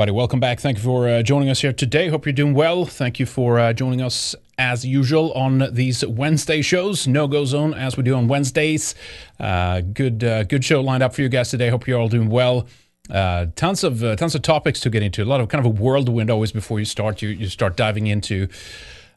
[0.00, 0.60] Everybody, welcome back.
[0.60, 2.08] Thank you for uh, joining us here today.
[2.08, 2.86] Hope you're doing well.
[2.86, 7.06] Thank you for uh, joining us as usual on these Wednesday shows.
[7.06, 8.94] No Go Zone as we do on Wednesdays.
[9.38, 11.68] Uh, good, uh, good show lined up for you guys today.
[11.68, 12.66] Hope you're all doing well.
[13.10, 15.22] Uh, tons of uh, tons of topics to get into.
[15.22, 17.20] A lot of kind of a whirlwind always before you start.
[17.20, 18.48] You you start diving into.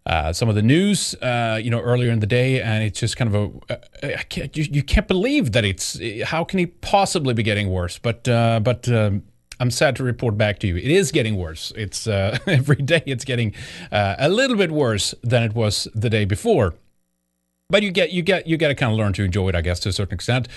[0.06, 3.16] Uh, some of the news, uh, you know, earlier in the day, and it's just
[3.16, 7.34] kind of a I can't, you, you can't believe that it's, how can he possibly
[7.34, 8.00] be getting worse?
[8.00, 9.24] But, uh, but, um,
[9.60, 10.78] I'm sad to report back to you.
[10.78, 11.72] It is getting worse.
[11.76, 13.54] It's uh, every day it's getting
[13.92, 16.74] uh, a little bit worse than it was the day before.
[17.70, 19.62] But you get you get you get to kind of learn to enjoy it, I
[19.62, 20.48] guess, to a certain extent.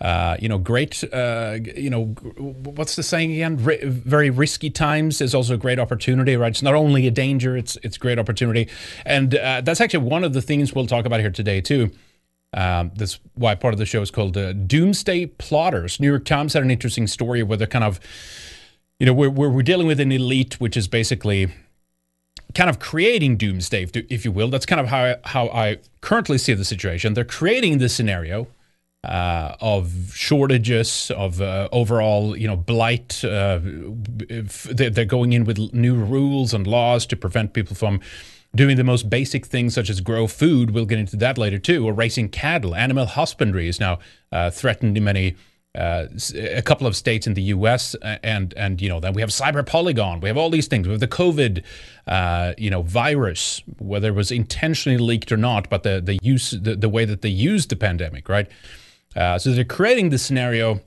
[0.00, 1.04] Uh, you know, great.
[1.12, 3.56] Uh, you know, what's the saying again?
[3.56, 6.50] Very risky times is also a great opportunity, right?
[6.50, 8.68] It's not only a danger; it's it's great opportunity,
[9.04, 11.92] and uh, that's actually one of the things we'll talk about here today too.
[12.54, 15.98] Um, that's why part of the show is called uh, Doomsday Plotters.
[15.98, 18.00] New York Times had an interesting story where they're kind of
[18.98, 21.48] you know, we're, we're, dealing with an elite, which is basically
[22.54, 24.48] kind of creating doomsday, if you will.
[24.48, 27.14] That's kind of how I, how I currently see the situation.
[27.14, 28.46] They're creating this scenario
[29.02, 33.24] uh, of shortages, of uh, overall, you know, blight.
[33.24, 38.00] Uh, they're going in with new rules and laws to prevent people from
[38.54, 40.70] doing the most basic things such as grow food.
[40.70, 41.86] We'll get into that later too.
[41.86, 42.74] Or raising cattle.
[42.74, 43.98] Animal husbandry is now
[44.32, 45.36] uh, threatened in many
[45.76, 47.96] uh, a couple of states in the U.S.
[48.22, 50.20] and and you know then we have cyber polygon.
[50.20, 50.86] We have all these things.
[50.86, 51.64] We have the COVID,
[52.06, 56.52] uh, you know, virus, whether it was intentionally leaked or not, but the the use
[56.52, 58.48] the, the way that they used the pandemic, right?
[59.16, 60.80] Uh, so they're creating this scenario,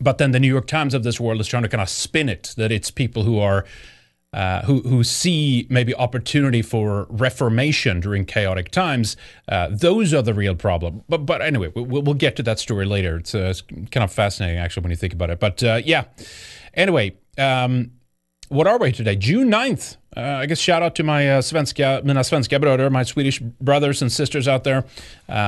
[0.00, 2.30] but then the New York Times of this world is trying to kind of spin
[2.30, 3.66] it that it's people who are
[4.32, 9.16] uh, who who see maybe opportunity for reformation during chaotic times,
[9.48, 11.02] uh, those are the real problem.
[11.08, 13.16] But but anyway, we'll, we'll get to that story later.
[13.16, 15.40] It's, uh, it's, kind of fascinating actually when you think about it.
[15.40, 16.04] But uh, yeah,
[16.74, 17.92] anyway, um,
[18.48, 19.16] what are we today?
[19.16, 19.96] June 9th.
[20.16, 24.48] Uh, I guess shout out to my uh, svenska, svenska my Swedish brothers and sisters
[24.48, 24.84] out there.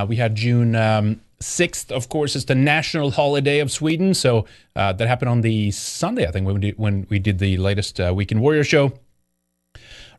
[0.08, 0.74] we had June.
[0.74, 4.14] Um, 6th, of course, is the national holiday of Sweden.
[4.14, 4.46] So
[4.76, 7.56] uh, that happened on the Sunday, I think, when we did, when we did the
[7.56, 8.92] latest uh, Weekend Warrior show.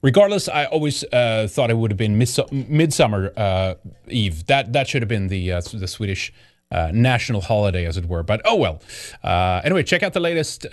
[0.01, 3.75] Regardless, I always uh, thought it would have been Mids- Midsummer uh,
[4.07, 4.47] Eve.
[4.47, 6.33] That that should have been the uh, the Swedish
[6.71, 8.23] uh, national holiday, as it were.
[8.23, 8.81] But oh well.
[9.63, 10.65] anyway, check out the latest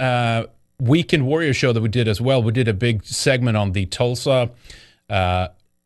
[0.80, 2.42] Weekend Warrior show that we did as well.
[2.42, 4.50] We did a big segment on the Tulsa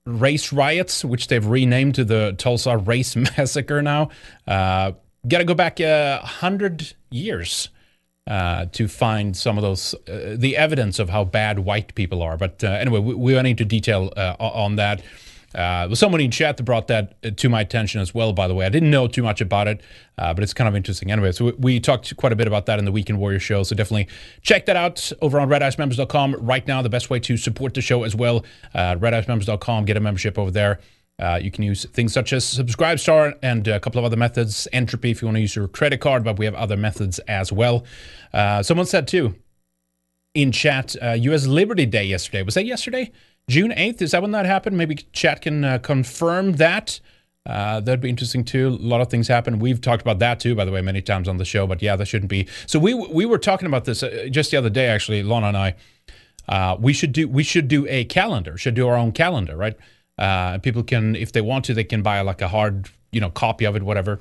[0.07, 4.11] race riots, which they've renamed to the Tulsa Race Massacre now.
[4.47, 4.93] Uh,
[5.29, 7.69] Got to go back a uh, hundred years
[8.27, 12.37] uh, to find some of those, uh, the evidence of how bad white people are.
[12.37, 15.01] But uh, anyway, we, we went into detail uh, on that.
[15.55, 18.49] Uh, was someone in chat that brought that uh, to my attention as well, by
[18.49, 18.67] the way.
[18.67, 19.81] I didn't know too much about it,
[20.19, 21.11] uh, but it's kind of interesting.
[21.11, 23.63] Anyway, so we, we, talked quite a bit about that in the Weekend Warrior show.
[23.63, 24.09] So definitely
[24.43, 26.83] check that out over on redicemembers.com right now.
[26.83, 30.51] The best way to support the show as well, uh, redicemembers.com, get a membership over
[30.51, 30.81] there.
[31.19, 34.67] Uh, you can use things such as subscribe star and a couple of other methods.
[34.73, 37.53] Entropy if you want to use your credit card, but we have other methods as
[37.53, 37.85] well.
[38.33, 39.35] Uh, someone said too
[40.35, 41.47] in chat, uh, U.S.
[41.47, 42.43] Liberty Day yesterday.
[42.43, 43.13] Was that yesterday?
[43.49, 44.03] June 8th.
[44.03, 44.77] Is that when that happened?
[44.77, 47.01] Maybe chat can uh, confirm that.
[47.45, 48.69] Uh, that'd be interesting too.
[48.69, 49.59] A lot of things happen.
[49.59, 51.67] We've talked about that too, by the way, many times on the show.
[51.67, 52.47] But yeah, that shouldn't be.
[52.67, 55.23] So we we were talking about this uh, just the other day, actually.
[55.23, 55.75] Lana and I.
[56.49, 58.57] Uh, we should do we should do a calendar.
[58.57, 59.77] Should do our own calendar, right?
[60.19, 63.31] Uh, people can, if they want to, they can buy like a hard, you know,
[63.31, 64.21] copy of it, whatever.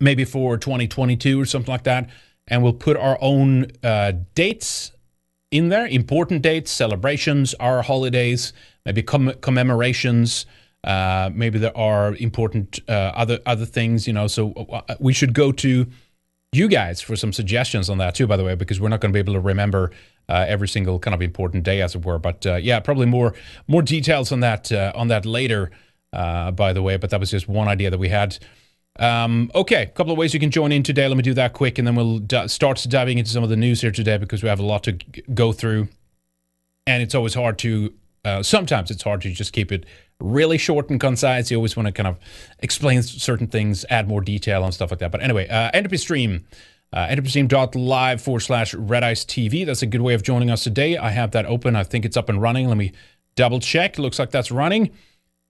[0.00, 2.08] Maybe for 2022 or something like that,
[2.46, 4.92] and we'll put our own uh, dates
[5.50, 8.52] in there important dates, celebrations, our holidays,
[8.84, 10.46] maybe comm- commemorations.
[10.84, 14.26] Uh, maybe there are important uh, other other things, you know.
[14.26, 15.86] So uh, we should go to
[16.52, 18.26] you guys for some suggestions on that too.
[18.26, 19.90] By the way, because we're not going to be able to remember
[20.28, 22.18] uh, every single kind of important day, as it were.
[22.18, 23.34] But uh, yeah, probably more
[23.66, 25.70] more details on that uh, on that later.
[26.12, 28.38] by the way, but that was just one idea that we had.
[28.98, 31.06] Um, okay, a couple of ways you can join in today.
[31.06, 33.56] Let me do that quick, and then we'll d- start diving into some of the
[33.56, 35.88] news here today because we have a lot to g- go through.
[36.86, 37.92] And it's always hard to,
[38.24, 39.86] uh, sometimes it's hard to just keep it
[40.20, 41.50] really short and concise.
[41.50, 42.18] You always want to kind of
[42.58, 45.12] explain certain things, add more detail and stuff like that.
[45.12, 46.46] But anyway, uh, Entropy Stream.
[46.90, 49.66] Uh, entropystream.live forward slash red ice TV.
[49.66, 50.96] That's a good way of joining us today.
[50.96, 51.76] I have that open.
[51.76, 52.66] I think it's up and running.
[52.66, 52.92] Let me
[53.36, 53.98] double check.
[53.98, 54.90] Looks like that's running.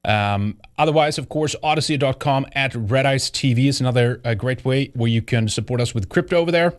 [0.09, 5.11] Um, otherwise, of course, Odysee.com at Red Ice TV is another uh, great way where
[5.11, 6.73] you can support us with crypto over there.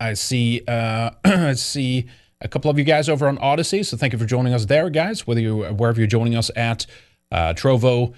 [0.00, 2.06] I see, uh, I see
[2.40, 3.82] a couple of you guys over on Odysee.
[3.82, 5.26] so thank you for joining us there, guys.
[5.26, 6.86] Whether you wherever you're joining us at
[7.32, 8.14] uh, Trovo,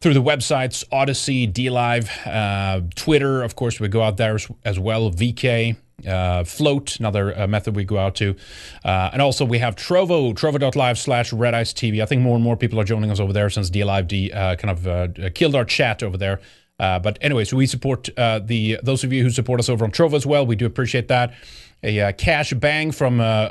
[0.00, 4.78] through the websites Odysee, DLive, uh, Twitter, of course, we go out there as, as
[4.78, 5.10] well.
[5.10, 5.76] VK,
[6.06, 8.36] uh, Float, another uh, method we go out to.
[8.84, 12.02] Uh, and also we have Trovo, trovo.live slash Red Ice TV.
[12.02, 14.70] I think more and more people are joining us over there since DLive uh, kind
[14.70, 16.40] of uh, killed our chat over there.
[16.80, 19.90] Uh, but anyways, we support uh, the those of you who support us over on
[19.90, 20.46] Trovo as well.
[20.46, 21.34] We do appreciate that.
[21.82, 23.48] A uh, cash bang from uh,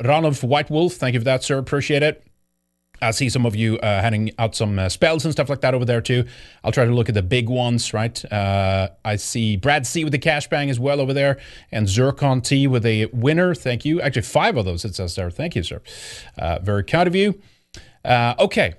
[0.00, 0.94] Ranulf White Wolf.
[0.94, 1.58] Thank you for that, sir.
[1.58, 2.29] Appreciate it.
[3.02, 5.74] I see some of you uh, handing out some uh, spells and stuff like that
[5.74, 6.26] over there too.
[6.62, 8.32] I'll try to look at the big ones, right?
[8.32, 11.38] Uh, I see Brad C with the cash bang as well over there,
[11.72, 13.54] and Zircon T with a winner.
[13.54, 14.00] Thank you.
[14.00, 15.30] Actually, five of those it says there.
[15.30, 15.80] Thank you, sir.
[16.38, 17.40] Uh, very kind of you.
[18.04, 18.74] Uh, okay,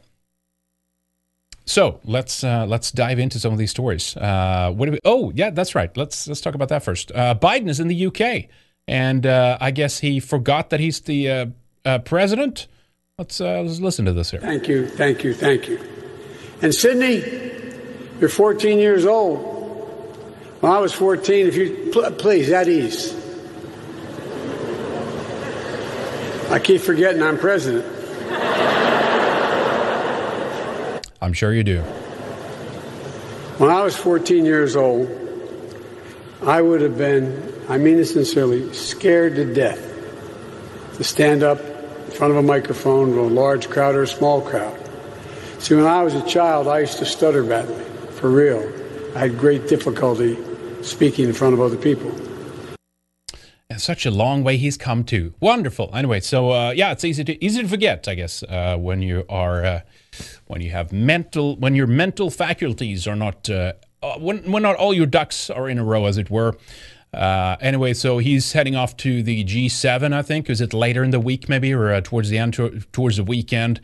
[1.66, 4.16] so let's uh, let's dive into some of these stories.
[4.16, 5.00] What do we?
[5.04, 5.96] Oh, yeah, that's right.
[5.98, 7.12] Let's let's talk about that first.
[7.14, 8.50] Biden is in the UK,
[8.88, 11.54] and I guess he forgot that he's the
[12.06, 12.68] president.
[13.18, 14.40] Let's uh, let's listen to this here.
[14.40, 15.80] Thank you, thank you, thank you.
[16.62, 17.24] And Sydney,
[18.20, 19.40] you're 14 years old.
[20.62, 23.16] When I was 14, if you pl- please at ease.
[26.50, 27.86] I keep forgetting I'm president.
[31.22, 31.82] I'm sure you do.
[33.60, 35.08] When I was 14 years old,
[36.42, 39.80] I would have been, I mean it sincerely, scared to death
[40.98, 41.60] to stand up
[42.12, 44.78] in front of a microphone a large crowd or a small crowd.
[45.60, 48.62] See, when I was a child, I used to stutter badly, for real.
[49.16, 50.38] I had great difficulty
[50.84, 52.12] speaking in front of other people.
[53.70, 55.34] And such a long way he's come to.
[55.40, 55.90] Wonderful.
[55.94, 59.24] Anyway, so uh, yeah, it's easy to easy to forget, I guess, uh, when you
[59.30, 59.82] are uh,
[60.48, 63.74] when you have mental when your mental faculties are not uh,
[64.04, 66.58] uh, when when not all your ducks are in a row, as it were.
[67.14, 70.50] Uh, anyway, so he's heading off to the G7, I think.
[70.50, 73.24] Is it later in the week, maybe, or uh, towards the end, to, towards the
[73.24, 73.82] weekend?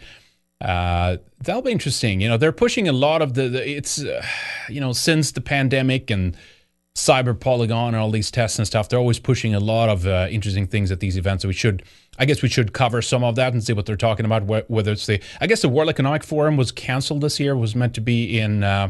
[0.61, 2.21] Uh, that'll be interesting.
[2.21, 4.25] You know, they're pushing a lot of the, the it's, uh,
[4.69, 6.35] you know, since the pandemic and
[6.95, 10.27] cyber polygon and all these tests and stuff, they're always pushing a lot of uh,
[10.31, 11.43] interesting things at these events.
[11.43, 11.83] So we should
[12.17, 14.69] I guess we should cover some of that and see what they're talking about.
[14.69, 17.55] Whether it's the, I guess the World Economic Forum was canceled this year.
[17.55, 18.89] Was meant to be in, uh,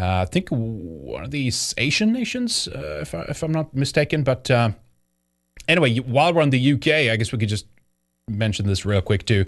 [0.00, 4.22] I think one of these Asian nations, uh, if I, I'm not mistaken.
[4.22, 4.70] But uh,
[5.68, 7.66] anyway, while we're on the UK, I guess we could just
[8.28, 9.46] mention this real quick too.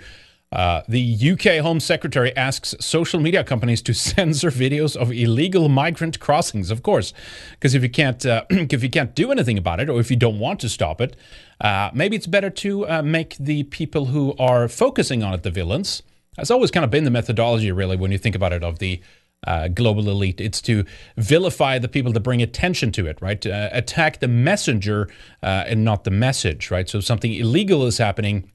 [0.53, 6.21] Uh, the UK Home Secretary asks social media companies to censor videos of illegal migrant
[6.21, 6.71] crossings.
[6.71, 7.13] Of course,
[7.53, 10.17] because if you can't uh, if you can't do anything about it, or if you
[10.17, 11.17] don't want to stop it,
[11.61, 15.51] uh, maybe it's better to uh, make the people who are focusing on it the
[15.51, 16.03] villains.
[16.37, 19.01] That's always kind of been the methodology, really, when you think about it, of the
[19.47, 20.41] uh, global elite.
[20.41, 20.85] It's to
[21.17, 23.45] vilify the people that bring attention to it, right?
[23.47, 25.09] Uh, attack the messenger
[25.43, 26.89] and not the message, right?
[26.89, 28.51] So if something illegal is happening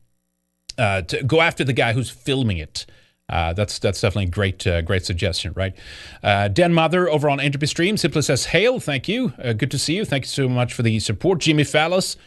[0.78, 2.86] uh, to go after the guy who's filming it.
[3.30, 5.74] Uh, that's that's definitely a great uh, great suggestion, right?
[6.22, 9.80] Uh, Den Mother over on Entropy Stream simply says, "Hail, thank you, uh, good to
[9.80, 10.04] see you.
[10.04, 12.18] Thank you so much for the support." Jimmy Fallis,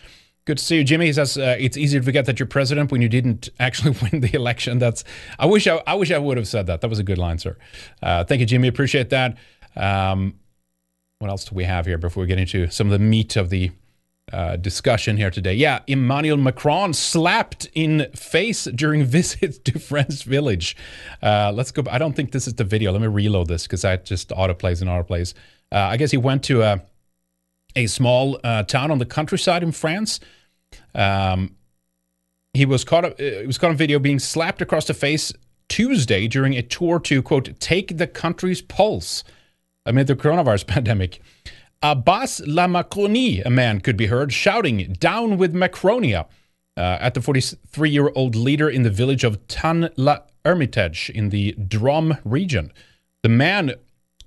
[0.44, 1.06] good to see you, Jimmy.
[1.06, 4.20] He says uh, it's easy to forget that you're president when you didn't actually win
[4.20, 4.78] the election.
[4.78, 5.04] That's
[5.38, 6.80] I wish I, I wish I would have said that.
[6.80, 7.56] That was a good line, sir.
[8.02, 8.68] Uh, thank you, Jimmy.
[8.68, 9.36] Appreciate that.
[9.76, 10.38] Um,
[11.18, 13.50] what else do we have here before we get into some of the meat of
[13.50, 13.70] the
[14.32, 15.54] uh, discussion here today.
[15.54, 20.76] Yeah, Emmanuel Macron slapped in face during visit to French Village.
[21.22, 21.84] Uh, let's go.
[21.90, 22.90] I don't think this is the video.
[22.92, 25.34] Let me reload this because I just autoplays and autoplays.
[25.70, 26.82] Uh, I guess he went to a,
[27.76, 30.20] a small uh, town on the countryside in France.
[30.94, 31.56] Um,
[32.52, 33.04] he was caught.
[33.04, 35.32] Up, it was caught on video being slapped across the face
[35.68, 39.24] Tuesday during a tour to quote take the country's pulse
[39.86, 41.20] amid the coronavirus pandemic.
[41.82, 46.26] Abbas La Macronie, a man could be heard shouting, Down with Macronia,
[46.76, 51.28] uh, at the 43 year old leader in the village of Tan La Hermitage in
[51.28, 52.72] the Drôme region.
[53.22, 53.74] The man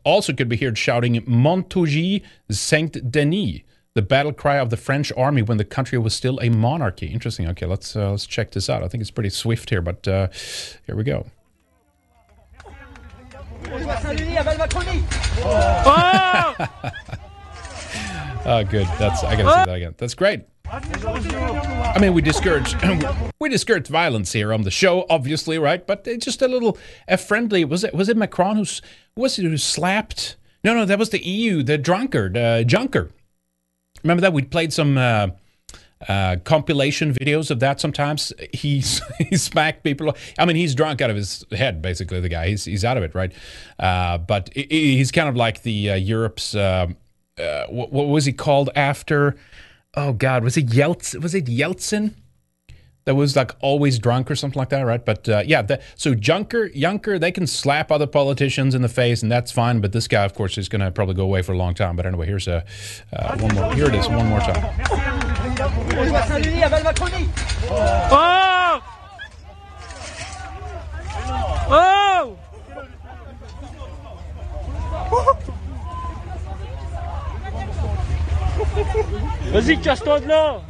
[0.08, 3.62] also could be heard shouting, Montjoie Saint Denis,
[3.94, 7.08] the battle cry of the French army when the country was still a monarchy.
[7.08, 7.48] Interesting.
[7.50, 8.84] Okay, let's uh, let's check this out.
[8.84, 10.30] I think it's pretty swift here, but uh,
[10.86, 11.26] here we go.
[15.40, 16.56] Oh!
[18.46, 18.88] Oh, good.
[18.98, 19.96] That's I gotta see that again.
[19.98, 20.46] That's great.
[20.70, 22.76] I mean, we discourage
[23.40, 25.86] we discourage violence here on the show, obviously, right?
[25.86, 27.64] But it's just a little a friendly.
[27.64, 28.82] Was it was it Macron who's
[29.16, 30.36] was it who slapped?
[30.64, 33.12] No, no, that was the EU, the drunkard, uh, Juncker.
[34.04, 35.30] Remember that we played some uh,
[36.08, 37.80] uh, compilation videos of that.
[37.80, 38.84] Sometimes he
[39.20, 40.16] he smacked people.
[40.38, 42.20] I mean, he's drunk out of his head, basically.
[42.20, 43.32] The guy, he's he's out of it, right?
[43.80, 46.88] Uh, but he's kind of like the uh, Europe's uh,
[47.70, 49.38] what, what, was he called after?
[49.98, 51.22] Oh God, was it Yeltsin?
[51.22, 52.14] Was it Yeltsin?
[53.08, 55.04] that was like always drunk or something like that, right?
[55.04, 59.24] But uh, yeah, the, so Junker, Juncker, they can slap other politicians in the face,
[59.24, 59.80] and that's fine.
[59.80, 61.96] But this guy, of course, is going to probably go away for a long time.
[61.96, 62.66] But anyway, here's a
[63.14, 63.74] uh, one more.
[63.74, 64.62] Here it is, one more time.
[68.12, 68.84] Oh!
[75.10, 75.54] Oh!
[79.52, 80.62] Vas-y, casse-toi de là!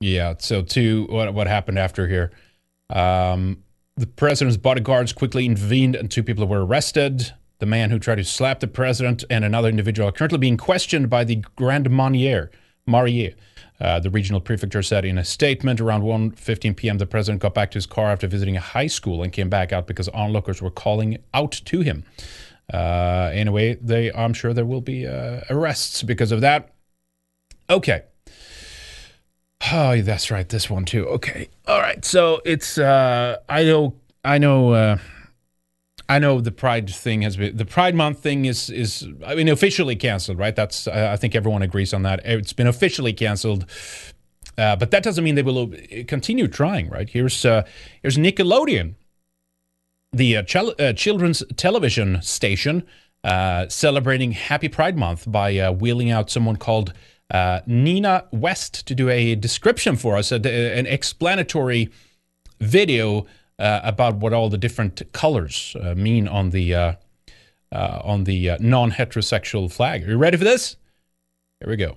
[0.00, 0.34] Yeah.
[0.38, 2.30] So, to what what happened after here?
[2.88, 3.62] Um,
[3.96, 7.32] the president's bodyguards quickly intervened, and two people were arrested.
[7.58, 11.10] The man who tried to slap the president and another individual are currently being questioned
[11.10, 12.50] by the Grand Marnier.
[12.86, 13.34] Marier.
[13.80, 16.98] Uh, the regional prefecture said in a statement around 1.15 p.m.
[16.98, 19.72] the president got back to his car after visiting a high school and came back
[19.72, 22.04] out because onlookers were calling out to him.
[22.72, 26.72] Uh, anyway, they, I'm sure there will be uh, arrests because of that.
[27.68, 28.02] Okay.
[29.72, 30.48] Oh, that's right.
[30.48, 31.06] This one too.
[31.06, 31.48] Okay.
[31.66, 32.04] All right.
[32.04, 33.94] So it's uh I know
[34.24, 34.98] I know uh
[36.10, 39.48] I know the Pride thing has been the Pride Month thing is is I mean
[39.48, 40.56] officially canceled, right?
[40.56, 42.20] That's I think everyone agrees on that.
[42.24, 43.64] It's been officially canceled.
[44.58, 45.72] Uh, but that doesn't mean they will
[46.08, 47.08] continue trying, right?
[47.08, 47.62] Here's uh,
[48.02, 48.96] here's Nickelodeon,
[50.12, 52.82] the uh, ch- uh, children's television station,
[53.22, 56.92] uh, celebrating Happy Pride Month by uh, wheeling out someone called
[57.30, 61.88] uh, Nina West to do a description for us, a, an explanatory
[62.58, 63.26] video
[63.60, 66.94] uh, about what all the different colors uh, mean on the uh,
[67.72, 70.02] on the non-heterosexual flag.
[70.02, 70.76] Are you ready for this?
[71.60, 71.96] Here we go.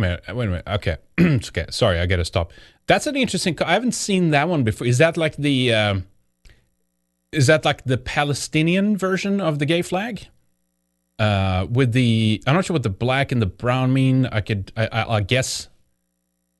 [0.00, 0.36] Wait a minute.
[0.36, 0.68] Wait a minute.
[0.68, 0.96] Okay.
[1.48, 1.66] Okay.
[1.70, 2.52] Sorry, I got to stop.
[2.86, 3.58] That's an interesting.
[3.62, 4.86] I haven't seen that one before.
[4.86, 5.74] Is that like the?
[5.74, 6.06] Um,
[7.32, 10.28] is that like the Palestinian version of the gay flag?
[11.18, 14.26] Uh, with the, I'm not sure what the black and the brown mean.
[14.26, 15.68] I could, I, I, I guess.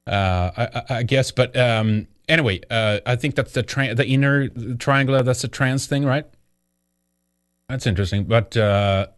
[0.06, 4.06] Uh, I, I- I guess, but um, anyway, uh, I think that's the tra- the
[4.06, 5.22] inner triangular.
[5.22, 6.26] That's the trans thing, right?
[7.68, 8.24] That's interesting.
[8.24, 9.08] But uh,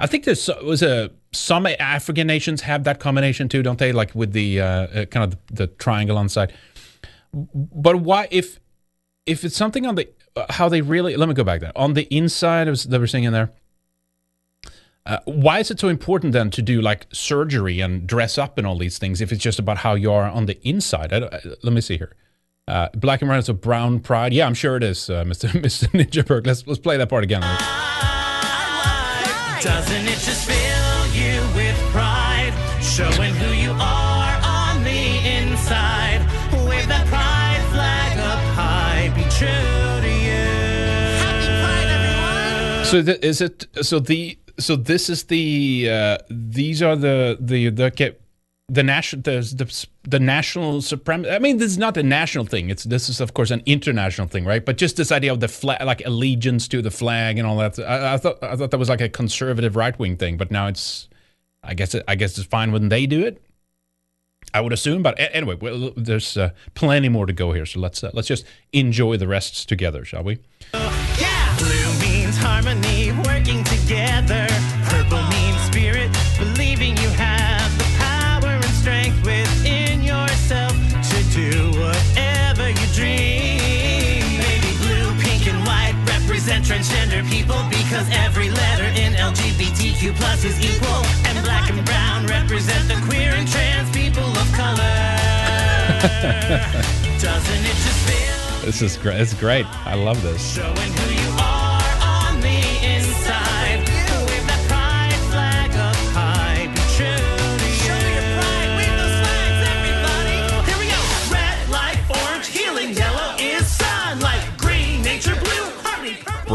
[0.00, 3.92] I think there's was a some African nations have that combination too, don't they?
[3.92, 6.52] Like with the uh, uh, kind of the, the triangle on the side.
[7.32, 8.60] But why if
[9.26, 11.94] if it's something on the uh, how they really let me go back there on
[11.94, 13.50] the inside of that we're seeing in there.
[15.06, 18.66] Uh, why is it so important then to do like surgery and dress up and
[18.66, 21.12] all these things if it's just about how you are on the inside?
[21.12, 22.16] I, I, let me see here.
[22.66, 24.32] Uh, black and brown is a brown pride.
[24.32, 25.50] Yeah, I'm sure it is, uh, Mr.
[25.50, 25.88] Mr.
[25.90, 26.46] Ninjaberg.
[26.46, 27.42] Let's let's play that part again.
[29.62, 32.52] Doesn't it just fill you with pride?
[32.82, 35.04] Showing who you are on the
[35.38, 36.20] inside.
[36.68, 39.10] Wave that pride flag up high.
[39.14, 40.44] Be true to you.
[41.24, 42.84] Happy Pride, everyone!
[42.84, 43.66] So th- is it?
[43.82, 48.16] So the so this is the uh, these are the the the okay,
[48.68, 51.30] the national the, the the national supremacy.
[51.30, 52.70] I mean, this is not a national thing.
[52.70, 54.64] It's this is of course an international thing, right?
[54.64, 57.78] But just this idea of the flag, like allegiance to the flag and all that.
[57.78, 60.66] I, I thought I thought that was like a conservative right wing thing, but now
[60.66, 61.08] it's.
[61.66, 63.42] I guess it, I guess it's fine when they do it.
[64.52, 67.64] I would assume, but anyway, well, there's uh, plenty more to go here.
[67.64, 70.38] So let's uh, let's just enjoy the rest together, shall we?
[70.74, 71.56] Yeah!
[71.58, 74.46] Blue means harmony, working together.
[87.94, 91.04] Because every letter in LGBTQ plus is equal.
[91.26, 94.74] And black and brown represent the queer and trans people of color.
[97.20, 98.66] Doesn't it just feel?
[98.66, 99.20] This is great.
[99.20, 99.64] It's great.
[99.86, 100.56] I love this.
[100.56, 101.33] Showing who you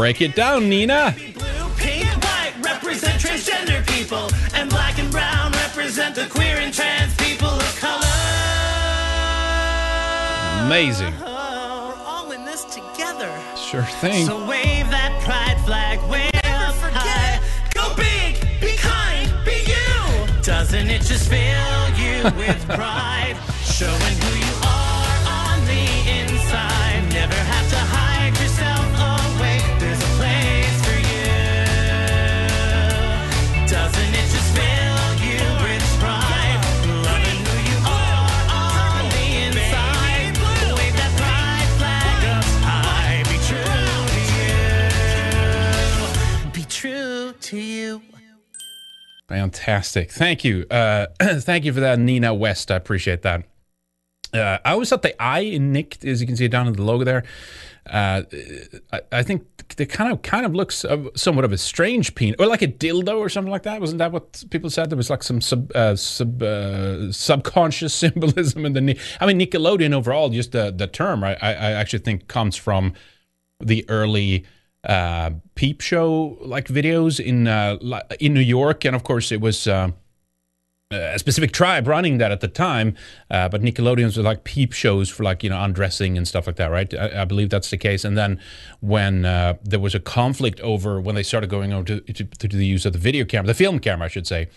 [0.00, 1.14] Break it down, Nina.
[1.34, 7.14] Blue, pink, white represent transgender people, and black and brown represent the queer and trans
[7.16, 8.06] people of color.
[10.64, 11.12] Amazing.
[11.20, 13.30] We're all in this together.
[13.58, 14.24] Sure thing.
[14.24, 17.38] So wave that pride flag, way up high.
[17.74, 20.42] Go big, be kind, be you.
[20.42, 23.36] Doesn't it just fill you with pride?
[23.64, 24.29] Showing
[49.30, 50.10] Fantastic.
[50.10, 50.66] Thank you.
[50.68, 52.68] Uh, thank you for that, Nina West.
[52.68, 53.44] I appreciate that.
[54.34, 56.82] Uh, I always thought the I in Nick, as you can see down in the
[56.82, 57.22] logo there,
[57.88, 58.22] uh,
[58.92, 59.46] I, I think
[59.76, 60.84] they kind of kind of looks
[61.14, 63.80] somewhat of a strange penis, or like a dildo or something like that.
[63.80, 64.90] Wasn't that what people said?
[64.90, 68.98] There was like some sub, uh, sub uh, subconscious symbolism in the.
[69.20, 72.94] I mean, Nickelodeon overall, just the the term, I, I I actually think comes from
[73.60, 74.44] the early
[74.84, 77.78] uh, peep show like videos in uh,
[78.18, 79.66] in New York, and of course it was.
[79.66, 79.92] Uh,
[80.92, 82.96] a specific tribe running that at the time,
[83.30, 86.56] uh, but Nickelodeons were like peep shows for like you know undressing and stuff like
[86.56, 86.92] that, right?
[86.92, 88.04] I, I believe that's the case.
[88.04, 88.40] And then
[88.80, 92.48] when uh, there was a conflict over when they started going over to, to, to
[92.48, 94.48] the use of the video camera, the film camera, I should say,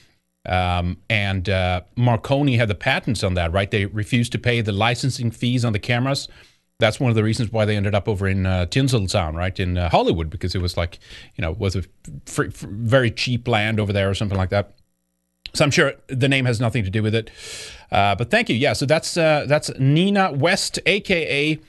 [0.46, 3.70] um, and uh, Marconi had the patents on that, right?
[3.70, 6.28] They refused to pay the licensing fees on the cameras.
[6.80, 9.78] That's one of the reasons why they ended up over in uh, Tinseltown, right in
[9.78, 11.00] uh, Hollywood, because it was like,
[11.36, 11.84] you know, was a
[12.28, 14.74] very cheap land over there or something like that.
[15.54, 17.30] So I'm sure the name has nothing to do with it.
[17.92, 18.56] Uh, but thank you.
[18.56, 21.60] Yeah, so that's uh, that's Nina West, aka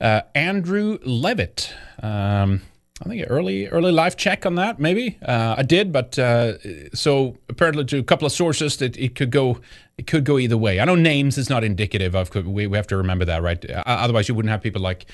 [0.00, 1.74] uh, Andrew Levitt.
[2.02, 2.62] Um,
[3.04, 4.78] I think early early life check on that.
[4.78, 6.58] Maybe uh, I did, but uh,
[6.94, 9.58] so apparently to a couple of sources that it could go
[9.98, 10.80] it could go either way.
[10.80, 12.34] I know names is not indicative of.
[12.34, 13.70] We, we have to remember that, right?
[13.70, 15.06] Uh, Otherwise, you wouldn't have people like.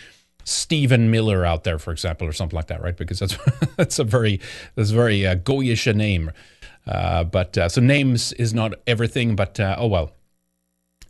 [0.45, 2.97] Stephen Miller out there, for example, or something like that, right?
[2.97, 3.37] Because that's
[3.77, 4.41] that's a very
[4.77, 6.31] that's a very uh, goyish a name.
[6.87, 10.13] Uh, but uh, so names is not everything, but uh, oh well.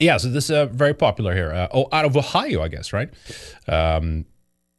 [0.00, 1.52] Yeah, so this is uh, very popular here.
[1.52, 3.10] Uh, oh, out of Ohio, I guess, right?
[3.68, 4.26] Um,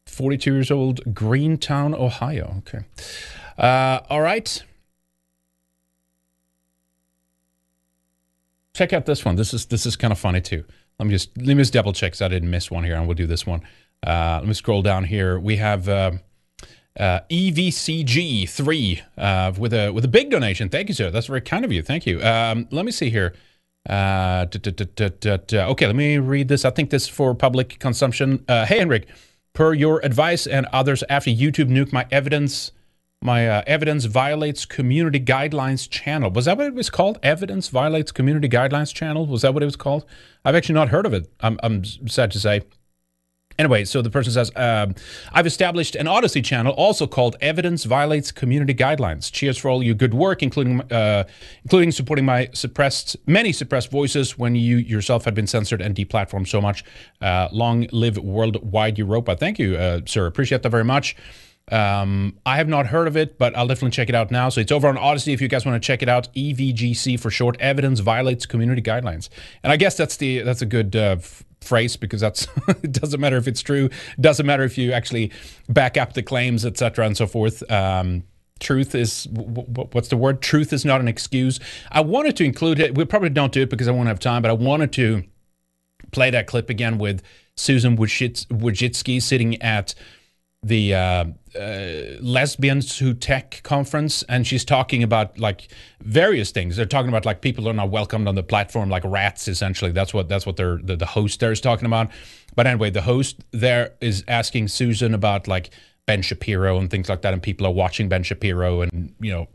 [0.08, 2.56] 42 years old, Greentown, Ohio.
[2.60, 2.86] Okay.
[3.58, 4.64] All right.
[8.80, 9.36] Check out this one.
[9.36, 10.64] This is this is kind of funny too.
[11.00, 13.08] Let me just let me just double check so I didn't miss one here, and
[13.08, 13.62] we'll do this one.
[14.08, 15.38] Uh, let me scroll down here.
[15.38, 15.90] We have.
[15.90, 16.12] Uh,
[16.98, 20.70] uh, EVCG three uh, with a with a big donation.
[20.70, 21.12] Thank you, sir.
[21.12, 21.82] That's very kind of you.
[21.82, 22.22] Thank you.
[22.24, 23.34] Um, let me see here.
[23.88, 25.68] Uh, da, da, da.
[25.72, 26.64] Okay, let me read this.
[26.64, 28.46] I think this is for public consumption.
[28.48, 29.08] Uh, hey, Henrik,
[29.52, 32.72] per your advice and others, after YouTube nuked my evidence,
[33.22, 36.32] my uh, evidence violates community guidelines channel.
[36.32, 37.20] Was that what it was called?
[37.22, 39.26] Evidence violates community guidelines channel.
[39.26, 40.06] Was that what it was called?
[40.46, 41.32] I've actually not heard of it.
[41.42, 42.62] I'm, I'm sad to say.
[43.58, 44.96] Anyway, so the person says, um,
[45.34, 49.30] I've established an Odysee channel also called Evidence Violates Community Guidelines.
[49.30, 51.26] Cheers for all your good work, including uh,
[51.66, 56.48] including supporting my suppressed many suppressed voices when you yourself had been censored and deplatformed
[56.48, 56.86] so much.
[57.20, 59.36] Uh, long live worldwide Europa.
[59.36, 60.26] Thank you, uh, sir.
[60.26, 61.18] Appreciate that very much.
[61.72, 64.50] Um, I have not heard of it, but I'll definitely check it out now.
[64.50, 66.34] So it's over on Odysee if you guys want to check it out.
[66.34, 67.58] EVGC for short.
[67.60, 69.30] Evidence violates community guidelines,
[69.64, 73.20] and I guess that's the that's a good uh, f- phrase because that's it doesn't
[73.20, 73.90] matter if it's true.
[74.20, 75.32] Doesn't matter if you actually
[75.68, 77.70] back up the claims, etc., and so forth.
[77.72, 78.24] Um,
[78.60, 80.42] truth is what's the word?
[80.42, 81.60] Truth is not an excuse.
[81.92, 82.96] I wanted to include it.
[82.96, 85.24] We probably don't do it because I won't have time, but I wanted to
[86.12, 87.22] play that clip again with
[87.56, 89.94] Susan Wojcicki sitting at
[90.62, 95.70] the uh, uh, lesbians who tech conference and she's talking about like
[96.02, 96.76] various things.
[96.76, 99.92] They're talking about like people are not welcomed on the platform like rats essentially.
[99.92, 102.12] That's what that's what they're the, the host there is talking about.
[102.56, 105.70] But anyway the host there is asking susan about like
[106.06, 109.48] ben shapiro and things like that and people are watching ben shapiro and you know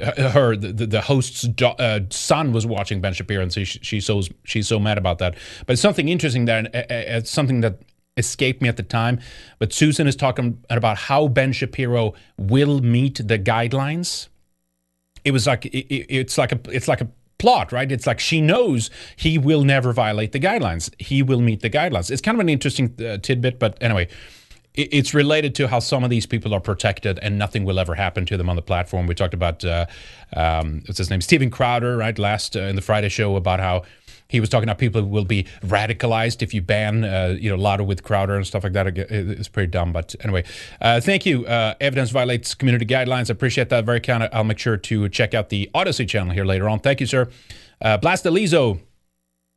[0.00, 4.06] her the, the host's do, uh, son was watching Ben Shapiro, and so she, she's
[4.06, 5.36] so she's so mad about that.
[5.66, 7.78] But something interesting there, and uh, uh, something that
[8.16, 9.20] escaped me at the time.
[9.58, 14.28] But Susan is talking about how Ben Shapiro will meet the guidelines.
[15.24, 17.90] It was like it, it, it's like a it's like a plot, right?
[17.90, 20.92] It's like she knows he will never violate the guidelines.
[20.98, 22.10] He will meet the guidelines.
[22.10, 24.08] It's kind of an interesting uh, tidbit, but anyway
[24.74, 28.24] it's related to how some of these people are protected and nothing will ever happen
[28.24, 29.06] to them on the platform.
[29.06, 29.86] We talked about uh,
[30.34, 32.18] um, what's his name, Steven Crowder, right?
[32.18, 33.82] Last uh, in the Friday show about how
[34.32, 37.84] he was talking about people will be radicalized if you ban, uh, you know, Louder
[37.84, 38.86] with Crowder and stuff like that.
[38.98, 40.44] It's pretty dumb, but anyway,
[40.80, 41.46] uh, thank you.
[41.46, 43.30] Uh, evidence violates community guidelines.
[43.30, 44.28] I appreciate that very kind.
[44.32, 46.80] I'll make sure to check out the Odysee channel here later on.
[46.80, 47.28] Thank you, sir.
[47.80, 48.80] Uh, Blast Elizo.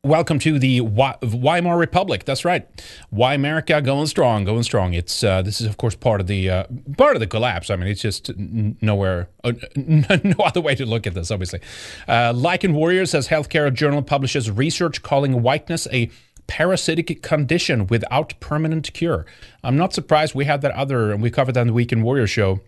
[0.06, 2.26] Welcome to the Weimar Republic.
[2.26, 2.68] That's right,
[3.12, 4.94] Weimarica going strong, going strong.
[4.94, 6.66] It's uh, this is of course part of the uh,
[6.96, 7.72] part of the collapse.
[7.72, 11.32] I mean, it's just nowhere, uh, no other way to look at this.
[11.32, 11.60] Obviously,
[12.08, 16.12] uh, Lycan Warrior says healthcare journal publishes research calling whiteness a
[16.46, 19.26] parasitic condition without permanent cure.
[19.64, 20.36] I'm not surprised.
[20.36, 22.60] We had that other, and we covered that in the Weekend Warrior show.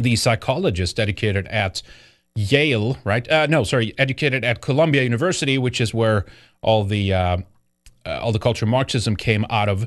[0.00, 1.80] The psychologist dedicated at
[2.34, 3.28] Yale, right?
[3.30, 6.24] Uh, no, sorry, educated at Columbia University, which is where
[6.62, 7.36] all the uh,
[8.06, 9.86] uh, all the culture Marxism came out of.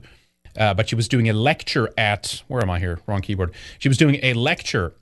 [0.58, 3.00] Uh, but she was doing a lecture at where am I here?
[3.08, 3.54] Wrong keyboard.
[3.80, 4.94] She was doing a lecture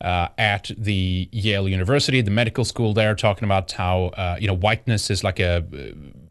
[0.00, 5.10] uh, at the Yale University, the medical school there, talking about how you know whiteness
[5.10, 5.64] is like a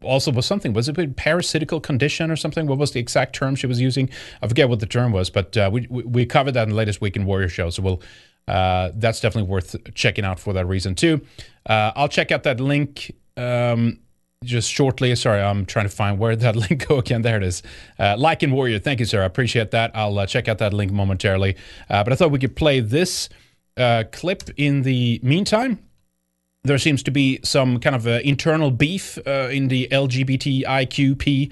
[0.02, 2.67] also was something was it a parasitical condition or something?
[2.67, 4.10] What was the exact term she was using?
[4.41, 7.02] I forget what the term was, but we we we covered that in the latest
[7.02, 8.02] Weekend Warrior show, so we'll.
[8.47, 11.21] Uh, that's definitely worth checking out for that reason too.
[11.65, 13.99] Uh, I'll check out that link um,
[14.43, 15.15] just shortly.
[15.15, 17.21] Sorry, I'm trying to find where that link go again.
[17.21, 17.63] There it is.
[17.97, 19.21] Uh, Lycan Warrior, thank you, sir.
[19.21, 19.91] I appreciate that.
[19.95, 21.56] I'll uh, check out that link momentarily.
[21.89, 23.29] Uh, but I thought we could play this
[23.77, 25.79] uh, clip in the meantime.
[26.65, 31.51] There seems to be some kind of internal beef in the LGBTIQP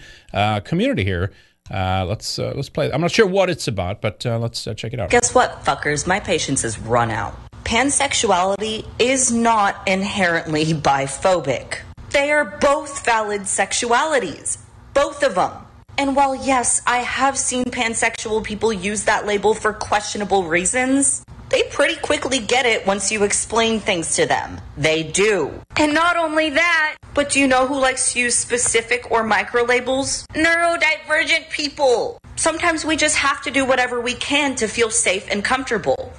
[0.64, 1.34] community here.
[1.72, 2.92] Uh, let's uh, let's play.
[2.92, 5.10] I'm not sure what it's about, but uh, let's uh, check it out.
[5.10, 6.06] Guess what, fuckers?
[6.06, 7.34] My patience has run out.
[7.64, 11.80] Pansexuality is not inherently biphobic.
[12.10, 14.58] They are both valid sexualities.
[14.94, 15.54] Both of them.
[15.98, 21.64] And while, yes, I have seen pansexual people use that label for questionable reasons, they
[21.64, 24.60] pretty quickly get it once you explain things to them.
[24.78, 25.62] They do.
[25.78, 29.64] And not only that, but do you know who likes to use specific or micro
[29.64, 30.26] labels?
[30.34, 32.18] Neurodivergent people.
[32.38, 36.14] Sometimes we just have to do whatever we can to feel safe and comfortable.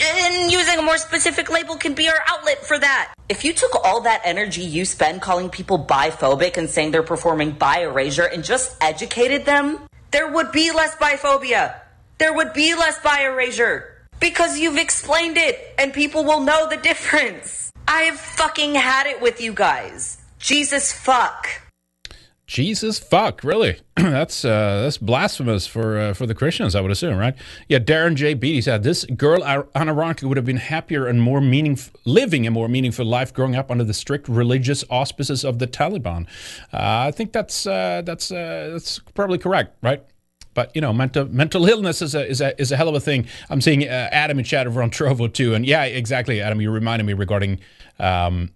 [0.00, 3.14] And using a more specific label can be our outlet for that.
[3.28, 7.52] If you took all that energy you spend calling people biphobic and saying they're performing
[7.52, 9.78] bi erasure and just educated them,
[10.10, 11.80] there would be less biphobia.
[12.18, 13.97] There would be less bi erasure.
[14.20, 17.72] Because you've explained it and people will know the difference.
[17.86, 20.18] I have fucking had it with you guys.
[20.38, 21.48] Jesus fuck.
[22.48, 23.78] Jesus fuck, really?
[23.96, 27.34] that's uh, that's blasphemous for uh, for the Christians, I would assume, right?
[27.68, 28.32] Yeah, Darren J.
[28.32, 32.66] Beattie said this girl unironically would have been happier and more meaningful, living a more
[32.66, 36.26] meaningful life growing up under the strict religious auspices of the Taliban.
[36.72, 40.02] Uh, I think that's uh, that's uh, that's probably correct, right?
[40.58, 42.98] But you know, mental mental illness is a is a is a hell of a
[42.98, 43.28] thing.
[43.48, 46.60] I'm seeing uh, Adam in chat over on Trovo too, and yeah, exactly, Adam.
[46.60, 47.60] You reminded me regarding.
[48.00, 48.50] Um,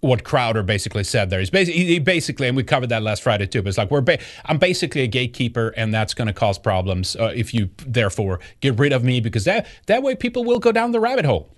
[0.00, 1.40] what Crowder basically said there.
[1.40, 3.62] He's basically, he basically, and we covered that last Friday too.
[3.62, 7.16] But it's like we're, ba- I'm basically a gatekeeper, and that's going to cause problems
[7.16, 10.70] uh, if you therefore get rid of me because that that way people will go
[10.70, 11.50] down the rabbit hole.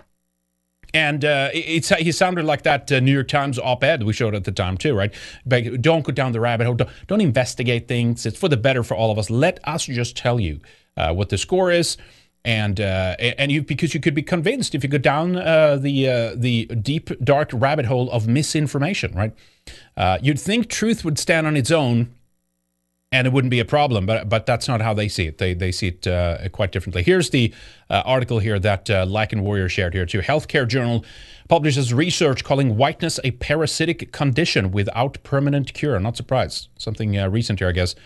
[0.93, 4.45] And uh, it's he sounded like that uh, New York Times op-ed we showed at
[4.45, 5.15] the time too, right?
[5.47, 6.75] But don't go down the rabbit hole.
[6.75, 8.27] Don't, don't investigate things.
[8.27, 9.31] It's for the better for all of us.
[9.31, 10.61] Let us just tell you
[10.97, 11.97] uh, what the score is
[12.45, 16.09] and uh, and you because you could be convinced if you go down uh, the
[16.09, 19.35] uh, the deep dark rabbit hole of misinformation, right?
[20.23, 22.15] You'd think truth would stand on its own,
[23.13, 25.39] and it wouldn't be a problem, but but that's not how they see it.
[25.39, 27.03] They they see it uh, quite differently.
[27.03, 27.53] Here's the
[27.89, 30.21] uh, article here that uh, Lycan Warrior shared here too.
[30.21, 31.05] Healthcare Journal
[31.49, 35.99] publishes research calling whiteness a parasitic condition without permanent cure.
[35.99, 36.69] Not surprised.
[36.79, 37.97] Something recent here, I guess.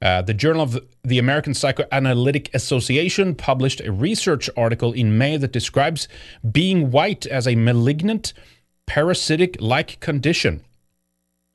[0.00, 5.52] Uh, the Journal of the American Psychoanalytic Association published a research article in May that
[5.52, 6.08] describes
[6.50, 8.32] being white as a malignant,
[8.88, 10.64] parasitic like condition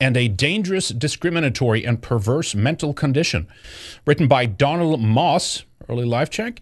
[0.00, 3.48] and a dangerous, discriminatory, and perverse mental condition.
[4.06, 6.60] Written by Donald Moss, early life check.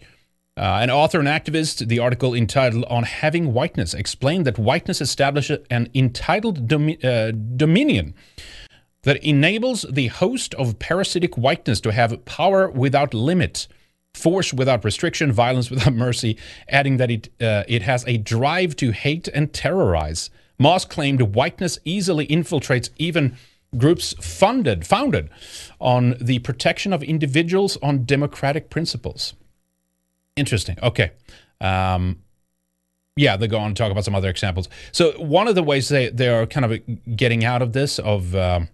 [0.59, 5.59] Uh, an author and activist, the article entitled On Having Whiteness explained that whiteness establishes
[5.71, 8.15] an entitled domi- uh, dominion
[9.03, 13.69] that enables the host of parasitic whiteness to have power without limit,
[14.15, 16.39] force without restriction, violence without mercy,
[16.71, 20.31] adding that it, uh, it has a drive to hate and terrorize.
[20.59, 23.37] Moss claimed whiteness easily infiltrates even
[23.77, 25.29] groups funded, founded
[25.81, 29.35] on the protection of individuals on democratic principles.
[30.37, 30.79] Interesting.
[30.83, 31.13] Okay.
[31.61, 32.23] Um,
[33.17, 34.69] yeah, they go on to talk about some other examples.
[34.93, 38.35] So one of the ways they, they are kind of getting out of this, of
[38.35, 38.69] um,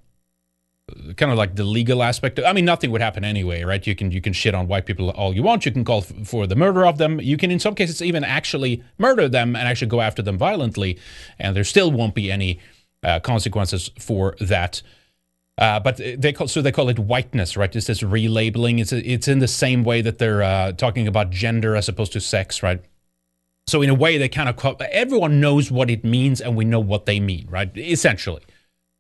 [1.16, 2.40] kind of like the legal aspect.
[2.44, 3.86] I mean, nothing would happen anyway, right?
[3.86, 5.64] You can you can shit on white people all you want.
[5.64, 7.20] You can call f- for the murder of them.
[7.20, 10.98] You can, in some cases, even actually murder them and actually go after them violently,
[11.38, 12.58] and there still won't be any
[13.02, 14.82] uh, consequences for that.
[15.58, 17.74] Uh, but they call so they call it whiteness, right?
[17.74, 18.80] It's this relabeling.
[18.80, 22.20] It's it's in the same way that they're uh, talking about gender as opposed to
[22.20, 22.82] sex, right?
[23.66, 26.64] So in a way, they kind of call, everyone knows what it means, and we
[26.64, 27.70] know what they mean, right?
[27.76, 28.42] Essentially,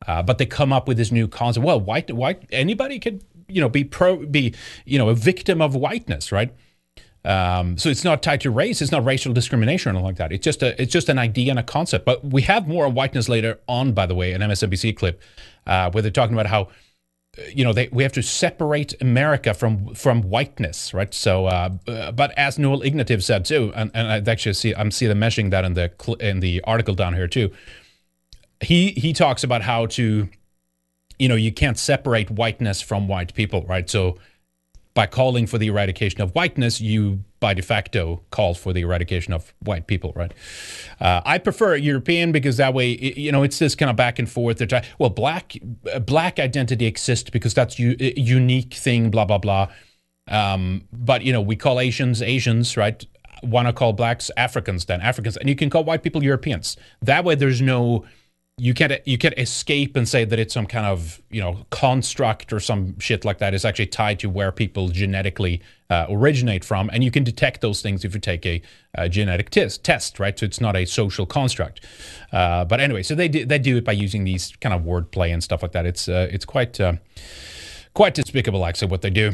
[0.06, 1.64] uh, but they come up with this new concept.
[1.64, 5.74] Well, white, white, anybody could, you know, be pro, be, you know, a victim of
[5.74, 6.52] whiteness, right?
[7.24, 8.82] Um, so it's not tied to race.
[8.82, 10.32] It's not racial discrimination or anything like that.
[10.32, 12.04] It's just a, it's just an idea and a concept.
[12.04, 15.20] But we have more on whiteness later on, by the way, an MSNBC clip
[15.66, 16.62] uh, where they're talking about how,
[17.38, 21.14] uh, you know, they, we have to separate America from from whiteness, right?
[21.14, 21.68] So, uh,
[22.10, 25.50] but as Noel Ignatiev said too, and, and I actually see I'm see them mentioning
[25.50, 27.52] that in the in the article down here too.
[28.62, 30.28] He he talks about how to,
[31.18, 33.88] you know, you can't separate whiteness from white people, right?
[33.90, 34.18] So
[34.94, 39.32] by calling for the eradication of whiteness, you by de facto call for the eradication
[39.32, 40.32] of white people, right?
[41.00, 44.30] Uh, I prefer European because that way, you know, it's this kind of back and
[44.30, 44.62] forth.
[44.98, 45.56] Well, black
[46.06, 49.68] black identity exists because that's a unique thing, blah blah blah.
[50.28, 53.04] Um, but you know, we call Asians Asians, right?
[53.42, 56.76] Want to call blacks Africans, then Africans, and you can call white people Europeans.
[57.00, 58.04] That way, there's no
[58.62, 62.52] you can't you can't escape and say that it's some kind of you know construct
[62.52, 63.54] or some shit like that.
[63.54, 67.82] It's actually tied to where people genetically uh, originate from, and you can detect those
[67.82, 68.62] things if you take a,
[68.94, 70.38] a genetic test, right?
[70.38, 71.84] So it's not a social construct.
[72.30, 75.32] Uh, but anyway, so they do, they do it by using these kind of wordplay
[75.32, 75.84] and stuff like that.
[75.84, 76.92] It's uh, it's quite uh,
[77.94, 79.32] quite despicable, actually, what they do.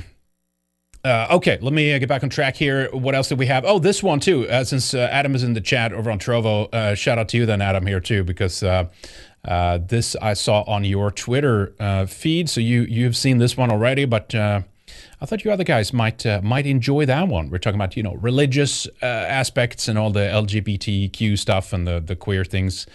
[1.05, 2.89] Uh, okay, let me uh, get back on track here.
[2.93, 3.65] What else did we have?
[3.65, 4.49] Oh, this one too.
[4.49, 7.37] Uh, since uh, Adam is in the chat over on Trovo, uh, shout out to
[7.37, 12.51] you then, Adam, here too, because this I saw on your Twitter feed.
[12.51, 16.67] So you you've seen this one already, but I thought you other guys might might
[16.67, 17.49] enjoy that one.
[17.49, 22.17] We're talking about you know religious aspects and all the LGBTQ stuff and the the
[22.17, 22.87] queer things.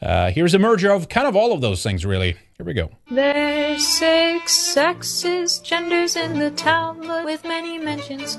[0.00, 2.36] here's a merger of kind of all of those things, really.
[2.62, 2.90] Here we go.
[3.10, 8.38] There's six sexes, genders in the Talmud with many mentions.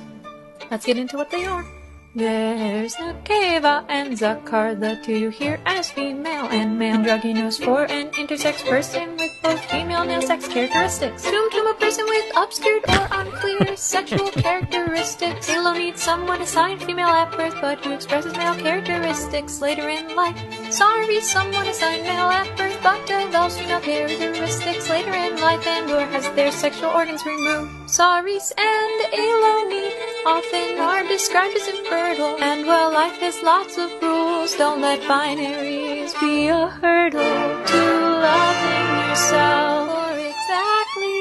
[0.72, 1.66] Let's get into what they are.
[2.16, 6.94] There's Nakeva and Zakar, the two you hear as female and male.
[6.94, 11.24] Androgynous for an intersex person with both female and male sex characteristics.
[11.24, 15.48] Tum Tum a person with obscured or unclear sexual characteristics.
[15.48, 20.38] Halo needs someone assigned female at birth but who expresses male characteristics later in life.
[20.70, 26.06] Sorry, someone assigned male at birth but develops female characteristics later in life and or
[26.14, 27.90] has their sexual organs removed.
[27.90, 29.90] Saris and Eloni
[30.28, 32.03] often are described as infertile.
[32.06, 37.82] And while life has lots of rules, don't let binaries be a hurdle to
[38.28, 41.18] loving yourself for exactly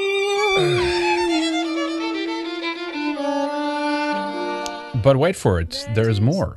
[4.93, 5.01] you.
[5.01, 6.55] But wait for it, there is more.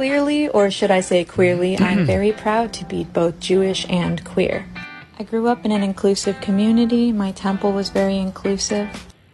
[0.00, 2.06] Clearly, or should I say queerly, I'm mm-hmm.
[2.06, 4.64] very proud to be both Jewish and queer.
[5.18, 8.88] I grew up in an inclusive community, my temple was very inclusive,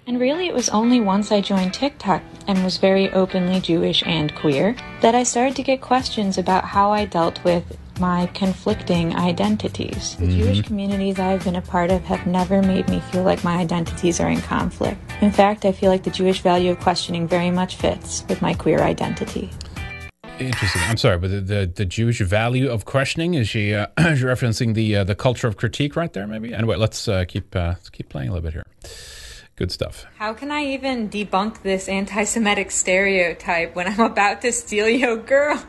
[0.09, 4.35] and really it was only once I joined TikTok and was very openly Jewish and
[4.35, 10.17] queer that I started to get questions about how I dealt with my conflicting identities.
[10.17, 10.37] The mm-hmm.
[10.41, 14.19] Jewish communities I've been a part of have never made me feel like my identities
[14.19, 14.99] are in conflict.
[15.21, 18.53] In fact, I feel like the Jewish value of questioning very much fits with my
[18.53, 19.53] queer identity.
[20.39, 20.83] Interesting.
[20.85, 24.25] I'm sorry, but the, the, the Jewish value of questioning is she uh, is she
[24.25, 26.27] referencing the uh, the culture of critique right there?
[26.27, 26.53] Maybe.
[26.53, 28.65] Anyway, let's uh, keep uh, let's keep playing a little bit here.
[29.57, 30.05] Good stuff.
[30.17, 35.17] How can I even debunk this anti Semitic stereotype when I'm about to steal your
[35.17, 35.63] girl?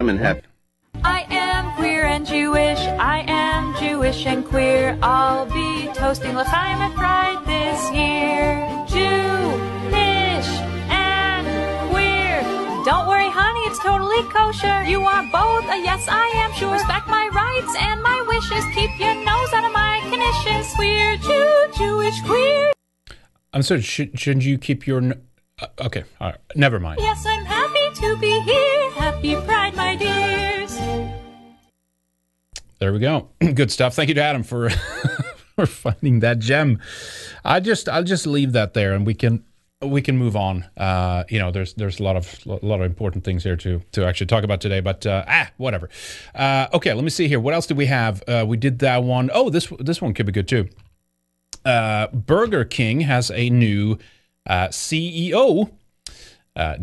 [0.00, 0.42] I'm in heaven.
[1.04, 2.78] I am queer and Jewish.
[2.78, 4.98] I am Jewish and queer.
[5.02, 8.71] I'll be toasting L'chaim at Pride this year.
[13.72, 14.82] It's totally kosher.
[14.84, 16.72] You are both a yes, I am sure.
[16.72, 18.66] Respect my rights and my wishes.
[18.74, 20.74] Keep your nose out of my knishes.
[20.74, 22.70] Queer, Jew, Jewish, queer.
[23.54, 23.80] I'm sorry.
[23.80, 24.98] Should, shouldn't you keep your?
[24.98, 25.22] n-
[25.58, 26.04] uh, okay.
[26.20, 26.38] All right.
[26.54, 27.00] Never mind.
[27.00, 28.90] Yes, I'm happy to be here.
[28.90, 30.76] Happy Pride, my dears.
[32.78, 33.30] There we go.
[33.54, 33.94] Good stuff.
[33.94, 34.68] Thank you to Adam for
[35.56, 36.78] for finding that gem.
[37.42, 39.44] I just I'll just leave that there, and we can
[39.82, 40.64] we can move on.
[40.76, 43.82] Uh, you know, there's there's a lot of a lot of important things here to
[43.92, 44.80] to actually talk about today.
[44.80, 45.88] But uh, ah, whatever.
[46.34, 47.40] Uh, okay, let me see here.
[47.40, 48.22] What else did we have?
[48.26, 49.30] Uh, we did that one.
[49.32, 50.68] Oh, this this one could be good too.
[51.64, 53.98] Uh, Burger King has a new
[54.46, 55.70] uh, CEO,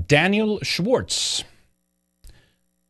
[0.08, 1.44] Daniel Schwartz,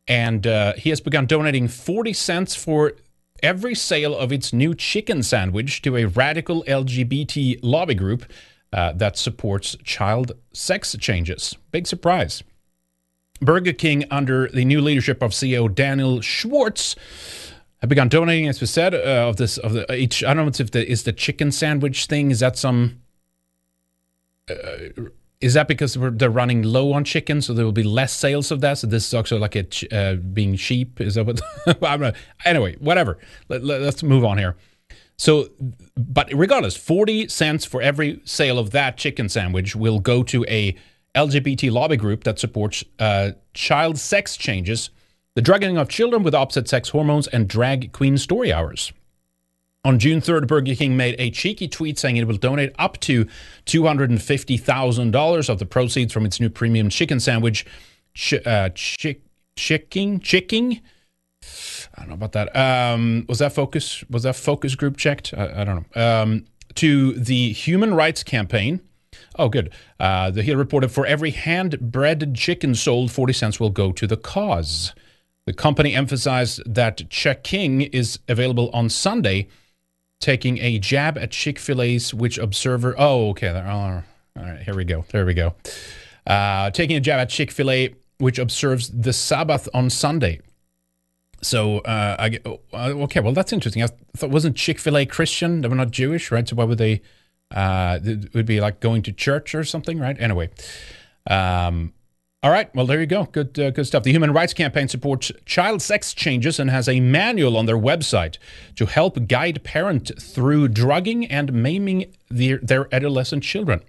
[0.08, 0.46] and
[0.78, 2.94] he has begun donating forty cents for
[3.42, 8.26] every sale of its new chicken sandwich to a radical LGBT lobby group
[8.72, 11.58] uh, that supports child sex changes.
[11.72, 12.44] Big surprise.
[13.42, 16.96] Burger King, under the new leadership of CEO Daniel Schwartz,
[17.80, 20.24] have begun donating, as we said, uh, of this of the each.
[20.24, 22.32] I don't know if the is the chicken sandwich thing.
[22.32, 23.02] Is that some?
[24.50, 28.52] Uh, is that because they're running low on chicken, so there will be less sales
[28.52, 28.80] of that?
[28.80, 31.00] So this is also like it uh, being cheap.
[31.00, 31.40] Is that what?
[31.68, 32.12] I don't know.
[32.44, 33.18] Anyway, whatever.
[33.48, 34.58] Let, let, let's move on here.
[35.20, 35.50] So,
[35.98, 40.78] but regardless, 40 cents for every sale of that chicken sandwich will go to a
[41.14, 44.92] LGBT lobby group that supports uh, child sex changes,
[45.36, 48.94] the drugging of children with opposite sex hormones, and drag queen story hours.
[49.84, 53.26] On June 3rd, Burger King made a cheeky tweet saying it will donate up to
[53.66, 57.66] $250,000 of the proceeds from its new premium chicken sandwich,
[58.14, 59.22] ch- uh, chick,
[59.58, 60.80] chicking, chicking.
[62.00, 62.56] I don't know about that.
[62.56, 64.04] Um, was that focus?
[64.10, 65.34] Was that focus group checked?
[65.36, 66.02] I, I don't know.
[66.02, 68.80] Um, to the Human Rights Campaign.
[69.38, 69.74] Oh, good.
[70.00, 74.08] Uh, the Hill reported for every hand breaded chicken sold, 40 cents will go to
[74.08, 74.94] the cause.
[75.46, 79.48] The company emphasized that Ch'King is available on Sunday,
[80.22, 82.96] taking a jab at Chick fil A's, which Observer.
[82.98, 83.50] Oh, okay.
[83.50, 84.04] All
[84.36, 85.06] right, here we go.
[85.10, 85.56] There we go.
[86.28, 90.40] Uh, taking a jab at Chick fil A, which observes the Sabbath on Sunday.
[91.42, 92.40] So, uh, I,
[92.74, 93.82] okay, well, that's interesting.
[93.84, 95.62] I thought, wasn't Chick fil A Christian?
[95.62, 96.48] They were not Jewish, right?
[96.48, 97.02] So, why would they?
[97.52, 100.20] Uh, it would be like going to church or something, right?
[100.20, 100.50] Anyway.
[101.30, 101.94] Um,
[102.42, 102.74] all right.
[102.74, 103.26] Well, there you go.
[103.26, 104.04] Good, uh, good stuff.
[104.04, 108.38] The Human Rights Campaign supports child sex changes and has a manual on their website
[108.76, 113.82] to help guide parents through drugging and maiming their, their adolescent children.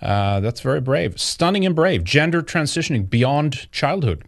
[0.00, 1.20] Uh, that's very brave.
[1.20, 2.04] Stunning and brave.
[2.04, 4.24] Gender transitioning beyond childhood.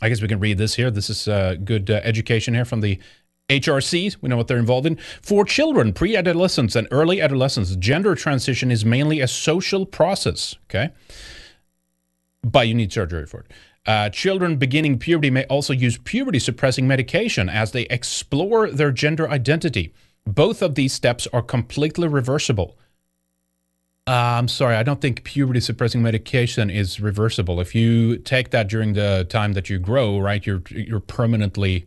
[0.00, 0.90] I guess we can read this here.
[0.90, 2.98] This is uh, good uh, education here from the
[3.48, 4.96] HRCs, We know what they're involved in.
[5.22, 10.56] For children, pre adolescents, and early adolescents, gender transition is mainly a social process.
[10.68, 10.90] Okay
[12.42, 13.52] but you need surgery for it.
[13.86, 19.28] Uh, children beginning puberty may also use puberty suppressing medication as they explore their gender
[19.28, 19.92] identity.
[20.26, 22.76] Both of these steps are completely reversible.
[24.10, 27.60] Uh, I'm sorry, I don't think puberty suppressing medication is reversible.
[27.60, 31.86] If you take that during the time that you grow, right, you're you're permanently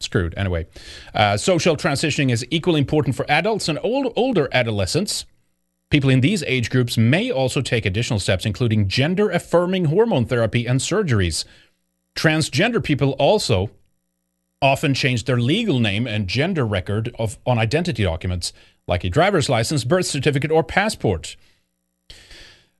[0.00, 0.34] screwed.
[0.36, 0.66] Anyway,
[1.14, 5.26] uh, social transitioning is equally important for adults and old, older adolescents.
[5.90, 10.66] People in these age groups may also take additional steps, including gender affirming hormone therapy
[10.66, 11.44] and surgeries.
[12.16, 13.70] Transgender people also
[14.60, 18.52] often change their legal name and gender record of, on identity documents,
[18.86, 21.36] like a driver's license, birth certificate, or passport.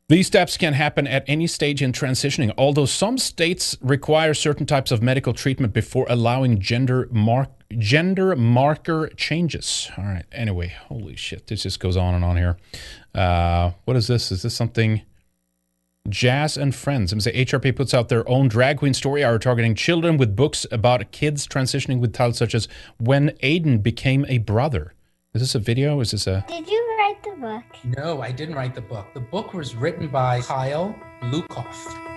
[0.09, 4.91] These steps can happen at any stage in transitioning, although some states require certain types
[4.91, 9.91] of medical treatment before allowing gender mark gender marker changes.
[9.99, 10.25] All right.
[10.33, 12.57] Anyway, holy shit, this just goes on and on here.
[13.15, 14.33] Uh, what is this?
[14.33, 15.03] Is this something?
[16.09, 17.13] Jazz and Friends.
[17.13, 20.67] I'm say HRC puts out their own drag queen story hour targeting children with books
[20.71, 22.69] about kids transitioning with titles such as
[22.99, 24.95] When Aiden Became a Brother.
[25.35, 26.01] Is this a video?
[26.01, 26.45] Is this a.
[26.49, 27.97] Did you write the book?
[27.97, 29.07] No, I didn't write the book.
[29.15, 32.08] The book was written by Kyle Lukoff.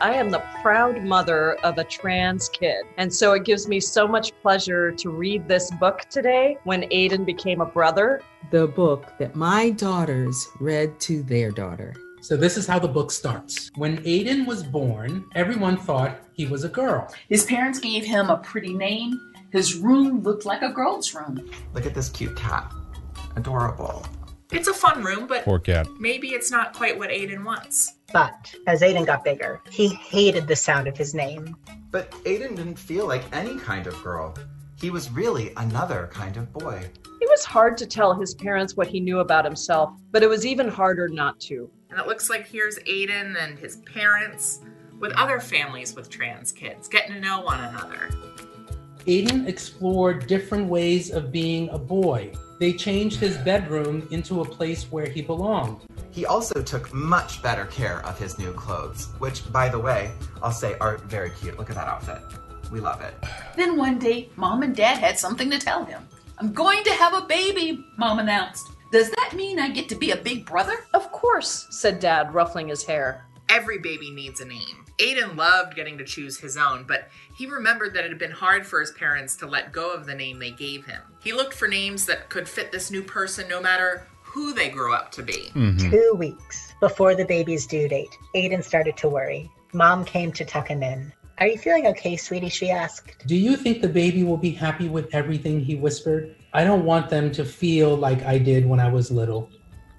[0.00, 2.84] I am the proud mother of a trans kid.
[2.96, 7.24] And so it gives me so much pleasure to read this book today when Aiden
[7.24, 8.20] became a brother.
[8.50, 11.94] The book that my daughters read to their daughter.
[12.20, 13.70] So this is how the book starts.
[13.76, 17.12] When Aiden was born, everyone thought he was a girl.
[17.28, 19.20] His parents gave him a pretty name.
[19.52, 21.50] His room looked like a girl's room.
[21.74, 22.72] Look at this cute cat.
[23.36, 24.04] Adorable.
[24.52, 25.86] It's a fun room, but Poor cat.
[25.98, 27.93] maybe it's not quite what Aiden wants.
[28.14, 31.56] But as Aiden got bigger, he hated the sound of his name.
[31.90, 34.36] But Aiden didn't feel like any kind of girl.
[34.80, 36.88] He was really another kind of boy.
[37.20, 40.46] It was hard to tell his parents what he knew about himself, but it was
[40.46, 41.68] even harder not to.
[41.90, 44.60] And it looks like here's Aiden and his parents
[45.00, 48.10] with other families with trans kids, getting to know one another.
[49.06, 52.32] Aiden explored different ways of being a boy.
[52.60, 55.78] They changed his bedroom into a place where he belonged.
[56.14, 60.12] He also took much better care of his new clothes, which, by the way,
[60.44, 61.58] I'll say are very cute.
[61.58, 62.22] Look at that outfit.
[62.70, 63.14] We love it.
[63.56, 66.06] Then one day, mom and dad had something to tell him.
[66.38, 68.64] I'm going to have a baby, mom announced.
[68.92, 70.86] Does that mean I get to be a big brother?
[70.94, 73.26] Of course, said dad, ruffling his hair.
[73.48, 74.84] Every baby needs a name.
[74.98, 78.64] Aiden loved getting to choose his own, but he remembered that it had been hard
[78.64, 81.02] for his parents to let go of the name they gave him.
[81.18, 84.92] He looked for names that could fit this new person no matter who they grew
[84.92, 85.52] up to be.
[85.54, 85.90] Mm-hmm.
[85.90, 89.48] Two weeks before the baby's due date, Aiden started to worry.
[89.72, 91.12] Mom came to tuck him in.
[91.38, 92.48] Are you feeling okay, sweetie?
[92.48, 93.26] She asked.
[93.28, 96.34] Do you think the baby will be happy with everything he whispered?
[96.52, 99.50] I don't want them to feel like I did when I was little.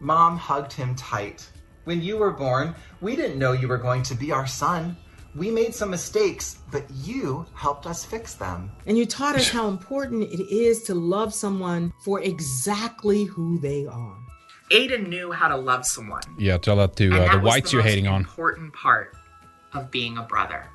[0.01, 1.49] Mom hugged him tight.
[1.85, 4.97] When you were born, we didn't know you were going to be our son.
[5.33, 8.71] We made some mistakes, but you helped us fix them.
[8.85, 13.85] And you taught us how important it is to love someone for exactly who they
[13.85, 14.24] are.
[14.71, 16.23] Aiden knew how to love someone.
[16.37, 18.21] Yeah, tell that to uh, that the whites the you're hating on.
[18.21, 19.15] important part
[19.73, 20.65] of being a brother.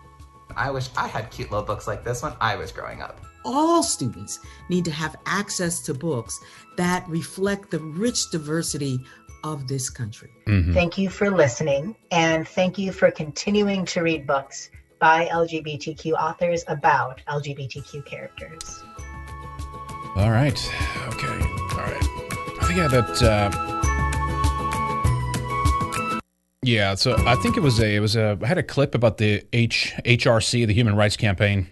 [0.57, 3.21] I wish I had cute little books like this when I was growing up.
[3.45, 6.39] All students need to have access to books
[6.77, 8.99] that reflect the rich diversity
[9.45, 10.31] of this country.
[10.47, 10.75] Mm-hmm.
[10.75, 16.63] Thank you for listening, and thank you for continuing to read books by LGBTQ authors
[16.69, 18.83] about LGBTQ characters.
[20.17, 20.59] All right.
[21.09, 21.29] Okay.
[21.29, 22.30] All right.
[22.71, 23.23] Had that.
[23.23, 23.51] Uh...
[26.63, 26.95] Yeah.
[26.95, 27.97] So I think it was a.
[27.97, 28.39] It was a.
[28.43, 31.69] I had a clip about the H HRC, the Human Rights Campaign.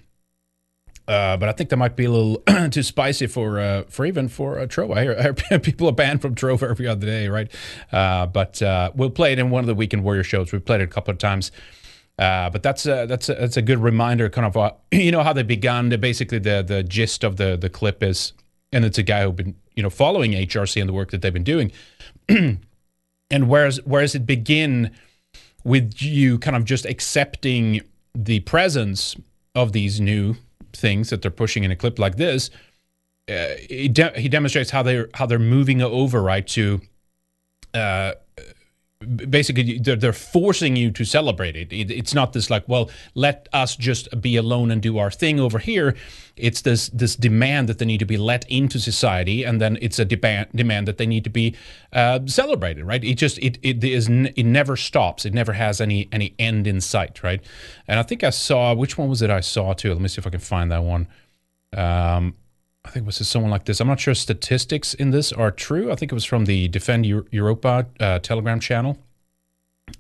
[1.09, 2.37] Uh, but I think that might be a little
[2.71, 4.95] too spicy for uh, for even for uh, Trovo.
[4.97, 7.51] I hear, I hear people are banned from Trovo every other day, right?
[7.91, 10.53] Uh, but uh, we'll play it in one of the Weekend Warrior shows.
[10.53, 11.51] We've played it a couple of times.
[12.19, 15.23] Uh, but that's a, that's a, that's a good reminder, kind of uh, you know
[15.23, 15.89] how they began.
[15.89, 18.35] Basically, the the gist of the the clip is,
[18.71, 21.33] and it's a guy who's been you know following HRC and the work that they've
[21.33, 21.71] been doing,
[22.29, 22.59] and
[23.31, 24.91] whereas whereas it begin
[25.63, 27.81] with you kind of just accepting
[28.13, 29.15] the presence
[29.55, 30.35] of these new
[30.73, 32.51] things that they're pushing in a clip like this,
[33.29, 36.81] uh, he, de- he demonstrates how they're how they're moving over right to.
[37.73, 38.15] Uh,
[39.01, 41.73] basically they're, they're forcing you to celebrate it.
[41.73, 41.91] it.
[41.91, 45.59] It's not this like, well, let us just be alone and do our thing over
[45.59, 45.95] here.
[46.37, 49.99] It's this this demand that they need to be let into society, and then it's
[49.99, 51.55] a demand demand that they need to be
[51.93, 53.03] uh, celebrated, right?
[53.03, 55.25] It just it it is it never stops.
[55.25, 57.43] It never has any any end in sight, right?
[57.87, 59.93] And I think I saw which one was it I saw too.
[59.93, 61.09] Let me see if I can find that one.
[61.77, 62.35] Um,
[62.89, 63.83] I think it was someone like this.
[63.83, 65.93] I'm not sure statistics in this are true.
[65.93, 68.97] I think it was from the Defend Europa uh, Telegram channel.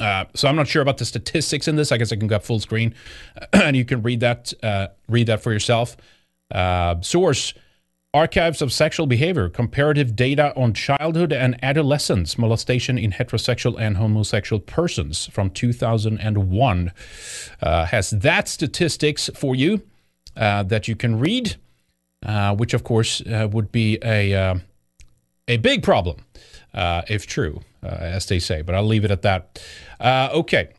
[0.01, 1.93] Uh, so I'm not sure about the statistics in this.
[1.93, 2.95] I guess I can go up full screen,
[3.53, 5.99] and you can read that uh, read that for yourself.
[6.51, 7.53] Uh, source:
[8.14, 14.61] Archives of Sexual Behavior: Comparative Data on Childhood and Adolescence Molestation in Heterosexual and Homosexual
[14.61, 16.93] Persons from 2001
[17.61, 19.82] uh, has that statistics for you
[20.39, 21.57] uh, that you can read.
[22.26, 24.56] Uh, which of course uh, would be a uh,
[25.46, 26.16] a big problem
[26.74, 28.60] uh, if true, as they say.
[28.60, 29.62] But I'll leave it at that.
[30.00, 30.70] okay,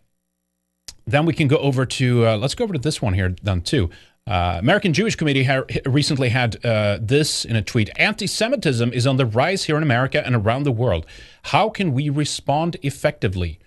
[1.07, 3.89] then we can go over to let's go over to this one here then too.
[4.27, 6.53] American Jewish Committee ha- recently had
[7.01, 10.73] this in a tweet: "Anti-Semitism is on the rise here in America and around the
[10.73, 11.05] world.
[11.43, 13.59] How can we respond effectively?"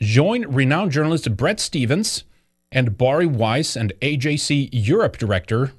[0.00, 2.24] Join renowned journalist Bret Stephens
[2.72, 5.72] and Bari Weiss and AJC Europe director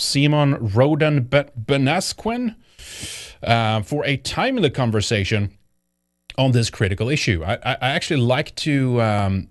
[0.00, 2.56] Simon Rodan Benasquin
[3.42, 5.56] uh, for a timely conversation
[6.38, 7.42] on this critical issue.
[7.44, 9.48] I, I actually like to um,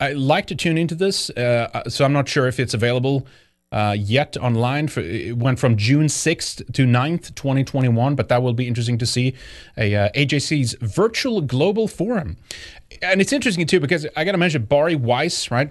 [0.00, 3.26] I like to tune into this, uh, so I'm not sure if it's available
[3.70, 4.88] uh, yet online.
[4.88, 9.06] For, it went from June 6th to 9th, 2021, but that will be interesting to
[9.06, 9.34] see
[9.76, 12.36] a uh, AJC's virtual global forum.
[13.00, 15.70] And it's interesting too because I got to mention Bari Weiss, right?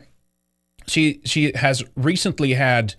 [0.88, 2.95] She she has recently had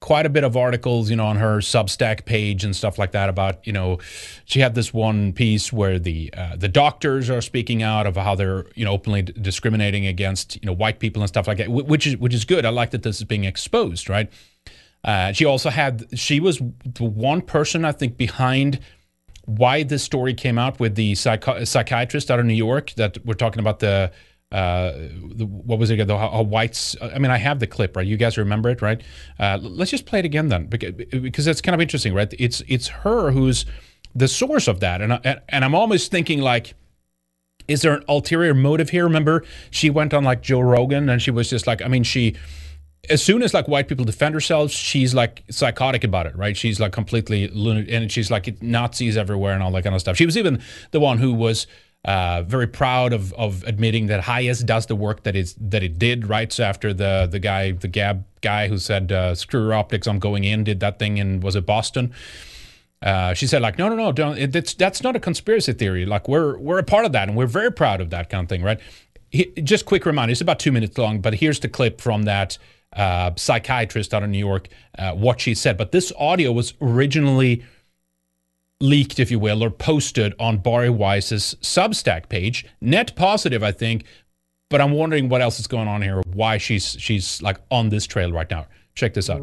[0.00, 3.28] quite a bit of articles, you know, on her Substack page and stuff like that
[3.28, 3.98] about, you know,
[4.44, 8.34] she had this one piece where the uh, the doctors are speaking out of how
[8.34, 11.70] they're, you know, openly d- discriminating against, you know, white people and stuff like that,
[11.70, 12.66] which is which is good.
[12.66, 14.30] I like that this is being exposed, right?
[15.02, 18.80] Uh, she also had she was the one person I think behind
[19.46, 23.34] why this story came out with the psychi- psychiatrist out of New York that we're
[23.34, 24.10] talking about the
[24.52, 26.06] uh, the, what was it?
[26.06, 26.96] The how whites.
[27.02, 28.06] I mean, I have the clip, right?
[28.06, 29.02] You guys remember it, right?
[29.38, 32.32] Uh, let's just play it again then, because, because it's kind of interesting, right?
[32.38, 33.66] It's it's her who's
[34.14, 36.74] the source of that, and I, and I'm almost thinking like,
[37.68, 39.04] is there an ulterior motive here?
[39.04, 42.34] Remember, she went on like Joe Rogan, and she was just like, I mean, she.
[43.08, 46.56] As soon as like white people defend themselves, she's like psychotic about it, right?
[46.56, 50.16] She's like completely lunatic, and she's like Nazis everywhere and all that kind of stuff.
[50.16, 51.68] She was even the one who was
[52.06, 55.98] uh, very proud of, of admitting that HIAS does the work that is that it
[55.98, 56.28] did.
[56.28, 60.18] Right so after the the guy the Gab guy who said uh, screw optics, I'm
[60.18, 62.14] going in, did that thing in was it Boston?
[63.02, 66.06] Uh, she said like no no no don't it, that's that's not a conspiracy theory
[66.06, 68.48] like we're we're a part of that and we're very proud of that kind of
[68.48, 68.80] thing right
[69.30, 70.32] he, just quick reminder.
[70.32, 72.58] It's about two minutes long, but here's the clip from that
[72.92, 74.68] uh, psychiatrist out of New York.
[74.98, 77.64] Uh, what she said, but this audio was originally
[78.80, 82.66] leaked, if you will, or posted on Bari Weiss's Substack page.
[82.80, 84.04] Net positive, I think,
[84.68, 86.22] but I'm wondering what else is going on here.
[86.32, 88.66] Why she's she's like on this trail right now.
[88.94, 89.40] Check this out.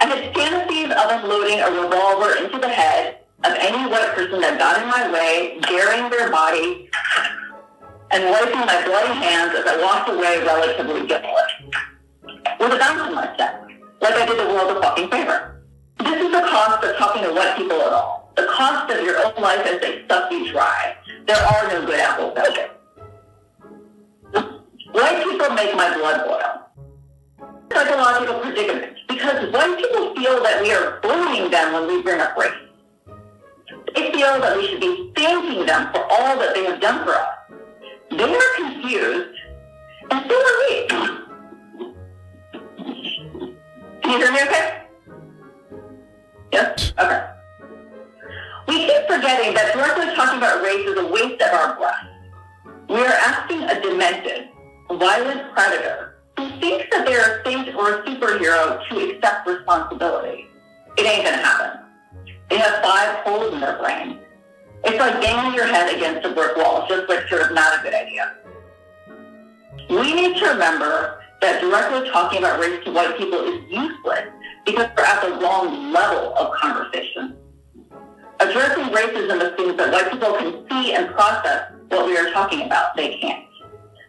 [0.00, 4.58] I had fantasies of unloading a revolver into the head of any white person that
[4.58, 6.90] got in my way, burying their body,
[8.12, 11.52] and wiping my bloody hands as I walked away relatively guiltless.
[12.58, 13.66] With a bounce in my step,
[14.00, 15.62] like I did the world a fucking favor.
[15.98, 18.32] This is the cost of talking to white people at all.
[18.36, 20.96] The cost of your own life as they suck you dry.
[21.26, 22.70] There are no good apples out there.
[24.92, 27.48] White people make my blood boil.
[27.72, 32.36] Psychological predicament, because white people feel that we are bullying them when we bring up
[32.36, 32.52] race.
[33.94, 37.14] They feel that we should be thanking them for all that they have done for
[37.14, 37.28] us.
[38.10, 39.38] They are confused,
[40.10, 40.86] and so are we.
[44.02, 44.82] Can you hear me okay?
[46.52, 46.92] Yes?
[46.98, 47.26] Okay.
[48.66, 52.06] We keep forgetting that directly talking about race is a waste of our breath.
[52.88, 54.48] We are asking a demented,
[54.90, 60.48] violent predator who thinks that they're a saint or a superhero to accept responsibility.
[60.98, 61.80] It ain't gonna happen.
[62.48, 64.18] They have five holes in their brain.
[64.84, 66.82] It's like banging your head against a brick wall.
[66.82, 68.36] It's just like sort of not a good idea.
[69.88, 74.28] We need to remember that directly talking about race to white people is useless
[74.64, 77.36] because we're at the wrong level of conversation.
[78.40, 82.96] Addressing racism assumes that white people can see and process what we are talking about.
[82.96, 83.44] They can't.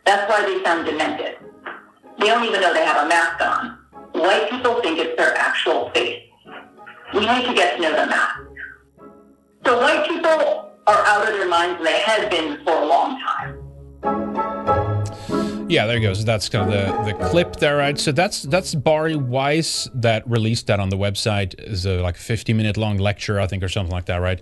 [0.05, 1.37] That's why they sound demented.
[2.19, 3.77] They don't even know they have a mask on.
[4.13, 6.21] White people think it's their actual face.
[7.13, 8.39] We need to get to know the mask.
[9.65, 13.19] So white people are out of their minds and they have been for a long
[13.19, 13.61] time.
[15.69, 16.25] Yeah, there goes.
[16.25, 17.97] That's kind of the, the clip there, right?
[17.97, 22.51] So that's that's Bari Weiss that released that on the website is a like 50
[22.51, 24.41] minute long lecture, I think, or something like that, right?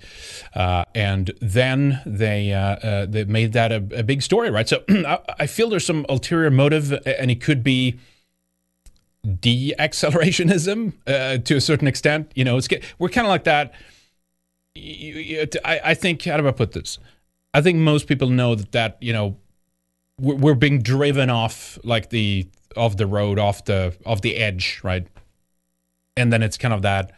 [0.56, 4.68] Uh, and then they uh, uh, they made that a, a, big story, right?
[4.68, 8.00] So I, I feel there's some ulterior motive, and it could be
[9.40, 12.32] de-accelerationism uh, to a certain extent.
[12.34, 13.74] You know, it's we're kind of like that.
[15.66, 17.00] I, I think how do I put this?
[17.54, 19.38] I think most people know that that you know
[20.20, 25.08] we're being driven off like the off the road, off the off the edge, right?
[26.18, 27.12] And then it's kind of that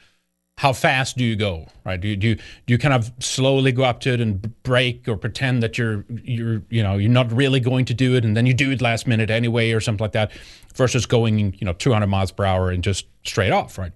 [0.57, 1.99] how fast do you go right?
[1.99, 5.07] Do you, do you do you kind of slowly go up to it and brake
[5.07, 8.37] or pretend that you're you're you know you're not really going to do it and
[8.37, 10.31] then you do it last minute anyway or something like that
[10.75, 13.91] versus going you know 200 miles per hour and just straight off right?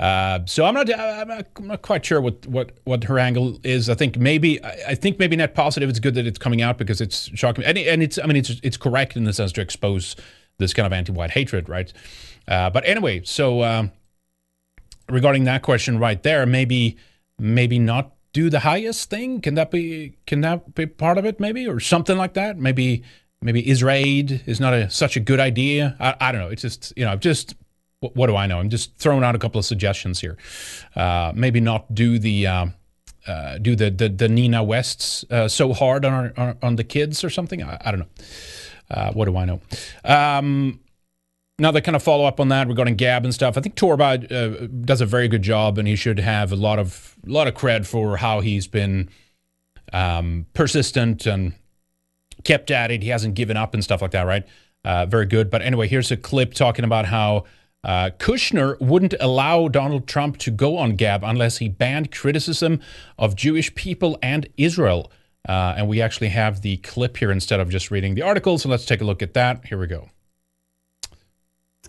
[0.00, 3.60] Uh, so I'm not, I'm not I'm not quite sure what what what her angle
[3.62, 3.88] is.
[3.88, 7.00] I think maybe I think maybe net positive it's good that it's coming out because
[7.00, 7.64] it's shocking.
[7.64, 10.16] And, and it's I mean it's it's correct in the sense to expose
[10.58, 11.92] this kind of anti-white hatred right?
[12.48, 13.92] Uh, but anyway so um,
[15.12, 16.96] regarding that question right there, maybe
[17.38, 19.40] maybe not do the highest thing.
[19.40, 21.40] Can that be can that be part of it?
[21.40, 22.58] Maybe or something like that.
[22.58, 23.02] Maybe
[23.42, 25.96] maybe Israel is not a, such a good idea.
[25.98, 26.48] I, I don't know.
[26.48, 27.54] It's just you know just
[28.00, 28.58] what, what, do I know?
[28.58, 30.38] I'm just throwing out a couple of suggestions here.
[30.96, 32.46] Uh, maybe not do the.
[32.46, 32.66] Uh,
[33.26, 37.22] uh, do the, the, the Nina Wests uh, so hard on our, on the kids
[37.22, 37.62] or something?
[37.62, 38.06] I, I don't know.
[38.90, 39.60] Uh, what do I know?
[40.04, 40.80] Um,
[41.60, 43.56] now they kind of follow up on that regarding Gab and stuff.
[43.56, 46.78] I think Torba uh, does a very good job, and he should have a lot
[46.78, 49.08] of a lot of cred for how he's been
[49.92, 51.52] um, persistent and
[52.44, 53.02] kept at it.
[53.02, 54.44] He hasn't given up and stuff like that, right?
[54.84, 55.50] Uh, very good.
[55.50, 57.44] But anyway, here's a clip talking about how
[57.84, 62.80] uh, Kushner wouldn't allow Donald Trump to go on Gab unless he banned criticism
[63.18, 65.12] of Jewish people and Israel.
[65.48, 68.58] Uh, and we actually have the clip here instead of just reading the article.
[68.58, 69.66] So let's take a look at that.
[69.66, 70.08] Here we go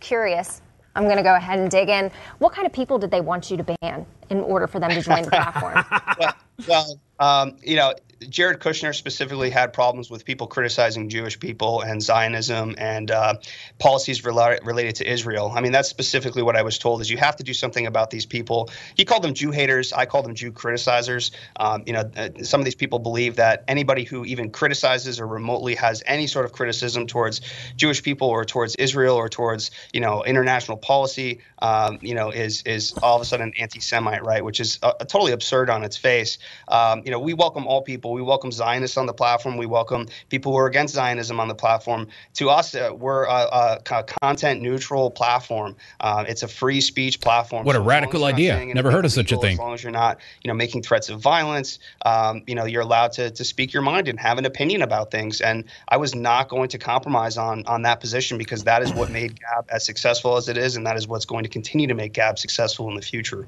[0.02, 0.62] curious.
[0.96, 2.12] I'm going to go ahead and dig in.
[2.40, 5.02] What kind of people did they want you to ban in order for them to
[5.02, 5.86] join the platform?
[6.20, 6.36] well,
[6.68, 7.94] well um, you know,
[8.30, 13.36] Jared Kushner specifically had problems with people criticizing Jewish people and Zionism and uh,
[13.80, 15.52] policies rela- related to Israel.
[15.54, 18.12] I mean, that's specifically what I was told: is you have to do something about
[18.12, 18.70] these people.
[18.96, 19.92] He called them Jew haters.
[19.92, 21.32] I call them Jew criticizers.
[21.56, 25.26] Um, you know, uh, some of these people believe that anybody who even criticizes or
[25.26, 27.42] remotely has any sort of criticism towards
[27.76, 32.62] Jewish people or towards Israel or towards you know international policy, um, you know, is
[32.64, 34.46] is all of a sudden anti-Semite, right?
[34.46, 36.38] Which is uh, totally absurd on its face.
[36.68, 38.24] Um, you know, we welcome all people people.
[38.24, 39.58] We welcome Zionists on the platform.
[39.58, 42.08] We welcome people who are against Zionism on the platform.
[42.36, 45.76] To us, uh, we're a, a, content neutral platform.
[46.00, 47.66] Uh, it's a free speech platform.
[47.66, 48.74] What so a radical idea!
[48.74, 49.54] Never heard of such a thing.
[49.54, 52.82] As long as you're not, you know, making threats of violence, um, you know, you're
[52.82, 55.42] allowed to to speak your mind and have an opinion about things.
[55.42, 59.10] And I was not going to compromise on on that position because that is what
[59.12, 61.96] made Gab as successful as it is, and that is what's going to continue to
[61.96, 63.48] make Gab successful in the future.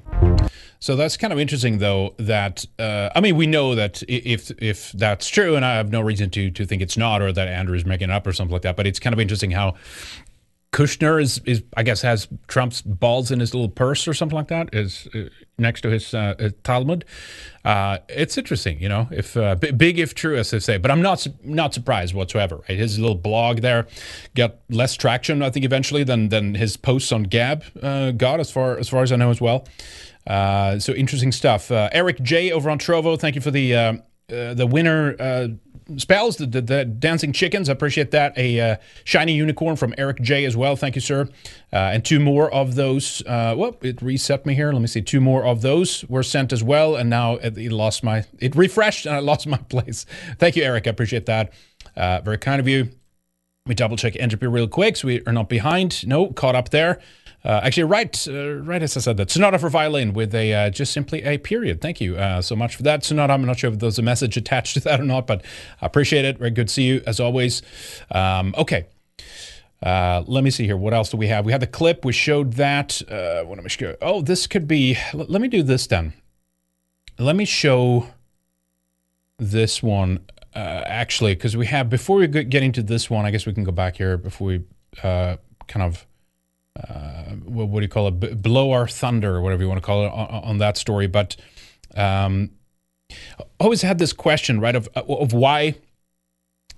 [0.84, 2.14] So that's kind of interesting, though.
[2.18, 6.02] That uh, I mean, we know that if if that's true, and I have no
[6.02, 8.52] reason to to think it's not, or that Andrew is making it up or something
[8.52, 8.76] like that.
[8.76, 9.76] But it's kind of interesting how
[10.74, 14.48] Kushner is, is I guess has Trump's balls in his little purse or something like
[14.48, 17.06] that is uh, next to his uh, Talmud.
[17.64, 21.00] Uh, it's interesting, you know, if uh, big if true as they say, but I'm
[21.00, 22.56] not not surprised whatsoever.
[22.68, 22.76] Right?
[22.76, 23.86] His little blog there
[24.34, 28.50] got less traction, I think, eventually than than his posts on Gab uh, got, as
[28.50, 29.66] far as far as I know as well.
[30.26, 31.70] Uh, so interesting stuff.
[31.70, 33.92] Uh, Eric J over on Trovo, thank you for the uh,
[34.32, 35.48] uh the winner uh,
[35.98, 37.68] spells, the, the, the, dancing chickens.
[37.68, 38.36] I appreciate that.
[38.38, 40.76] A uh, shiny unicorn from Eric J as well.
[40.76, 41.28] Thank you, sir.
[41.72, 43.22] and two more of those.
[43.26, 44.72] well, it reset me here.
[44.72, 45.02] Let me see.
[45.02, 48.24] Two more of those were sent as well, and now it, it lost my.
[48.38, 50.06] It refreshed and I lost my place.
[50.38, 50.86] Thank you, Eric.
[50.86, 51.52] I appreciate that.
[51.96, 52.88] very kind of you.
[53.66, 56.06] Let me double check entropy real quick so we are not behind.
[56.06, 57.00] No, caught up there.
[57.44, 59.30] Uh, actually, right, uh, right as I said that.
[59.30, 61.82] Sonata for violin with a uh, just simply a period.
[61.82, 63.34] Thank you uh, so much for that, Sonata.
[63.34, 65.44] I'm not sure if there's a message attached to that or not, but
[65.82, 66.38] I appreciate it.
[66.38, 67.60] Very good to see you as always.
[68.10, 68.86] Um, okay.
[69.82, 70.78] Uh, let me see here.
[70.78, 71.44] What else do we have?
[71.44, 72.06] We had the clip.
[72.06, 73.02] We showed that.
[73.10, 73.96] Uh, what am I sure?
[74.00, 74.96] Oh, this could be.
[75.12, 76.14] L- let me do this then.
[77.18, 78.06] Let me show
[79.38, 80.20] this one
[80.54, 83.26] actually, because we have before we get into this one.
[83.26, 84.64] I guess we can go back here before we
[85.02, 85.38] kind
[85.82, 86.06] of
[86.76, 88.20] uh, what, what, do you call it?
[88.20, 91.06] B- blow our thunder, or whatever you want to call it, on, on that story.
[91.06, 91.36] But
[91.94, 92.50] um,
[93.60, 95.76] always had this question, right, of of why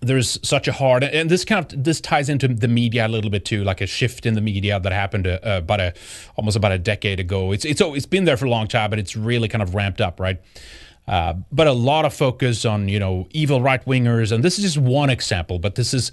[0.01, 3.31] there's such a hard and this kind of this ties into the media a little
[3.31, 5.95] bit too like a shift in the media that happened uh, about a
[6.37, 8.99] almost about a decade ago it's it's it's been there for a long time but
[8.99, 10.41] it's really kind of ramped up right
[11.09, 14.65] uh, but a lot of focus on you know evil right wingers and this is
[14.65, 16.13] just one example but this is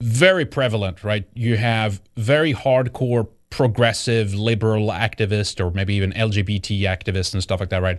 [0.00, 1.26] very prevalent, right?
[1.34, 7.70] You have very hardcore progressive liberal activists or maybe even LGBT activists and stuff like
[7.70, 7.98] that, right?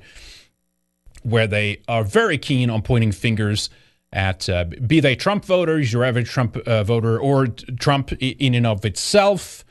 [1.23, 3.69] Where they are very keen on pointing fingers
[4.13, 8.65] at uh, be they Trump voters, your average Trump uh, voter, or Trump in and
[8.65, 9.65] of itself.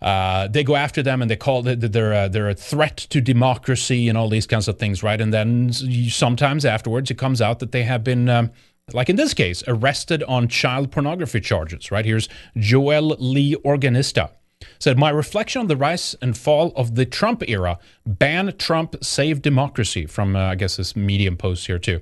[0.00, 3.20] Uh, they go after them and they call it they're a, they're a threat to
[3.20, 5.20] democracy and all these kinds of things, right?
[5.20, 8.50] And then sometimes afterwards it comes out that they have been um,
[8.94, 12.04] like in this case, arrested on child pornography charges, right?
[12.04, 14.30] Here's Joel Lee Organista.
[14.78, 19.42] Said, My reflection on the rise and fall of the Trump era, ban Trump, save
[19.42, 22.00] democracy, from, uh, I guess, this Medium post here, too.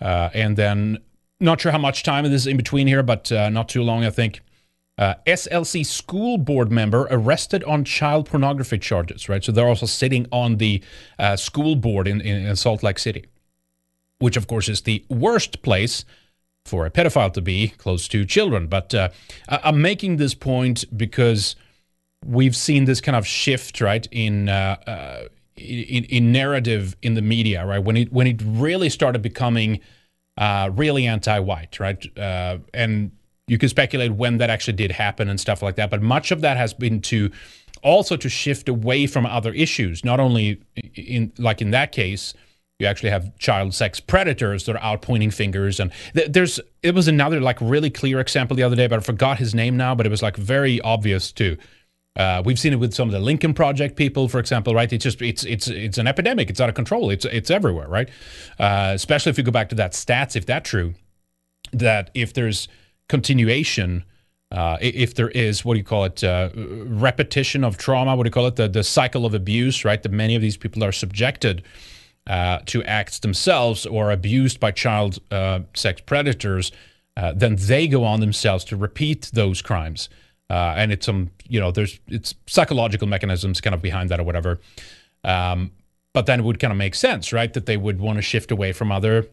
[0.00, 0.98] Uh, and then,
[1.38, 4.10] not sure how much time is in between here, but uh, not too long, I
[4.10, 4.40] think.
[4.98, 9.42] Uh, SLC school board member arrested on child pornography charges, right?
[9.42, 10.82] So they're also sitting on the
[11.18, 13.24] uh, school board in, in Salt Lake City,
[14.18, 16.04] which, of course, is the worst place
[16.70, 18.68] for a pedophile to be close to children.
[18.68, 19.08] But uh,
[19.48, 21.56] I'm making this point because
[22.24, 25.22] we've seen this kind of shift, right, in, uh, uh,
[25.56, 29.80] in in, narrative in the media, right, when it when it really started becoming
[30.38, 33.10] uh, really anti-white, right, uh, and
[33.48, 35.90] you can speculate when that actually did happen and stuff like that.
[35.90, 37.30] But much of that has been to
[37.82, 40.62] also to shift away from other issues, not only
[40.94, 42.32] in like in that case
[42.80, 46.94] you actually have child sex predators that are out pointing fingers and th- there's it
[46.94, 49.94] was another like really clear example the other day but i forgot his name now
[49.94, 51.56] but it was like very obvious too
[52.16, 54.92] uh, we've seen it with some of the Lincoln Project people, for example, right?
[54.92, 56.50] It's just it's it's it's an epidemic.
[56.50, 57.08] It's out of control.
[57.08, 58.08] It's it's everywhere, right?
[58.58, 60.94] Uh, especially if you go back to that stats, if that's true,
[61.72, 62.66] that if there's
[63.08, 64.04] continuation,
[64.50, 68.28] uh, if there is what do you call it, uh, repetition of trauma, what do
[68.28, 70.02] you call it, the the cycle of abuse, right?
[70.02, 71.62] That many of these people are subjected
[72.26, 76.72] uh, to acts themselves or abused by child uh, sex predators,
[77.16, 80.08] uh, then they go on themselves to repeat those crimes.
[80.48, 84.24] Uh, and it's some, you know, there's it's psychological mechanisms kind of behind that or
[84.24, 84.60] whatever.
[85.24, 85.70] Um,
[86.12, 87.52] but then it would kind of make sense, right?
[87.52, 89.28] That they would want to shift away from other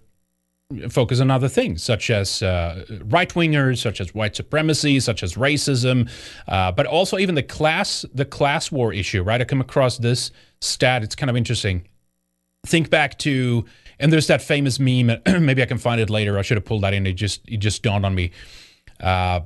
[0.89, 5.35] focus on other things such as uh, right wingers, such as white supremacy, such as
[5.35, 6.09] racism,
[6.47, 9.23] uh, but also even the class the class war issue.
[9.23, 10.31] Right, I come across this
[10.61, 11.03] stat.
[11.03, 11.87] It's kind of interesting
[12.67, 13.65] think back to
[13.99, 15.07] and there's that famous meme
[15.39, 17.57] maybe i can find it later i should have pulled that in it just it
[17.57, 18.31] just dawned on me
[18.99, 19.39] uh,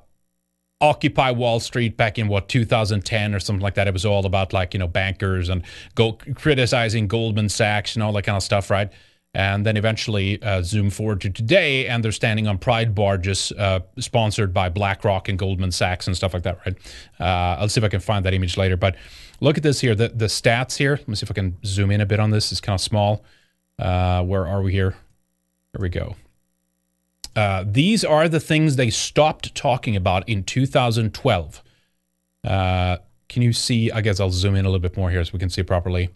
[0.79, 4.53] occupy wall street back in what 2010 or something like that it was all about
[4.53, 5.63] like you know bankers and
[5.95, 8.91] go criticizing goldman sachs and all that kind of stuff right
[9.33, 13.79] and then eventually uh, zoom forward to today, and they're standing on pride barges uh,
[13.97, 16.75] sponsored by BlackRock and Goldman Sachs and stuff like that, right?
[17.19, 18.75] Uh, I'll see if I can find that image later.
[18.75, 18.97] But
[19.41, 20.91] look at this here, the, the stats here.
[20.91, 22.51] Let me see if I can zoom in a bit on this.
[22.51, 23.25] It's kind of small.
[23.77, 24.91] Uh, where are we here?
[25.73, 26.15] Here we go.
[27.35, 31.63] Uh, these are the things they stopped talking about in 2012.
[32.43, 33.91] Uh, can you see?
[33.91, 36.09] I guess I'll zoom in a little bit more here so we can see properly.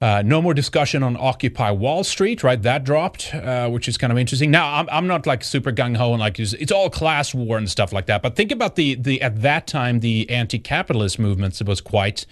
[0.00, 2.62] Uh, no more discussion on Occupy Wall Street, right?
[2.62, 4.50] That dropped, uh, which is kind of interesting.
[4.50, 7.70] Now, I'm, I'm not like super gung ho and like it's, all class war and
[7.70, 8.22] stuff like that.
[8.22, 12.24] But think about the the at that time the anti-capitalist movements was quite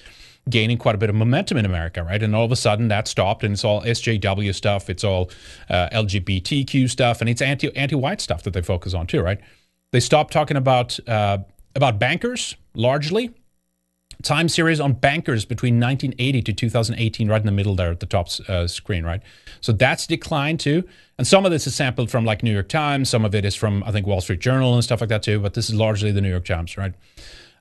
[0.49, 2.23] gaining quite a bit of momentum in America, right?
[2.23, 5.31] And all of a sudden that stopped, and it's all SJW stuff, it's all
[5.69, 9.41] uh, LGBTQ stuff, and it's anti anti-white stuff that they focus on too, right?
[9.93, 11.39] They stopped talking about uh,
[11.75, 13.35] about bankers largely
[14.23, 18.07] time series on bankers between 1980 to 2018, right in the middle there at the
[18.07, 19.23] top uh, screen, right?
[19.61, 20.85] So that's declined too.
[21.19, 23.09] And some of this is sampled from like New York Times.
[23.09, 25.41] Some of it is from, I think, Wall Street Journal and stuff like that too.
[25.41, 26.95] But this is largely the New York Times, right?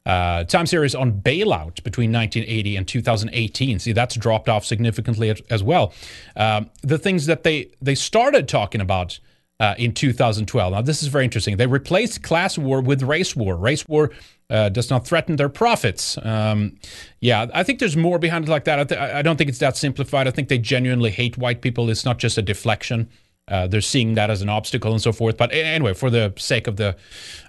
[0.05, 3.79] Uh, time series on bailout between 1980 and 2018.
[3.79, 5.93] See, that's dropped off significantly as well.
[6.37, 9.19] Um, the things that they they started talking about
[9.59, 10.73] uh, in 2012.
[10.73, 11.57] Now, this is very interesting.
[11.57, 13.55] They replaced class war with race war.
[13.55, 14.11] Race war
[14.49, 16.17] uh, does not threaten their profits.
[16.23, 16.77] Um,
[17.19, 18.79] yeah, I think there's more behind it like that.
[18.79, 20.27] I, th- I, don't think it's that simplified.
[20.27, 21.89] I think they genuinely hate white people.
[21.89, 23.09] It's not just a deflection.
[23.47, 25.37] Uh, they're seeing that as an obstacle and so forth.
[25.37, 26.95] But anyway, for the sake of the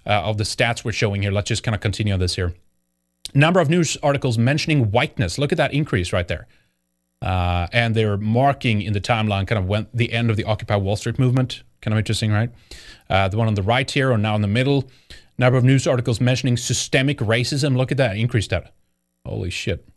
[0.06, 2.54] uh, of the stats we're showing here, let's just kind of continue on this here.
[3.34, 5.38] Number of news articles mentioning whiteness.
[5.38, 6.46] Look at that increase right there.
[7.20, 10.76] Uh, and they're marking in the timeline kind of when the end of the Occupy
[10.76, 11.64] Wall Street movement.
[11.80, 12.50] Kind of interesting, right?
[13.08, 14.90] Uh, the one on the right here, or now in the middle,
[15.38, 17.76] Number of news articles mentioning systemic racism.
[17.76, 18.72] Look at that, increased that.
[19.24, 19.88] Holy shit.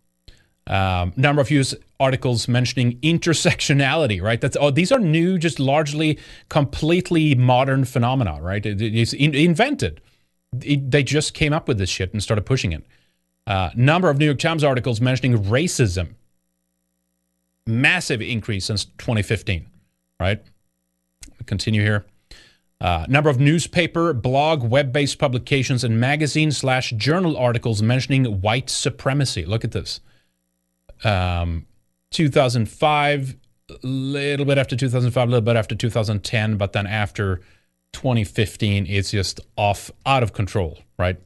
[0.68, 4.40] Um, number of news articles mentioning intersectionality, right?
[4.40, 6.20] That's oh, these are new, just largely
[6.50, 8.64] completely modern phenomena, right?
[8.64, 10.00] It, it's in, invented.
[10.62, 12.86] It, they just came up with this shit and started pushing it.
[13.48, 16.14] Uh, number of New York Times articles mentioning racism.
[17.66, 19.66] Massive increase since 2015,
[20.20, 20.44] right?
[21.46, 22.06] Continue here.
[22.80, 29.46] Uh, number of newspaper, blog, web-based publications, and magazine slash journal articles mentioning white supremacy.
[29.46, 30.00] Look at this.
[31.04, 31.68] Um,
[32.10, 33.36] 2005,
[33.70, 37.42] a little bit after 2005, a little bit after 2010, but then after
[37.94, 41.20] 2015, it's just off, out of control, right?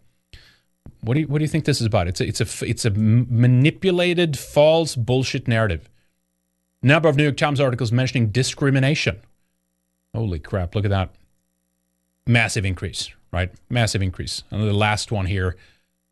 [1.02, 2.08] What do you what do you think this is about?
[2.08, 5.88] It's a, it's a it's a manipulated, false bullshit narrative.
[6.82, 9.22] Number of New York Times articles mentioning discrimination.
[10.16, 10.76] Holy crap!
[10.76, 11.10] Look at that
[12.28, 13.52] massive increase, right?
[13.70, 14.44] Massive increase.
[14.52, 15.56] And the last one here,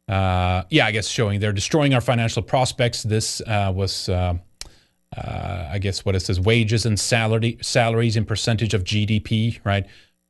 [0.07, 3.03] uh, yeah, I guess showing they're destroying our financial prospects.
[3.03, 4.35] This uh, was, uh,
[5.15, 9.85] uh I guess, what it says: wages and salary salaries in percentage of GDP, right?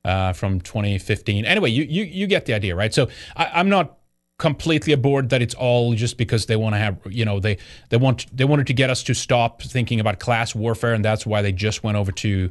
[0.06, 1.46] Uh, from 2015.
[1.46, 2.94] Anyway, you you you get the idea, right?
[2.94, 3.98] So I, I'm not
[4.40, 7.58] completely aboard that it's all just because they want to have you know they
[7.90, 11.26] they want they wanted to get us to stop thinking about class warfare and that's
[11.26, 12.50] why they just went over to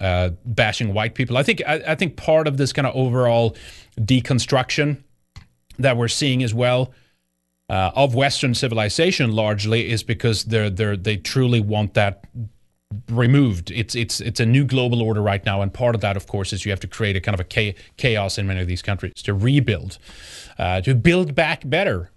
[0.00, 1.36] uh, bashing white people.
[1.36, 3.56] I think I, I think part of this kind of overall
[3.98, 5.02] deconstruction
[5.78, 6.92] that we're seeing as well
[7.68, 12.24] uh, of Western civilization largely is because they're they they truly want that
[13.10, 13.70] removed.
[13.70, 16.52] It's it's it's a new global order right now, and part of that, of course,
[16.52, 19.14] is you have to create a kind of a chaos in many of these countries
[19.22, 19.98] to rebuild,
[20.58, 22.10] uh, to build back better.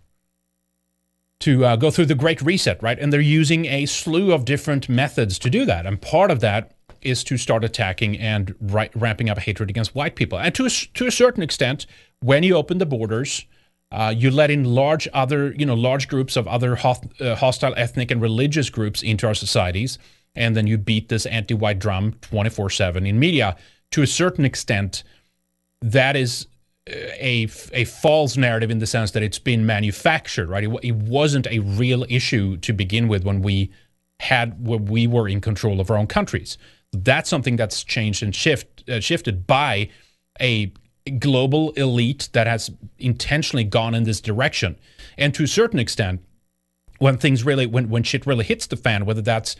[1.41, 2.99] To uh, go through the Great Reset, right?
[2.99, 5.87] And they're using a slew of different methods to do that.
[5.87, 10.39] And part of that is to start attacking and ramping up hatred against white people.
[10.39, 11.85] And to a, to a certain extent,
[12.19, 13.45] when you open the borders,
[13.91, 18.09] uh, you let in large other, you know, large groups of other uh, hostile ethnic
[18.09, 19.97] and religious groups into our societies,
[20.33, 23.57] and then you beat this anti-white drum 24/7 in media.
[23.91, 25.03] To a certain extent,
[25.81, 26.47] that is
[26.89, 30.63] uh, a a false narrative in the sense that it's been manufactured, right?
[30.63, 33.71] It, it wasn't a real issue to begin with when we
[34.21, 36.57] had when we were in control of our own countries.
[36.91, 39.89] That's something that's changed and shift, uh, shifted by
[40.39, 40.71] a
[41.19, 42.69] global elite that has
[42.99, 44.77] intentionally gone in this direction.
[45.17, 46.21] And to a certain extent,
[46.99, 49.55] when things really, when, when shit really hits the fan, whether that's,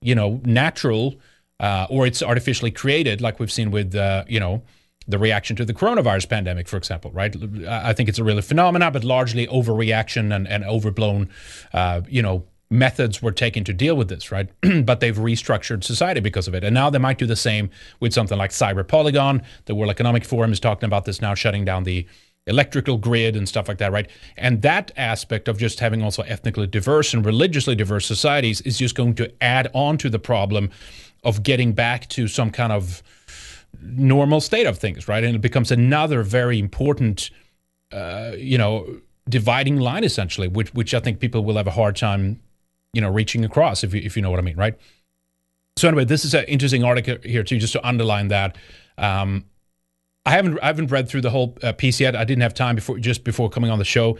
[0.00, 1.16] you know, natural
[1.58, 4.62] uh, or it's artificially created, like we've seen with, uh, you know,
[5.06, 7.36] the reaction to the coronavirus pandemic, for example, right?
[7.68, 11.28] I think it's a real phenomenon, but largely overreaction and, and overblown,
[11.72, 14.48] uh, you know, methods were taken to deal with this, right?
[14.84, 16.64] but they've restructured society because of it.
[16.64, 19.42] And now they might do the same with something like Cyber Polygon.
[19.66, 22.06] The World Economic Forum is talking about this now, shutting down the
[22.46, 24.08] electrical grid and stuff like that, right?
[24.36, 28.94] And that aspect of just having also ethnically diverse and religiously diverse societies is just
[28.94, 30.70] going to add on to the problem
[31.22, 33.02] of getting back to some kind of
[33.80, 35.24] normal state of things, right?
[35.24, 37.30] And it becomes another very important,
[37.92, 41.96] uh, you know, dividing line essentially, which which I think people will have a hard
[41.96, 42.40] time,
[42.94, 44.74] you know, reaching across if you if you know what I mean, right?
[45.76, 48.56] So anyway, this is an interesting article here too, just to underline that.
[48.96, 49.44] Um,
[50.26, 52.16] I haven't I haven't read through the whole uh, piece yet.
[52.16, 54.18] I didn't have time before just before coming on the show,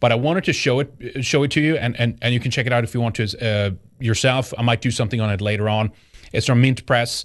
[0.00, 2.50] but I wanted to show it show it to you, and and, and you can
[2.50, 3.70] check it out if you want to uh,
[4.00, 4.52] yourself.
[4.58, 5.92] I might do something on it later on.
[6.32, 7.24] It's from Mint Press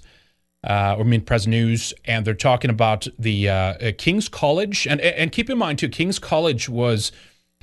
[0.62, 5.00] uh, or Mint Press News, and they're talking about the uh, uh, King's College, and
[5.00, 7.10] and keep in mind too, King's College was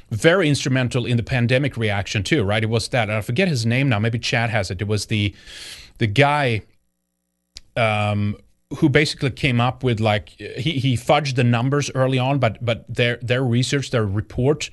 [0.10, 2.64] very instrumental in the pandemic reaction too, right?
[2.64, 4.00] It was that I forget his name now.
[4.00, 4.82] Maybe Chad has it.
[4.82, 5.36] It was the
[5.98, 6.62] the guy.
[7.76, 8.38] Um,
[8.80, 12.86] who basically came up with like he, he fudged the numbers early on, but but
[12.94, 14.70] their their research, their report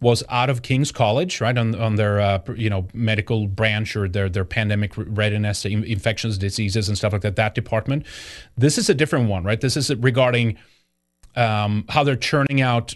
[0.00, 4.08] was out of King's College, right on on their uh, you know medical branch or
[4.08, 7.36] their their pandemic readiness, infectious diseases and stuff like that.
[7.36, 8.06] That department.
[8.56, 9.60] This is a different one, right?
[9.60, 10.58] This is regarding
[11.36, 12.94] um, how they're churning out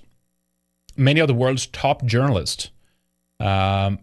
[0.96, 2.70] many of the world's top journalists.
[3.40, 3.98] Um,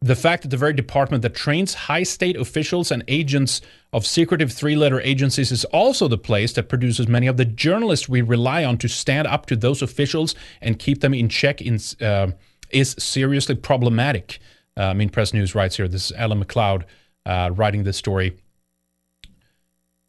[0.00, 3.62] the fact that the very department that trains high state officials and agents
[3.92, 8.06] of secretive three letter agencies is also the place that produces many of the journalists
[8.06, 11.78] we rely on to stand up to those officials and keep them in check in,
[12.02, 12.30] uh,
[12.70, 14.40] is seriously problematic.
[14.76, 15.88] Uh, Mint Press News writes here.
[15.88, 16.84] This is Alan McLeod
[17.24, 18.36] uh, writing this story.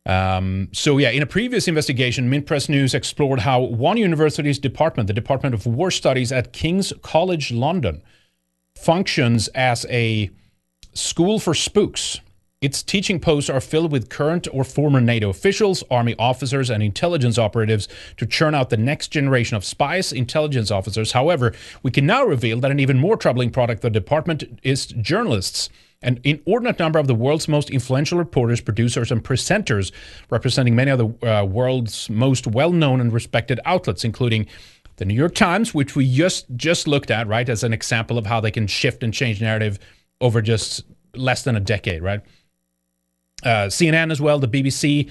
[0.06, 5.08] Um, so, yeah, in a previous investigation, Mint Press News explored how one university's department,
[5.08, 8.04] the Department of War Studies at King's College London,
[8.76, 10.30] functions as a
[10.94, 12.20] school for spooks.
[12.62, 17.38] Its teaching posts are filled with current or former NATO officials, army officers, and intelligence
[17.38, 17.88] operatives
[18.18, 21.12] to churn out the next generation of spies, intelligence officers.
[21.12, 21.54] However,
[21.84, 25.70] we can now reveal that an even more troubling product of the department is journalists.
[26.02, 29.92] An inordinate number of the world's most influential reporters, producers, and presenters,
[30.30, 34.46] representing many of the uh, world's most well known and respected outlets, including
[34.98, 38.26] the New York Times, which we just just looked at, right, as an example of
[38.26, 39.80] how they can shift and change narrative
[40.22, 40.84] over just
[41.16, 42.22] less than a decade, right?
[43.44, 45.10] Uh, CNN as well, the BBC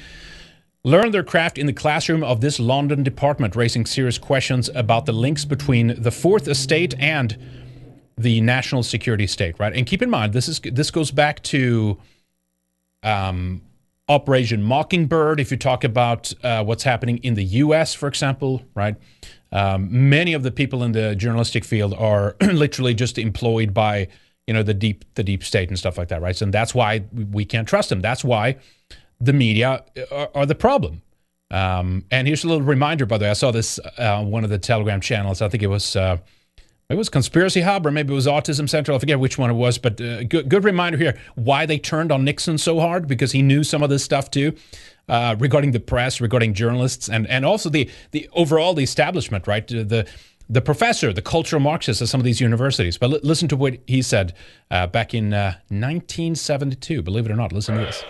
[0.82, 5.12] learned their craft in the classroom of this London department, raising serious questions about the
[5.12, 7.38] links between the Fourth Estate and
[8.16, 9.74] the national security state, right?
[9.74, 11.98] And keep in mind, this is this goes back to
[13.02, 13.62] um,
[14.08, 15.40] Operation Mockingbird.
[15.40, 18.96] If you talk about uh, what's happening in the U.S., for example, right?
[19.52, 24.08] Um, many of the people in the journalistic field are literally just employed by
[24.46, 26.36] you know the deep the deep state and stuff like that, right?
[26.36, 28.00] So, and that's why we can't trust them.
[28.00, 28.56] That's why
[29.20, 31.02] the media are, are the problem.
[31.50, 33.30] Um, and here's a little reminder, by the way.
[33.30, 35.40] I saw this uh, on one of the Telegram channels.
[35.40, 36.18] I think it was uh,
[36.90, 38.96] it was Conspiracy Hub or maybe it was Autism Central.
[38.96, 42.12] I forget which one it was, but uh, good good reminder here why they turned
[42.12, 44.54] on Nixon so hard because he knew some of this stuff too
[45.08, 49.66] uh, regarding the press, regarding journalists, and and also the the overall the establishment, right?
[49.66, 50.06] The
[50.48, 52.98] the professor, the cultural Marxist at some of these universities.
[52.98, 54.34] But l- listen to what he said
[54.70, 57.02] uh, back in uh, 1972.
[57.02, 58.04] Believe it or not, listen to this.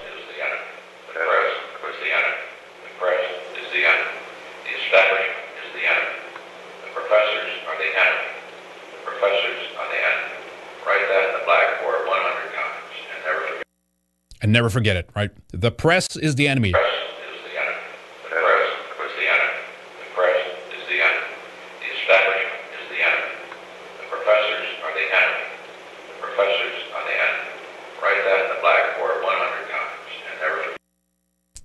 [14.44, 15.30] And never forget it, right?
[15.54, 16.74] The press is the enemy.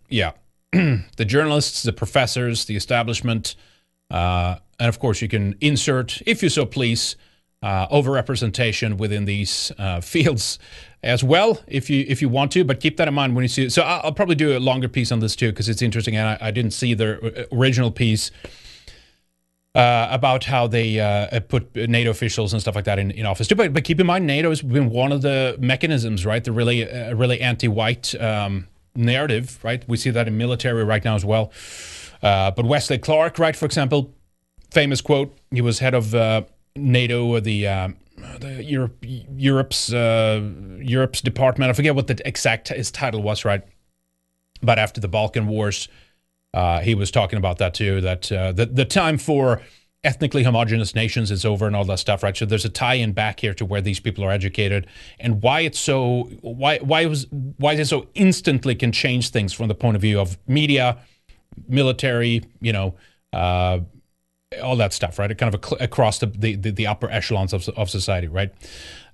[0.08, 0.32] Yeah.
[1.18, 3.56] the journalists, the professors, the establishment,
[4.10, 7.18] uh, and of course, you can insert, if you so please,
[7.62, 10.60] uh, overrepresentation within these uh, fields
[11.04, 12.64] as well, if you if you want to.
[12.64, 13.72] But keep that in mind when you see it.
[13.72, 16.28] So I'll, I'll probably do a longer piece on this too because it's interesting, and
[16.28, 18.32] I, I, didn't see the original piece.
[19.76, 23.48] Uh, about how they uh, put NATO officials and stuff like that in, in office
[23.48, 26.44] too, but, but keep in mind NATO has been one of the mechanisms, right?
[26.44, 29.88] The really uh, really anti-white um, narrative, right?
[29.88, 31.52] We see that in military right now as well.
[32.24, 34.12] Uh, but Wesley Clark, right, for example,
[34.72, 36.42] famous quote: he was head of uh,
[36.76, 37.90] NATO or the uh,
[38.40, 40.42] the Europe Europe's uh,
[40.80, 41.70] Europe's department.
[41.70, 43.64] I forget what the exact his title was, right?
[44.62, 45.88] But after the Balkan Wars,
[46.54, 48.02] uh, he was talking about that too.
[48.02, 49.62] That uh, the the time for
[50.04, 52.36] ethnically homogenous nations is over and all that stuff, right?
[52.36, 54.88] So there's a tie-in back here to where these people are educated
[55.20, 59.68] and why it's so why why was why it so instantly can change things from
[59.68, 60.98] the point of view of media,
[61.68, 62.96] military, you know.
[63.34, 63.80] Uh,
[64.64, 65.36] all that stuff, right?
[65.38, 68.52] Kind of across the, the, the, upper echelons of, of society, right?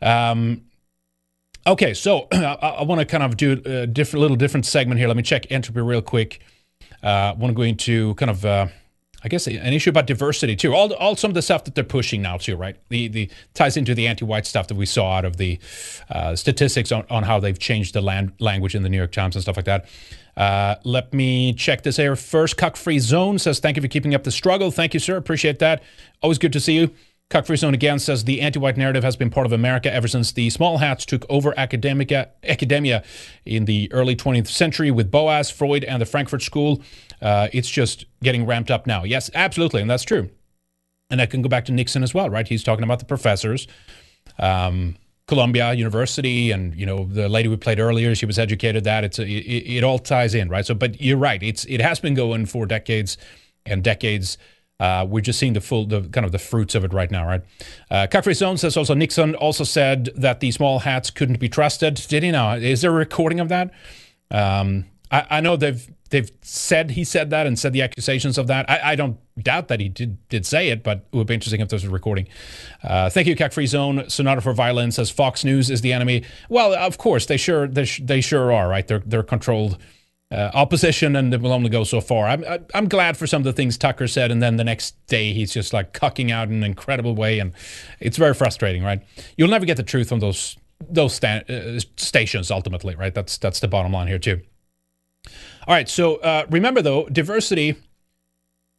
[0.02, 0.62] Um,
[1.68, 5.08] Okay, so I, I want to kind of do a different, little different segment here.
[5.08, 6.40] Let me check entropy real quick.
[7.04, 8.68] Uh, I want to go into kind of, uh,
[9.26, 10.76] I guess, an issue about diversity too.
[10.76, 12.78] All, all some of the stuff that they're pushing now too, right?
[12.90, 15.58] The the ties into the anti-white stuff that we saw out of the
[16.12, 19.36] uh, statistics on, on how they've changed the land, language in the New York Times
[19.36, 19.88] and stuff like that.
[20.38, 22.56] Uh, let me check this here first.
[22.56, 24.70] Cuck Free Zone says, "Thank you for keeping up the struggle.
[24.70, 25.18] Thank you, sir.
[25.18, 25.82] Appreciate that.
[26.22, 26.92] Always good to see you."
[27.32, 30.32] Cuck Free Zone again says the anti-white narrative has been part of America ever since
[30.32, 33.04] the small hats took over academia
[33.46, 36.84] in the early 20th century with Boas, Freud, and the Frankfurt School.
[37.22, 39.04] Uh, it's just getting ramped up now.
[39.04, 40.30] Yes, absolutely, and that's true.
[41.10, 42.48] And I can go back to Nixon as well, right?
[42.48, 43.68] He's talking about the professors,
[44.40, 44.96] um,
[45.28, 48.16] Columbia University, and you know the lady we played earlier.
[48.16, 49.04] She was educated that.
[49.04, 50.66] It's a, it, it all ties in, right?
[50.66, 51.42] So, but you're right.
[51.42, 53.18] It's it has been going for decades
[53.66, 54.38] and decades.
[54.80, 57.26] Uh, we're just seeing the full, the kind of the fruits of it right now,
[57.26, 57.42] right?
[57.90, 61.96] Uh, Cuckfrey Zone says also Nixon also said that the small hats couldn't be trusted.
[62.10, 62.56] Did he now?
[62.56, 63.72] Is there a recording of that?
[64.32, 68.48] Um, I, I, know they've they've said he said that and said the accusations of
[68.48, 68.70] that.
[68.70, 71.62] I, I, don't doubt that he did did say it, but it would be interesting
[71.62, 72.28] if there's a recording.
[72.84, 74.10] Uh, thank you, Cuckfree Zone.
[74.10, 76.24] Sonata for Violence says Fox News is the enemy.
[76.50, 78.88] Well, of course they sure they, they sure are, right?
[78.88, 79.78] They're they're controlled
[80.32, 82.28] uh, opposition and it will only go so far.
[82.28, 82.44] I'm
[82.74, 85.54] I'm glad for some of the things Tucker said, and then the next day he's
[85.54, 87.54] just like cucking out in an incredible way, and
[88.00, 89.02] it's very frustrating, right?
[89.38, 90.58] You'll never get the truth on those
[90.90, 93.14] those uh, stations ultimately, right?
[93.14, 94.42] That's that's the bottom line here too.
[95.68, 97.76] All right, so uh, remember though, diversity.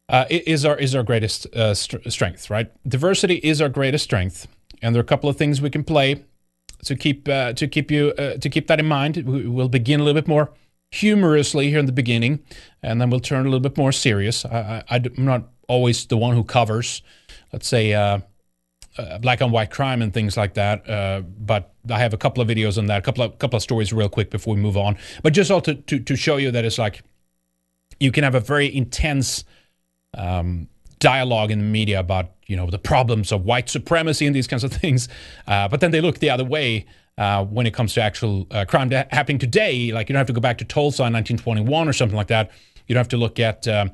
[0.09, 2.71] Uh, is our is our greatest uh, st- strength, right?
[2.89, 4.47] Diversity is our greatest strength,
[4.81, 6.23] and there are a couple of things we can play
[6.85, 9.17] to keep uh, to keep you to keep that in mind.
[9.27, 10.53] We'll begin a little bit more
[10.93, 12.45] humorously here in the beginning,
[12.85, 14.45] and then we'll turn a little bit more serious.
[14.45, 17.03] I, am not always the one who covers,
[17.53, 17.93] let's say,
[18.99, 22.43] uh, black and white crime and things like that, uh, but I have a couple
[22.43, 24.77] of videos on that, a couple of couple of stories real quick before we move
[24.77, 24.97] on.
[25.23, 27.03] But just all to, to, to show you that it's like
[28.01, 29.45] you can have a very intense
[30.15, 30.69] um,
[30.99, 34.65] dialogue in the media about you know the problems of white supremacy and these kinds
[34.65, 35.09] of things,
[35.47, 36.87] uh, but then they look the other way
[37.19, 39.93] uh, when it comes to actual uh, crime happening today.
[39.93, 42.51] Like you don't have to go back to Tulsa in 1921 or something like that.
[42.87, 43.87] You don't have to look at uh,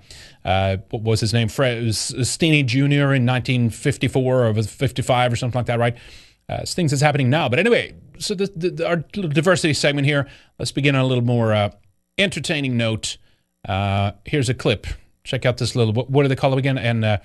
[0.44, 3.14] uh what was his name, Fred Stinney Jr.
[3.14, 5.96] in 1954 or 55 or something like that, right?
[6.48, 7.48] Uh, things that's happening now.
[7.48, 10.28] But anyway, so the, the, our diversity segment here.
[10.58, 11.70] Let's begin on a little more uh,
[12.18, 13.16] entertaining note.
[14.24, 14.86] here's a clip.
[15.24, 15.92] Check out this little.
[15.92, 16.78] What, what do they call it again?
[16.78, 17.20] And a,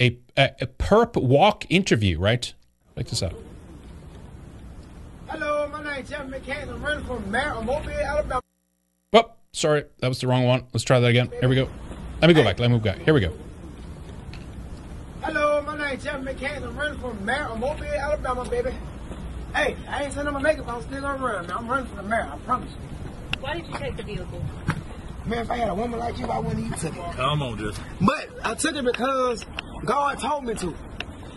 [0.00, 2.52] a, a perp walk interview, right?
[2.96, 3.34] Check this out.
[5.28, 6.68] Hello, my name's Jeff McCann.
[6.68, 8.42] I'm running for mayor of Mobile, Alabama.
[9.12, 10.64] Oh, sorry, that was the wrong one.
[10.72, 11.30] Let's try that again.
[11.40, 11.68] Here we go.
[12.20, 12.58] Let me go back.
[12.58, 12.98] Let me move back.
[12.98, 13.32] Here we go.
[15.22, 16.62] Hello, my name's Jeff McCann.
[16.62, 18.70] I'm running for mayor of Mobile, Alabama, baby.
[19.54, 21.46] Hey, I ain't saying I'm gonna make it, but I'm still gonna run.
[21.46, 21.56] Man.
[21.56, 22.30] I'm running for the mayor.
[22.32, 23.40] I promise you.
[23.40, 24.42] Why did you take the vehicle?
[25.26, 27.16] Man, if I had a woman like you, I wouldn't even took it.
[27.16, 27.80] Come on, just.
[28.00, 29.44] But I took it because
[29.84, 30.74] God told me to.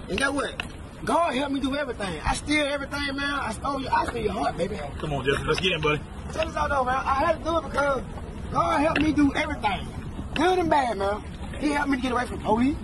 [0.10, 0.64] And guess what?
[1.04, 2.22] God helped me do everything.
[2.24, 3.34] I steal everything, man.
[3.34, 4.80] I stole your, I steal your heart, baby.
[5.00, 5.44] Come on, Jesse.
[5.44, 6.02] Let's get in, buddy.
[6.32, 6.96] Tell us all though, man.
[6.96, 8.04] I had to do it because
[8.52, 9.88] God helped me do everything.
[10.36, 11.24] Good and bad, man.
[11.60, 12.76] He helped me to get away from police.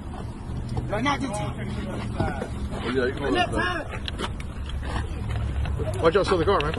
[0.89, 1.69] But not this time.
[2.19, 3.85] Oh, yeah, you can Next time.
[6.01, 6.73] Watch out, steal the car, man.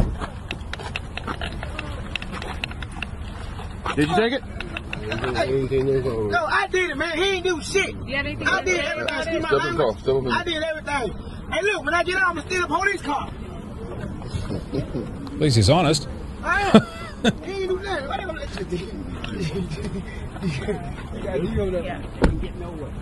[3.97, 4.58] Did you take it?
[5.07, 7.17] No, I did it, man.
[7.17, 7.95] He ain't do shit.
[8.07, 9.23] Yeah, they I did everything.
[9.23, 9.99] Step in car.
[9.99, 11.13] Step in I did everything.
[11.53, 13.31] Hey, look, when I get out, I'm gonna steal a police car.
[14.75, 16.09] At least he's honest.
[16.43, 17.33] I am.
[17.45, 18.09] he ain't do nothing.
[18.09, 18.77] Why they gonna let you do?
[21.49, 22.03] You go there.
[22.41, 22.93] Get nowhere.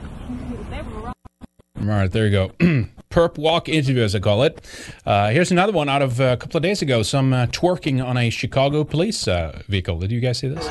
[1.81, 2.87] All right, there you go.
[3.17, 4.61] Perp walk interview, as I call it.
[5.07, 7.03] Uh, here's another one out of uh, a couple of days ago.
[7.03, 9.99] Some uh, twerking on a Chicago police uh, vehicle.
[10.01, 10.67] Did you guys see this?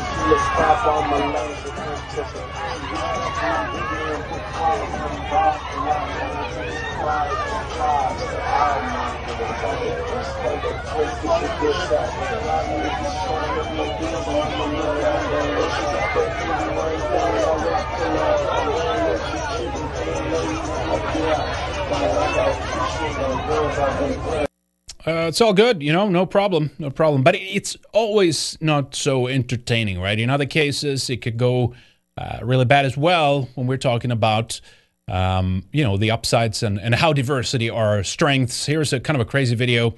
[23.77, 27.23] Uh, it's all good, you know, no problem, no problem.
[27.23, 30.19] But it's always not so entertaining, right?
[30.19, 31.75] In other cases, it could go
[32.17, 34.61] uh, really bad as well when we're talking about,
[35.07, 38.65] um, you know, the upsides and, and how diversity are strengths.
[38.65, 39.93] Here's a kind of a crazy video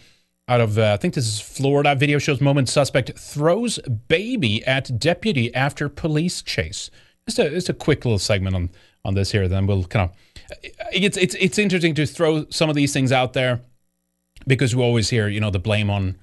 [0.50, 1.96] out of, uh, I think this is Florida.
[1.96, 6.90] Video shows moment suspect throws baby at deputy after police chase.
[7.28, 8.72] Just a, just a quick little segment on,
[9.06, 10.18] on this here, then we'll kind of.
[10.94, 13.62] It's, it's, it's interesting to throw some of these things out there
[14.46, 16.18] because we always hear, you know, the blame on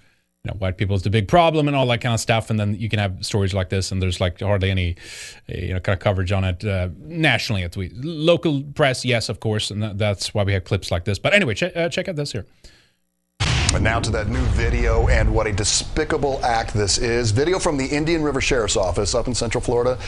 [0.44, 2.50] you know, white people is the big problem and all that kind of stuff.
[2.50, 4.96] And then you can have stories like this, and there's like hardly any,
[5.48, 7.62] uh, you know, kind of coverage on it uh, nationally.
[7.62, 11.18] At the local press, yes, of course, and that's why we have clips like this.
[11.18, 12.46] But anyway, ch- uh, check out this here.
[13.74, 17.32] And now to that new video and what a despicable act this is.
[17.32, 19.98] Video from the Indian River Sheriff's Office up in Central Florida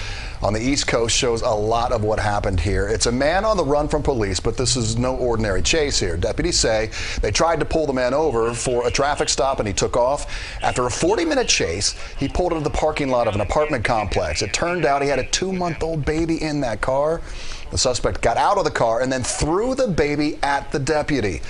[0.40, 2.86] on the East Coast shows a lot of what happened here.
[2.86, 6.16] It's a man on the run from police, but this is no ordinary chase here.
[6.16, 9.74] Deputies say they tried to pull the man over for a traffic stop and he
[9.74, 10.32] took off.
[10.62, 14.42] After a 40 minute chase, he pulled into the parking lot of an apartment complex.
[14.42, 17.20] It turned out he had a two month old baby in that car.
[17.72, 21.42] The suspect got out of the car and then threw the baby at the deputy.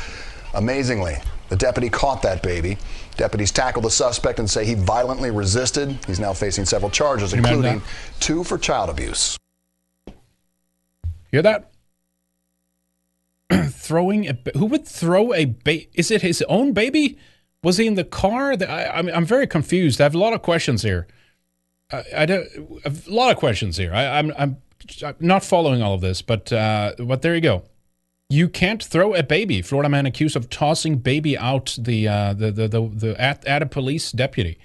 [0.55, 1.19] Amazingly,
[1.49, 2.79] the deputy caught that baby.
[3.17, 5.99] Deputies tackled the suspect and say he violently resisted.
[6.07, 7.83] He's now facing several charges, including
[8.21, 9.39] two for child abuse.
[11.31, 11.71] Hear that?
[13.71, 15.89] Throwing a ba- who would throw a baby?
[15.95, 17.19] Is it his own baby?
[17.63, 18.53] Was he in the car?
[18.53, 20.01] I, I'm I'm very confused.
[20.01, 21.07] I have a lot of questions here.
[21.93, 22.47] I, I don't
[22.85, 23.93] a lot of questions here.
[23.95, 24.57] I, I'm I'm
[25.05, 27.65] I'm not following all of this, but uh, but there you go.
[28.29, 29.63] You can't throw a baby.
[29.63, 33.63] Florida man accused of tossing baby out the uh, the the the, the at, at
[33.63, 34.59] a police deputy.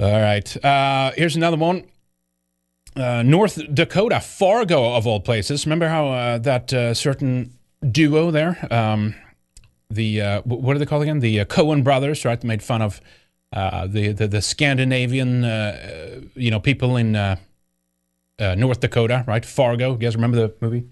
[0.00, 0.64] All right.
[0.64, 1.84] Uh, here's another one.
[2.96, 5.64] Uh, North Dakota, Fargo of all places.
[5.66, 7.56] Remember how uh, that uh, certain
[7.88, 9.14] duo there, um,
[9.88, 11.20] the uh, what are they called again?
[11.20, 12.42] The Coen brothers, right?
[12.42, 13.00] Made fun of
[13.52, 15.44] the, the the Scandinavian,
[16.34, 17.12] you know, people in
[18.40, 19.44] North Dakota, right?
[19.44, 19.92] Fargo.
[19.92, 20.88] You guys remember the movie?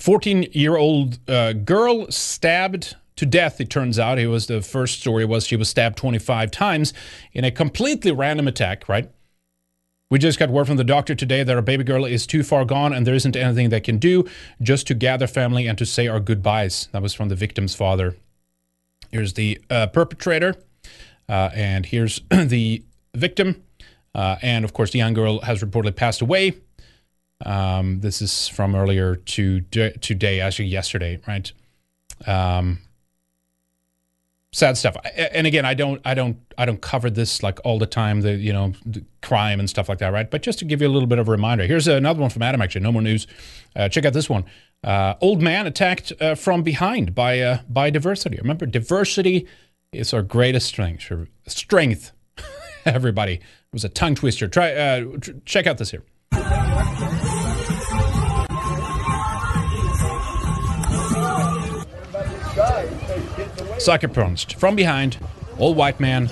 [0.00, 4.18] 14 year old uh, girl stabbed to death it turns out.
[4.18, 5.46] It was the first story was.
[5.46, 6.94] She was stabbed 25 times
[7.32, 9.10] in a completely random attack right?
[10.10, 12.64] We just got word from the doctor today that our baby girl is too far
[12.64, 14.24] gone and there isn't anything they can do
[14.60, 16.88] just to gather family and to say our goodbyes.
[16.92, 18.16] That was from the victim's father.
[19.12, 20.54] Here's the uh, perpetrator
[21.28, 22.82] uh, and here's the
[23.14, 23.62] victim
[24.14, 26.54] uh, and of course the young girl has reportedly passed away
[27.44, 31.52] um, this is from earlier to today, actually yesterday, right?
[32.26, 32.80] Um,
[34.52, 34.96] sad stuff.
[35.16, 38.20] And again, I don't, I don't, I don't cover this like all the time.
[38.20, 40.30] The you know, the crime and stuff like that, right?
[40.30, 42.42] But just to give you a little bit of a reminder, here's another one from
[42.42, 42.60] Adam.
[42.60, 43.26] Actually, no more news.
[43.74, 44.44] Uh, check out this one.
[44.82, 48.38] Uh, old man attacked uh, from behind by uh, by diversity.
[48.38, 49.46] Remember, diversity
[49.92, 51.10] is our greatest strength.
[51.46, 52.12] Strength.
[52.84, 54.48] Everybody, it was a tongue twister.
[54.48, 56.02] Try, uh, tr- check out this here.
[63.80, 65.16] Sucker punched from behind,
[65.58, 66.28] old white man,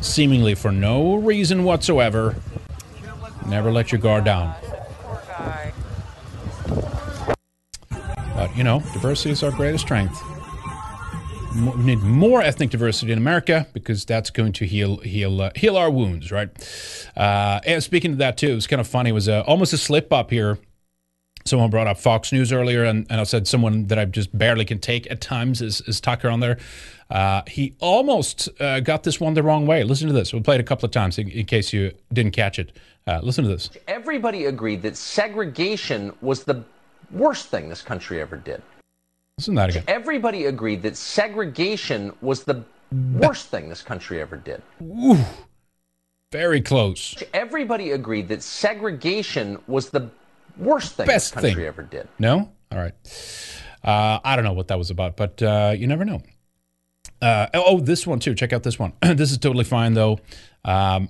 [0.00, 2.34] seemingly for no reason whatsoever.
[3.46, 4.52] Never let your guard down.
[8.34, 10.20] But you know, diversity is our greatest strength.
[11.54, 15.76] We need more ethnic diversity in America because that's going to heal heal uh, heal
[15.76, 16.50] our wounds, right?
[17.16, 19.10] Uh, and speaking of that too, it was kind of funny.
[19.10, 20.58] It was uh, almost a slip up here
[21.48, 24.64] someone brought up Fox News earlier, and, and I said someone that I just barely
[24.64, 26.58] can take at times is, is Tucker on there.
[27.10, 29.84] Uh, he almost uh, got this one the wrong way.
[29.84, 30.32] Listen to this.
[30.32, 32.76] We'll play it a couple of times in, in case you didn't catch it.
[33.06, 33.70] Uh, listen to this.
[33.86, 36.64] Everybody agreed that segregation was the
[37.12, 38.62] worst thing this country ever did.
[39.38, 39.84] Listen to that again.
[39.86, 42.64] Everybody agreed that segregation was the
[43.12, 44.62] worst thing this country ever did.
[44.82, 45.18] Ooh,
[46.32, 47.22] very close.
[47.34, 50.10] Everybody agreed that segregation was the
[50.58, 51.64] worst thing Best country thing.
[51.64, 52.08] ever did.
[52.18, 52.52] No?
[52.72, 52.94] All right.
[53.82, 56.20] Uh, I don't know what that was about, but uh, you never know.
[57.22, 58.34] Uh, oh, this one too.
[58.34, 58.92] Check out this one.
[59.02, 60.18] this is totally fine though.
[60.64, 61.08] Um,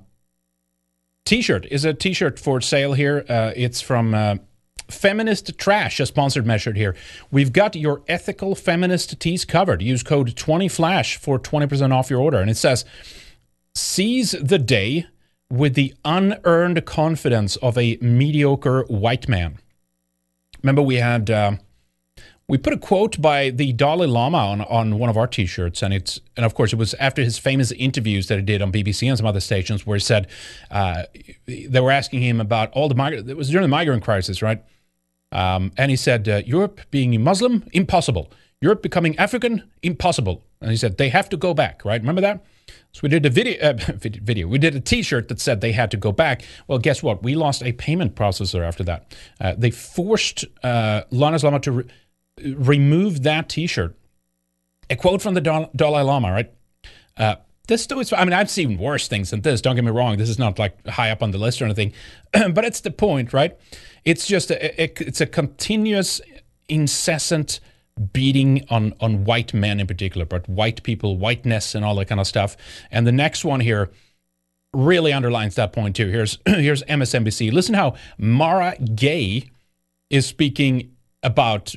[1.25, 3.25] t-shirt is a t-shirt for sale here.
[3.29, 4.37] Uh, it's from uh,
[4.89, 6.95] Feminist Trash, a sponsored measure here.
[7.31, 9.83] We've got your ethical feminist tees covered.
[9.83, 12.39] Use code 20FLASH for 20% off your order.
[12.39, 12.85] And it says,
[13.75, 15.07] seize the day
[15.51, 19.59] with the unearned confidence of a mediocre white man.
[20.63, 21.61] Remember, we had um,
[22.49, 25.93] we put a quote by the Dalai Lama on, on one of our T-shirts, and
[25.93, 29.09] it's and of course it was after his famous interviews that he did on BBC
[29.09, 30.29] and some other stations, where he said
[30.71, 31.05] uh,
[31.47, 33.29] they were asking him about all the migrant.
[33.29, 34.63] It was during the migrant crisis, right?
[35.33, 38.31] Um, and he said, uh, "Europe being Muslim, impossible.
[38.61, 42.01] Europe becoming African, impossible." And he said they have to go back, right?
[42.01, 42.45] Remember that?
[42.93, 44.49] So we did a video, uh, video.
[44.49, 46.43] We did a T-shirt that said they had to go back.
[46.67, 47.23] Well, guess what?
[47.23, 49.15] We lost a payment processor after that.
[49.41, 51.85] Uh, they forced uh, Lama to re-
[52.45, 53.95] remove that T-shirt.
[54.89, 56.53] A quote from the Dal- Dalai Lama, right?
[57.17, 57.37] Uh,
[57.69, 58.13] this still is.
[58.13, 59.61] I mean, I've seen worse things than this.
[59.61, 60.17] Don't get me wrong.
[60.17, 61.93] This is not like high up on the list or anything,
[62.33, 63.57] but it's the point, right?
[64.05, 66.21] It's just a, a- it's a continuous,
[66.69, 67.59] incessant
[68.13, 72.21] beating on on white men in particular, but white people, whiteness, and all that kind
[72.21, 72.57] of stuff.
[72.91, 73.91] And the next one here
[74.73, 76.09] really underlines that point too.
[76.09, 77.53] Here's here's MSNBC.
[77.53, 79.51] Listen how Mara Gay
[80.11, 80.93] is speaking
[81.23, 81.75] about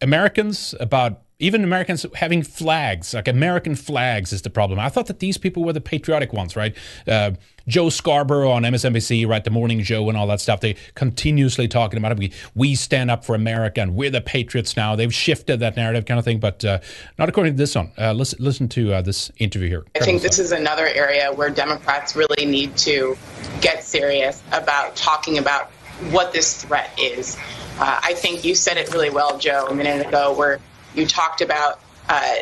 [0.00, 4.78] Americans, about even Americans having flags, like American flags is the problem.
[4.78, 6.76] I thought that these people were the patriotic ones, right?
[7.08, 7.32] Uh,
[7.70, 9.44] Joe Scarborough on MSNBC, right?
[9.44, 10.60] The morning Joe and all that stuff.
[10.60, 12.18] They continuously talking about it.
[12.18, 14.96] We, we stand up for America and we're the patriots now.
[14.96, 16.80] They've shifted that narrative kind of thing, but uh,
[17.16, 17.92] not according to this one.
[17.96, 19.84] Uh, listen, listen to uh, this interview here.
[19.94, 23.16] I think this is another area where Democrats really need to
[23.60, 25.70] get serious about talking about
[26.10, 27.36] what this threat is.
[27.78, 30.58] Uh, I think you said it really well, Joe, a minute ago, where
[30.94, 32.36] you talked about uh,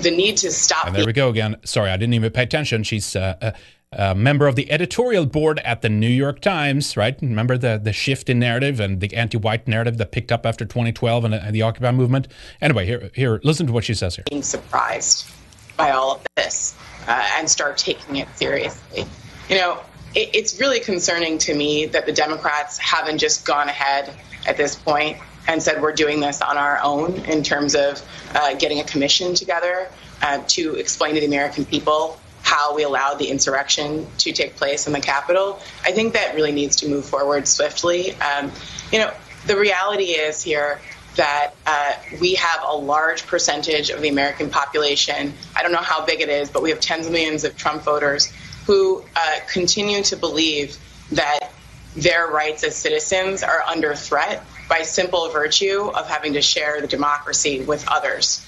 [0.00, 0.88] the need to stop.
[0.88, 1.56] And there we go again.
[1.64, 2.82] Sorry, I didn't even pay attention.
[2.82, 3.54] She's uh, a,
[3.92, 7.16] a member of the editorial board at the New York Times, right?
[7.20, 11.24] Remember the, the shift in narrative and the anti-white narrative that picked up after 2012
[11.24, 12.28] and, and the Occupy movement.
[12.60, 14.24] Anyway, here, here, listen to what she says here.
[14.30, 15.30] being surprised
[15.76, 19.04] by all of this uh, and start taking it seriously.
[19.48, 19.78] You know,
[20.14, 24.14] it, it's really concerning to me that the Democrats haven't just gone ahead
[24.46, 28.02] at this point and said we're doing this on our own in terms of
[28.34, 29.88] uh, getting a commission together
[30.22, 32.18] uh, to explain to the American people
[32.52, 35.58] how we allowed the insurrection to take place in the Capitol.
[35.86, 38.14] I think that really needs to move forward swiftly.
[38.16, 38.52] Um,
[38.92, 39.10] you know,
[39.46, 40.78] the reality is here
[41.16, 45.32] that uh, we have a large percentage of the American population.
[45.56, 47.84] I don't know how big it is, but we have tens of millions of Trump
[47.84, 48.30] voters
[48.66, 50.76] who uh, continue to believe
[51.12, 51.52] that
[51.96, 56.86] their rights as citizens are under threat by simple virtue of having to share the
[56.86, 58.46] democracy with others.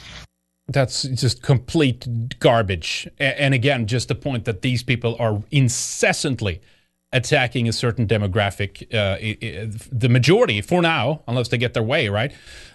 [0.69, 3.09] That's just complete garbage.
[3.19, 6.63] And again, just the point that these people are incessantly
[7.13, 9.19] attacking a certain demographic, uh,
[9.93, 12.33] the majority for now, unless they get their way, right?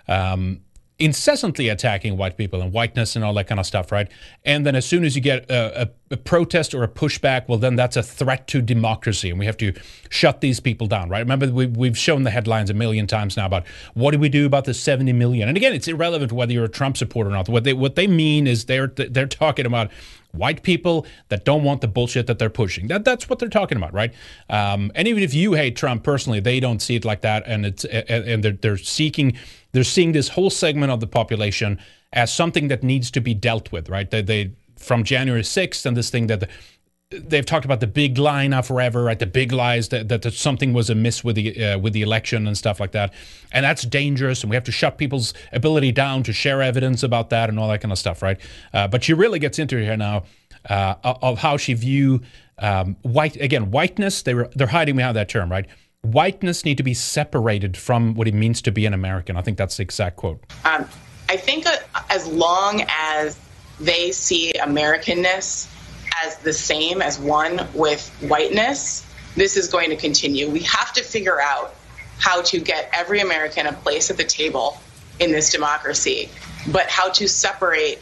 [0.07, 0.61] Um,
[1.00, 4.10] incessantly attacking white people and whiteness and all that kind of stuff, right?
[4.44, 7.58] And then as soon as you get a, a, a protest or a pushback, well,
[7.58, 9.74] then that's a threat to democracy, and we have to
[10.10, 11.20] shut these people down, right?
[11.20, 14.46] Remember, we, we've shown the headlines a million times now about what do we do
[14.46, 15.48] about the 70 million?
[15.48, 17.48] And again, it's irrelevant whether you're a Trump supporter or not.
[17.48, 19.92] What they what they mean is they're they're talking about
[20.32, 22.88] white people that don't want the bullshit that they're pushing.
[22.88, 24.14] That that's what they're talking about, right?
[24.50, 27.66] Um, and even if you hate Trump personally, they don't see it like that, and
[27.66, 29.38] it's and they're they're seeking
[29.72, 31.80] they're seeing this whole segment of the population
[32.14, 34.10] as something that needs to be dealt with, right?
[34.10, 36.41] They, they from January sixth and this thing that.
[36.41, 36.48] The,
[37.12, 39.18] They've talked about the big lie now forever, right?
[39.18, 42.46] The big lies that, that, that something was amiss with the uh, with the election
[42.46, 43.16] and stuff like that,
[43.52, 44.44] and that's dangerous.
[44.44, 47.68] And we have to shut people's ability down to share evidence about that and all
[47.70, 48.40] that kind of stuff, right?
[48.76, 50.22] Uh, but she really gets into here now
[50.70, 52.22] uh, of how she view
[52.60, 54.22] um, white again whiteness.
[54.22, 55.66] They were they're hiding behind that term, right?
[56.02, 59.36] Whiteness need to be separated from what it means to be an American.
[59.36, 60.42] I think that's the exact quote.
[60.64, 60.88] Um,
[61.28, 61.76] I think uh,
[62.10, 63.38] as long as
[63.80, 65.70] they see Americanness
[66.24, 69.06] as the same as one with whiteness,
[69.36, 70.50] this is going to continue.
[70.50, 71.76] We have to figure out
[72.18, 74.78] how to get every American a place at the table
[75.20, 76.30] in this democracy,
[76.72, 78.00] but how to separate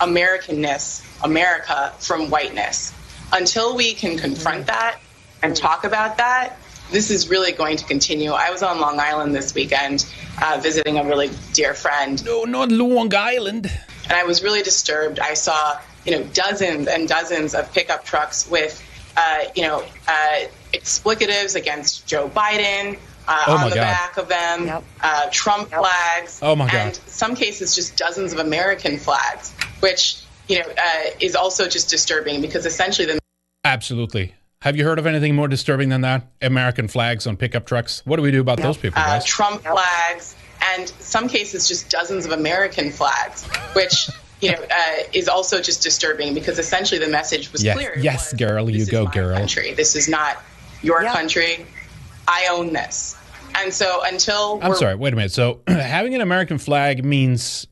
[0.00, 2.92] Americanness, America, from whiteness.
[3.32, 5.00] Until we can confront that
[5.42, 6.58] and talk about that,
[6.90, 8.30] this is really going to continue.
[8.32, 10.06] I was on Long Island this weekend
[10.42, 12.24] uh, visiting a really dear friend.
[12.24, 13.70] No, not Long Island.
[14.04, 15.18] And I was really disturbed.
[15.18, 18.82] I saw, you know, dozens and dozens of pickup trucks with,
[19.16, 20.40] uh, you know, uh,
[20.72, 23.80] explicatives against Joe Biden uh, Oh, on the God.
[23.82, 26.74] back of them, uh, Trump flags, Oh, my God.
[26.74, 31.88] and some cases just dozens of American flags, which you know uh, is also just
[31.88, 33.18] disturbing because essentially the
[33.64, 34.34] Absolutely.
[34.64, 36.26] Have you heard of anything more disturbing than that?
[36.40, 38.00] American flags on pickup trucks.
[38.06, 39.26] What do we do about those people, uh, guys?
[39.26, 40.36] Trump flags,
[40.72, 44.08] and some cases just dozens of American flags, which
[44.40, 47.92] you know uh, is also just disturbing because essentially the message was yes, clear.
[47.98, 49.36] yes, girl, you go, girl.
[49.36, 49.74] Country.
[49.74, 50.42] This is not
[50.80, 51.66] your country.
[52.26, 53.18] I own this,
[53.56, 54.94] and so until I'm sorry.
[54.94, 55.32] Wait a minute.
[55.32, 57.66] So having an American flag means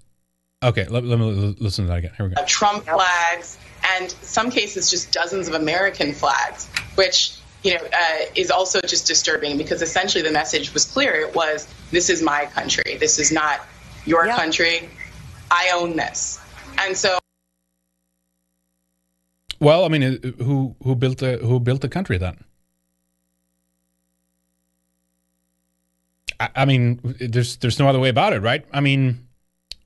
[0.63, 0.87] okay.
[0.89, 2.13] Let, let me listen to that again.
[2.19, 2.43] Here we go.
[2.43, 8.19] uh, Trump flags, and some cases just dozens of American flags, which you know uh,
[8.35, 11.15] is also just disturbing because essentially the message was clear.
[11.15, 12.97] It was this is my country.
[12.99, 13.61] This is not
[14.07, 14.89] your country.
[15.51, 16.41] I own this,
[16.79, 17.19] and so
[19.61, 22.45] Well, I mean, uh, who who built the who built the country then?
[26.41, 28.65] I, I mean, there's there's no other way about it, right?
[28.73, 29.29] I mean,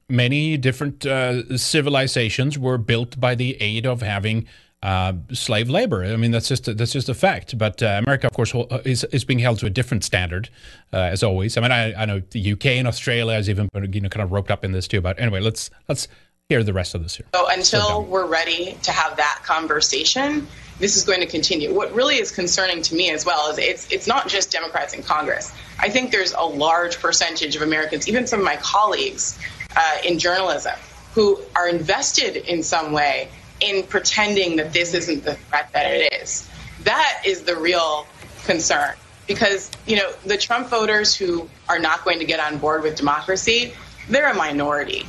[0.08, 4.46] many different uh, civilizations were built by the aid of having
[4.82, 6.04] uh, slave labor.
[6.04, 7.58] I mean, that's just a, that's just a fact.
[7.58, 8.54] But uh, America, of course,
[8.84, 10.48] is is being held to a different standard,
[10.92, 11.56] uh, as always.
[11.56, 14.32] I mean, I, I know the UK and Australia is even you know kind of
[14.32, 15.00] roped up in this too.
[15.00, 16.08] But anyway, let's let's
[16.48, 17.26] hear the rest of this here.
[17.34, 20.46] So until we're ready to have that conversation,
[20.78, 21.74] this is going to continue.
[21.74, 25.02] What really is concerning to me as well is it's it's not just Democrats in
[25.02, 25.52] Congress.
[25.78, 29.38] I think there's a large percentage of Americans, even some of my colleagues
[29.76, 30.74] uh, in journalism,
[31.14, 33.28] who are invested in some way
[33.60, 36.48] in pretending that this isn't the threat that it is.
[36.84, 38.06] That is the real
[38.44, 38.94] concern.
[39.26, 42.96] Because, you know, the Trump voters who are not going to get on board with
[42.96, 43.72] democracy,
[44.08, 45.06] they're a minority.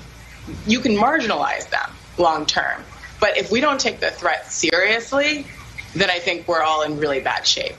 [0.66, 2.84] You can marginalize them long term.
[3.20, 5.46] But if we don't take the threat seriously,
[5.94, 7.76] then I think we're all in really bad shape.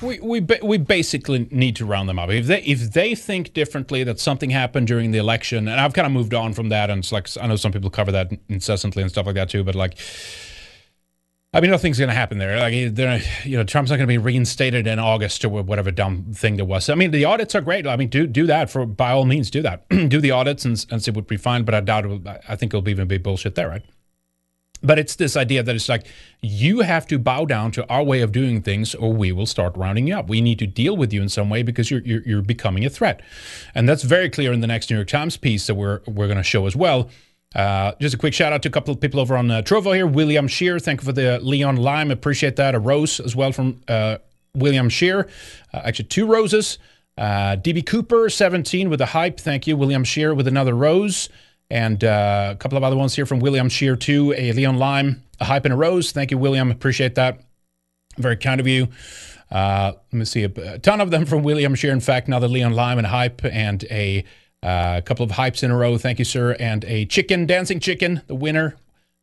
[0.00, 2.30] We we we basically need to round them up.
[2.30, 6.06] If they if they think differently that something happened during the election, and I've kind
[6.06, 9.02] of moved on from that, and it's like I know some people cover that incessantly
[9.02, 9.98] and stuff like that too, but like.
[11.54, 12.58] I mean, nothing's going to happen there.
[12.58, 16.34] Like, they're, you know, Trump's not going to be reinstated in August or whatever dumb
[16.34, 16.90] thing there was.
[16.90, 17.86] I mean, the audits are great.
[17.86, 19.88] I mean, do do that for by all means, do that.
[19.88, 21.64] do the audits and, and see what we find.
[21.64, 22.04] But I doubt.
[22.04, 23.82] Will, I think it'll even be bullshit there, right?
[24.82, 26.06] But it's this idea that it's like
[26.40, 29.76] you have to bow down to our way of doing things, or we will start
[29.76, 30.28] rounding you up.
[30.28, 32.90] We need to deal with you in some way because you're you're, you're becoming a
[32.90, 33.20] threat,
[33.74, 36.36] and that's very clear in the next New York Times piece that we're we're going
[36.36, 37.10] to show as well.
[37.54, 39.94] Uh, just a quick shout out to a couple of people over on uh, Trovo
[39.94, 40.06] here.
[40.06, 42.74] William Shear, thank you for the Leon Lime, appreciate that.
[42.74, 44.18] A rose as well from uh,
[44.54, 45.28] William Shear,
[45.72, 46.78] uh, actually two roses.
[47.16, 49.76] Uh, DB Cooper, 17 with a hype, thank you.
[49.76, 51.28] William Shear with another rose.
[51.70, 54.34] And uh, a couple of other ones here from William Shear, too.
[54.36, 56.12] A Leon Lime, a hype and a rose.
[56.12, 56.70] Thank you, William.
[56.70, 57.40] Appreciate that.
[58.16, 58.88] Very kind of you.
[59.50, 61.92] Uh, let me see a, a, ton of them from William Shear.
[61.92, 64.24] In fact, another Leon Lime and hype, and a
[64.62, 65.98] uh, couple of hypes in a row.
[65.98, 66.56] Thank you, sir.
[66.58, 68.76] And a chicken, dancing chicken, the winner.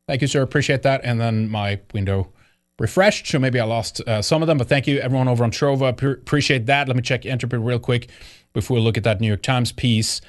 [0.08, 0.42] Thank you, sir.
[0.42, 1.02] Appreciate that.
[1.04, 2.32] And then my window
[2.80, 4.58] refreshed, so maybe I lost uh, some of them.
[4.58, 5.90] But thank you, everyone over on Trovo.
[5.90, 6.88] appreciate that.
[6.88, 8.10] Let me check Entropy real quick
[8.54, 10.22] before we look at that New York Times piece.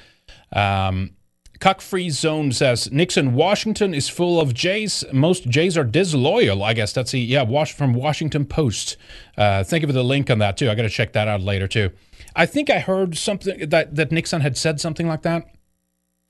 [0.51, 1.11] Um,
[1.59, 5.03] Cuck Zone says Nixon, Washington is full of Jays.
[5.11, 6.63] Most Jays are disloyal.
[6.63, 7.43] I guess that's the yeah.
[7.43, 8.97] Wash from Washington Post.
[9.37, 10.69] Uh, thank you for the link on that too.
[10.69, 11.91] I got to check that out later too.
[12.35, 15.47] I think I heard something that that Nixon had said something like that,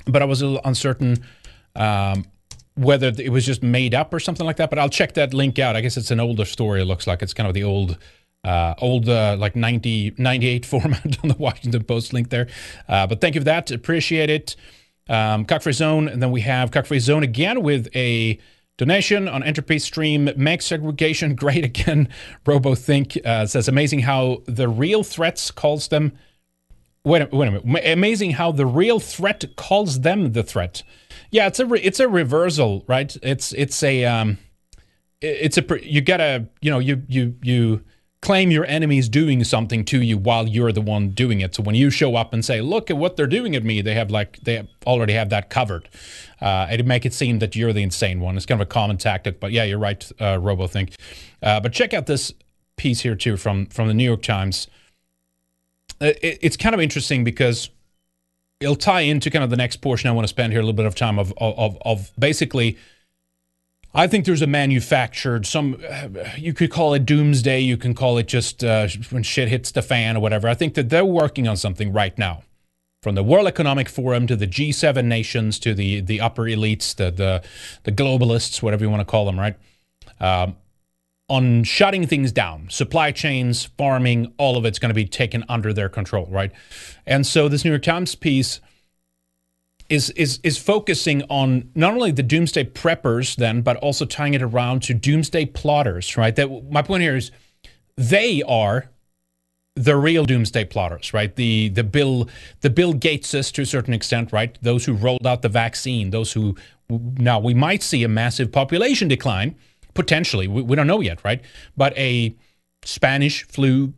[0.06, 1.24] but I was a little uncertain
[1.76, 2.26] um,
[2.76, 4.70] whether it was just made up or something like that.
[4.70, 5.76] But I'll check that link out.
[5.76, 6.82] I guess it's an older story.
[6.82, 7.98] It looks like it's kind of the old.
[8.44, 12.48] Uh, old uh, like 90, 98 format on the Washington Post link there.
[12.88, 13.72] Uh, but thank you for that.
[13.72, 14.56] Appreciate it.
[15.10, 18.40] Um, Cockfree Zone, and then we have Cockfree Zone again with a
[18.78, 20.30] donation on Entropy Stream.
[20.36, 22.10] Make segregation great again.
[22.46, 26.14] RoboThink uh, says, amazing how the real threats calls them.
[27.04, 27.86] Wait a, wait a minute.
[27.86, 30.84] Amazing how the real threat calls them the threat.
[31.32, 33.16] Yeah, it's a re- it's a reversal, right?
[33.24, 34.38] It's it's a um,
[35.22, 37.82] it's a you gotta you know you you you
[38.22, 41.56] claim your enemy's doing something to you while you're the one doing it.
[41.56, 43.94] So when you show up and say, "Look at what they're doing at me," they
[43.94, 45.88] have like they already have that covered.
[46.42, 48.36] Uh, it'd make it seem that you're the insane one.
[48.36, 50.96] It's kind of a common tactic, but yeah, you're right, uh, RoboThink.
[51.42, 52.34] Uh, but check out this
[52.76, 54.68] piece here too from from the New York Times.
[56.02, 57.70] Uh, it, it's kind of interesting because
[58.60, 60.74] it'll tie into kind of the next portion I want to spend here a little
[60.74, 62.78] bit of time of of, of basically
[63.98, 65.82] I think there's a manufactured some.
[66.38, 67.60] You could call it doomsday.
[67.62, 70.48] You can call it just uh, when shit hits the fan or whatever.
[70.48, 72.44] I think that they're working on something right now,
[73.02, 77.10] from the World Economic Forum to the G7 nations to the the upper elites, the
[77.10, 77.44] the,
[77.84, 79.56] the globalists, whatever you want to call them, right?
[80.20, 80.58] Um,
[81.28, 85.74] on shutting things down, supply chains, farming, all of it's going to be taken under
[85.74, 86.52] their control, right?
[87.06, 88.62] And so this New York Times piece
[89.90, 94.42] is is is focusing on not only the doomsday preppers then, but also tying it
[94.42, 96.36] around to doomsday plotters, right?
[96.36, 97.32] That my point here is
[97.96, 98.90] they are
[99.76, 101.36] the real doomsday plotters, right?
[101.36, 102.28] The the Bill
[102.62, 104.58] the Bill Gateses to a certain extent, right?
[104.62, 106.56] Those who rolled out the vaccine, those who
[106.90, 109.56] now we might see a massive population decline
[109.94, 110.48] potentially.
[110.48, 111.42] We, we don't know yet, right?
[111.76, 112.36] But a
[112.84, 113.94] Spanish flu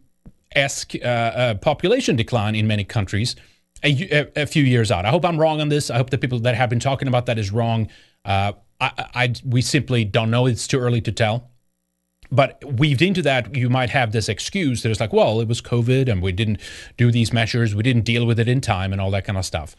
[0.56, 3.36] esque uh, uh, population decline in many countries
[3.84, 5.06] a, a, few years out.
[5.06, 5.89] I hope I'm wrong on this.
[5.89, 7.89] I hope the people that have been talking about that is wrong.
[8.26, 10.45] Uh, I, I, we simply don't know.
[10.45, 11.49] It's too early to tell.
[12.31, 15.61] But weaved into that, you might have this excuse that it's like, well, it was
[15.61, 16.60] COVID and we didn't
[16.95, 19.45] do these measures, we didn't deal with it in time, and all that kind of
[19.45, 19.76] stuff.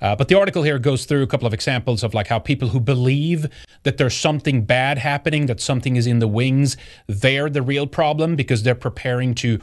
[0.00, 2.68] Uh, but the article here goes through a couple of examples of like how people
[2.68, 3.46] who believe
[3.82, 8.36] that there's something bad happening, that something is in the wings, they're the real problem
[8.36, 9.58] because they're preparing to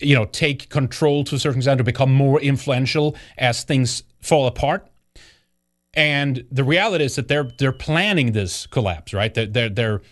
[0.00, 4.46] you know take control to a certain extent to become more influential as things fall
[4.46, 4.86] apart
[5.94, 9.34] And the reality is that they're they're planning this collapse, right?
[9.34, 10.02] They're they're they're,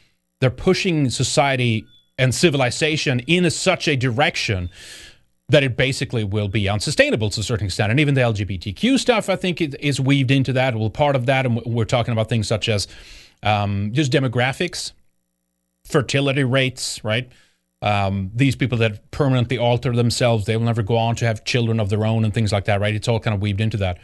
[0.41, 1.87] they're pushing society
[2.19, 4.71] and civilization in a, such a direction
[5.49, 7.91] that it basically will be unsustainable to a certain extent.
[7.91, 10.77] And even the LGBTQ stuff, I think, is weaved into that.
[10.77, 12.89] Well, part of that, and we're talking about things such as
[13.43, 14.93] um, just demographics,
[15.85, 17.29] fertility rates, right?
[17.83, 21.81] Um, these people that permanently alter themselves, they will never go on to have children
[21.81, 22.95] of their own and things like that, right?
[22.95, 23.99] It's all kind of weaved into that.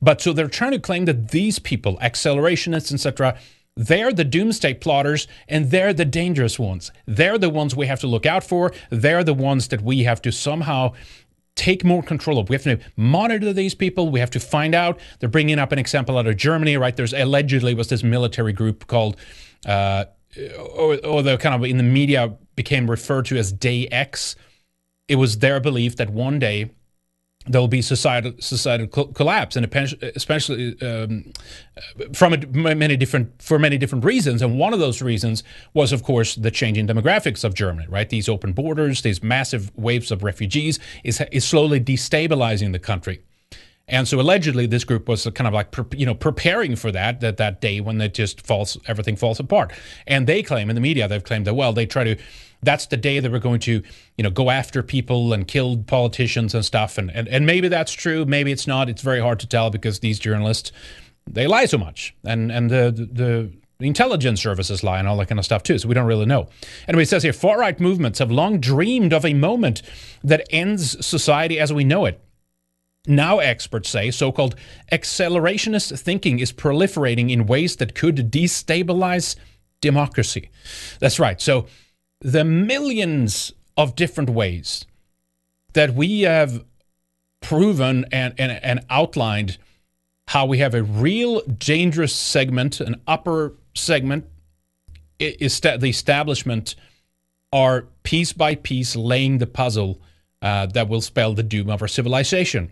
[0.00, 3.38] But so they're trying to claim that these people, accelerationists, etc.,
[3.76, 6.90] they're the doomsday plotters and they're the dangerous ones.
[7.06, 8.72] They're the ones we have to look out for.
[8.90, 10.92] They're the ones that we have to somehow
[11.54, 12.48] take more control of.
[12.48, 14.10] We have to monitor these people.
[14.10, 14.98] We have to find out.
[15.18, 16.96] They're bringing up an example out of Germany, right?
[16.96, 19.16] There's allegedly was this military group called,
[19.66, 20.06] uh,
[20.58, 24.36] or, or the kind of in the media became referred to as Day X.
[25.08, 26.70] It was their belief that one day
[27.46, 29.64] there will be societal societal collapse, and
[30.14, 31.32] especially um,
[32.12, 34.42] from a, many different for many different reasons.
[34.42, 35.42] And one of those reasons
[35.72, 37.86] was, of course, the changing demographics of Germany.
[37.88, 43.22] Right, these open borders, these massive waves of refugees, is is slowly destabilizing the country.
[43.88, 47.38] And so allegedly, this group was kind of like you know preparing for that that
[47.38, 49.72] that day when it just falls everything falls apart.
[50.06, 52.16] And they claim in the media they've claimed that well they try to
[52.62, 53.82] that's the day that we're going to,
[54.16, 56.98] you know, go after people and kill politicians and stuff.
[56.98, 58.24] And, and, and maybe that's true.
[58.24, 58.88] Maybe it's not.
[58.88, 60.72] It's very hard to tell because these journalists,
[61.26, 62.14] they lie so much.
[62.24, 65.78] And, and the, the, the intelligence services lie and all that kind of stuff too.
[65.78, 66.48] So we don't really know.
[66.86, 69.82] Anyway, it says here far right movements have long dreamed of a moment
[70.22, 72.20] that ends society as we know it.
[73.06, 74.56] Now, experts say so called
[74.92, 79.36] accelerationist thinking is proliferating in ways that could destabilize
[79.80, 80.50] democracy.
[80.98, 81.40] That's right.
[81.40, 81.66] So,
[82.20, 84.84] the millions of different ways
[85.72, 86.64] that we have
[87.40, 89.58] proven and, and, and outlined
[90.28, 94.26] how we have a real dangerous segment, an upper segment,
[95.18, 96.74] is the establishment
[97.52, 100.00] are piece by piece laying the puzzle
[100.40, 102.70] uh, that will spell the doom of our civilization.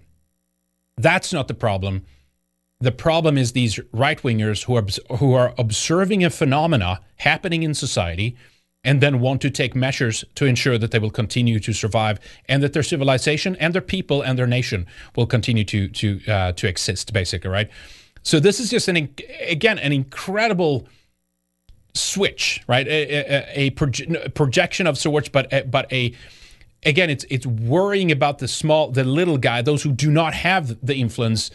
[0.97, 2.05] That's not the problem.
[2.81, 7.75] The problem is these right wingers who are who are observing a phenomena happening in
[7.75, 8.37] society
[8.85, 12.19] and then want to take measures to ensure that they will continue to survive
[12.49, 14.87] and that their civilization and their people and their nation
[15.17, 17.71] will continue to to uh, to exist basically right?
[18.23, 20.87] So this is just an again an incredible
[21.95, 22.87] switch right?
[22.87, 26.15] A, a, a proje- projection of sorts but but a
[26.85, 30.79] again it's it's worrying about the small the little guy those who do not have
[30.85, 31.51] the influence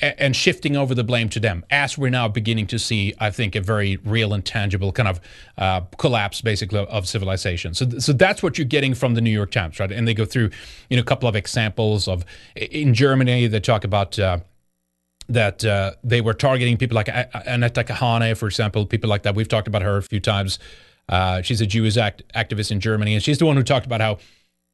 [0.00, 3.54] and shifting over the blame to them as we're now beginning to see i think
[3.54, 5.20] a very real and tangible kind of
[5.58, 9.50] uh, collapse basically of civilization so, so that's what you're getting from the new york
[9.50, 10.48] times right and they go through
[10.88, 12.24] you know a couple of examples of
[12.54, 14.38] in germany they talk about uh,
[15.28, 19.34] that uh, they were targeting people like Annette Kahane, for example, people like that.
[19.34, 20.58] We've talked about her a few times.
[21.08, 24.00] Uh, she's a Jewish act- activist in Germany, and she's the one who talked about
[24.00, 24.18] how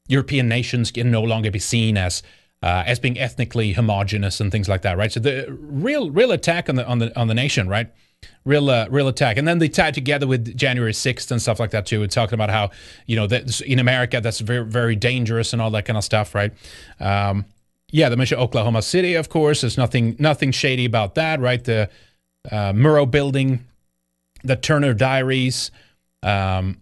[0.08, 2.22] European nations can no longer be seen as
[2.62, 5.12] uh, as being ethnically homogenous and things like that, right?
[5.12, 7.88] So the real real attack on the on the on the nation, right?
[8.44, 11.70] Real uh, real attack, and then they tied together with January sixth and stuff like
[11.72, 12.02] that too.
[12.02, 12.70] And talking about how
[13.06, 16.34] you know that in America that's very very dangerous and all that kind of stuff,
[16.34, 16.52] right?
[17.00, 17.46] Um,
[17.90, 19.62] yeah, the mentioned Oklahoma City, of course.
[19.62, 21.62] There's nothing nothing shady about that, right?
[21.62, 21.90] The
[22.50, 23.66] uh, Murrah building,
[24.44, 25.70] the Turner Diaries.
[26.22, 26.81] Um,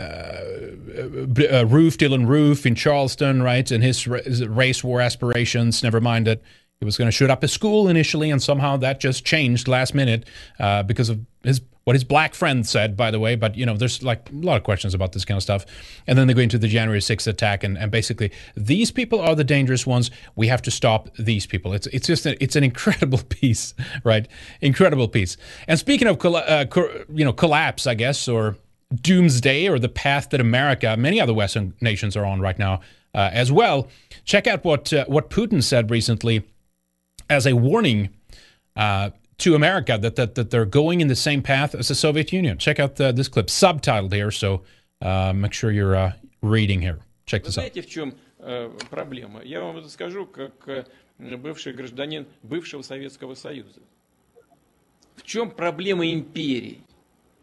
[0.00, 3.70] uh, uh, Roof, Dylan Roof in Charleston, right?
[3.70, 5.82] And his race war aspirations.
[5.82, 6.40] Never mind that
[6.80, 9.94] he was going to shoot up a school initially, and somehow that just changed last
[9.94, 10.24] minute
[10.58, 13.34] uh, because of his what his black friend said, by the way.
[13.36, 15.66] But you know, there's like a lot of questions about this kind of stuff.
[16.06, 19.34] And then they go into the January 6th attack, and, and basically these people are
[19.34, 20.10] the dangerous ones.
[20.36, 21.72] We have to stop these people.
[21.72, 23.74] It's it's just a, it's an incredible piece,
[24.04, 24.26] right?
[24.60, 25.36] Incredible piece.
[25.68, 26.66] And speaking of uh,
[27.12, 28.56] you know collapse, I guess, or
[28.93, 32.81] doomsday or the path that America, many other Western nations are on right now
[33.13, 33.87] uh, as well.
[34.23, 36.43] Check out what uh, what Putin said recently
[37.29, 38.09] as a warning
[38.75, 42.31] uh, to America that, that that they're going in the same path as the Soviet
[42.31, 42.57] Union.
[42.57, 44.61] Check out the, this clip, subtitled here, so
[45.01, 46.99] uh, make sure you're uh, reading here.
[47.25, 47.71] Check this out.
[47.73, 49.41] в чем э, проблема?
[49.43, 50.85] Я вам это скажу как э,
[51.17, 53.81] бывший гражданин бывшего Советского Союза.
[55.15, 56.81] В чем проблема империи?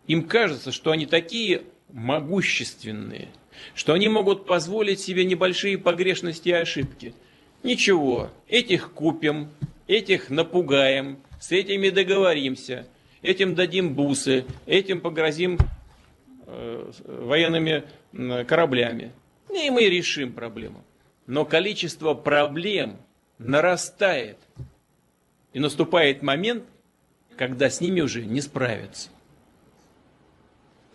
[0.07, 3.27] Им кажется, что они такие могущественные,
[3.75, 7.13] что они могут позволить себе небольшие погрешности и ошибки.
[7.63, 9.49] Ничего, этих купим,
[9.87, 12.87] этих напугаем, с этими договоримся,
[13.21, 15.57] этим дадим бусы, этим погрозим
[16.45, 17.83] э, военными
[18.45, 19.11] кораблями.
[19.53, 20.83] И мы решим проблему.
[21.25, 22.97] Но количество проблем
[23.37, 24.37] нарастает.
[25.53, 26.63] И наступает момент,
[27.35, 29.09] когда с ними уже не справятся.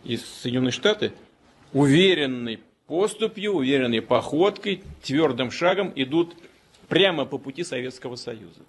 [0.05, 1.13] И Соединенные Штаты
[1.73, 6.37] уверенной поступью, уверенной походкой, твердым шагом идут
[6.89, 8.61] прямо по пути Советского Союза.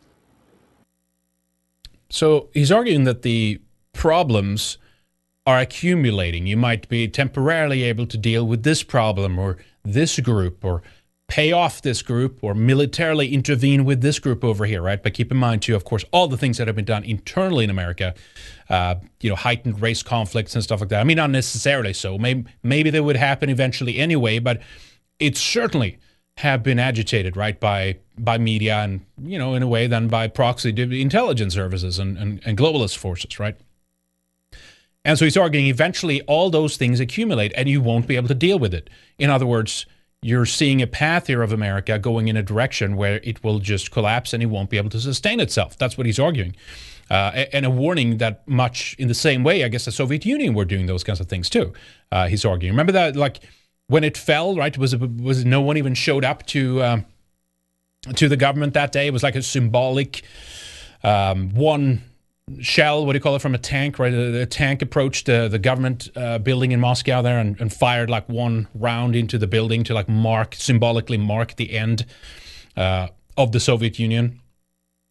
[2.09, 3.59] So he's arguing that the
[3.91, 4.77] problems
[5.45, 6.45] are accumulating.
[6.45, 10.83] You might be temporarily able to deal with this problem or this group or
[11.27, 15.01] pay off this group or militarily intervene with this group over here, right?
[15.01, 17.63] But keep in mind, too, of course, all the things that have been done internally
[17.63, 18.13] in America,
[18.69, 20.99] uh, you know, heightened race conflicts and stuff like that.
[20.99, 22.17] I mean, not necessarily so.
[22.17, 24.61] Maybe, maybe they would happen eventually anyway, but
[25.19, 25.97] it certainly
[26.37, 30.27] have been agitated, right, by by media and, you know, in a way, then by
[30.27, 30.69] proxy
[31.01, 33.55] intelligence services and, and, and globalist forces, right?
[35.03, 38.35] And so he's arguing eventually all those things accumulate and you won't be able to
[38.35, 38.89] deal with it.
[39.17, 39.85] In other words,
[40.23, 43.91] you're seeing a path here of America going in a direction where it will just
[43.91, 45.77] collapse and it won't be able to sustain itself.
[45.77, 46.55] That's what he's arguing.
[47.09, 50.53] Uh, and a warning that much in the same way, I guess the Soviet Union
[50.53, 51.73] were doing those kinds of things too.
[52.11, 52.73] Uh, he's arguing.
[52.73, 53.41] Remember that, like
[53.87, 54.75] when it fell, right?
[54.77, 57.05] Was was no one even showed up to um,
[58.15, 59.07] to the government that day?
[59.07, 60.23] It was like a symbolic
[61.03, 62.01] um, one
[62.59, 64.13] shell, what do you call it, from a tank, right?
[64.13, 68.09] A, a tank approached uh, the government uh, building in Moscow there and, and, fired
[68.09, 72.05] like one round into the building to like mark, symbolically mark the end
[72.75, 73.07] uh,
[73.37, 74.41] of the Soviet Union.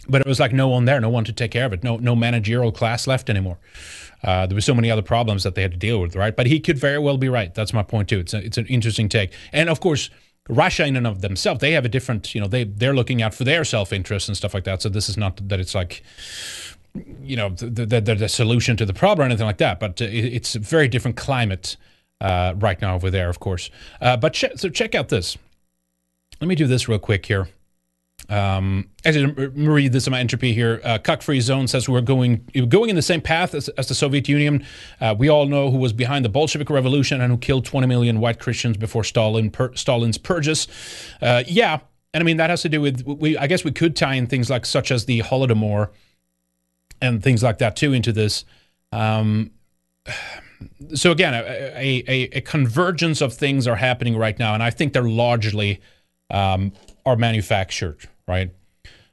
[0.08, 1.96] But it was like no one there, no one to take care of it, no
[1.96, 3.58] no managerial class left anymore.
[4.24, 6.34] Uh, there were so many other problems that they had to deal with, right?
[6.34, 7.54] But he could very well be right.
[7.54, 8.18] That's my point too.
[8.18, 10.10] It's a, it's an interesting take, and of course.
[10.48, 13.32] Russia in and of themselves, they have a different, you know, they they're looking out
[13.32, 14.82] for their self interest and stuff like that.
[14.82, 16.02] So this is not that it's like,
[16.94, 19.80] you know the, the, the, solution to the problem or anything like that.
[19.80, 21.76] But it's a very different climate
[22.20, 23.70] uh, right now over there, of course.
[24.00, 25.36] Uh, but ch- so check out this.
[26.40, 27.48] Let me do this real quick here.
[28.28, 30.80] Um, actually, Marie, this is my entropy here.
[30.84, 33.94] Uh, Cuck Free Zone says we're going going in the same path as, as the
[33.94, 34.64] Soviet Union.
[35.00, 38.20] Uh, we all know who was behind the Bolshevik Revolution and who killed 20 million
[38.20, 40.68] white Christians before Stalin per, Stalin's purges.
[41.20, 41.80] Uh, yeah,
[42.14, 43.36] and I mean that has to do with we.
[43.36, 45.90] I guess we could tie in things like such as the Holodomor
[47.02, 48.44] and things like that too into this.
[48.92, 49.50] Um,
[50.94, 54.92] so again, a, a, a, convergence of things are happening right now, and I think
[54.92, 55.80] they're largely
[56.30, 56.72] um,
[57.04, 58.50] are manufactured, right?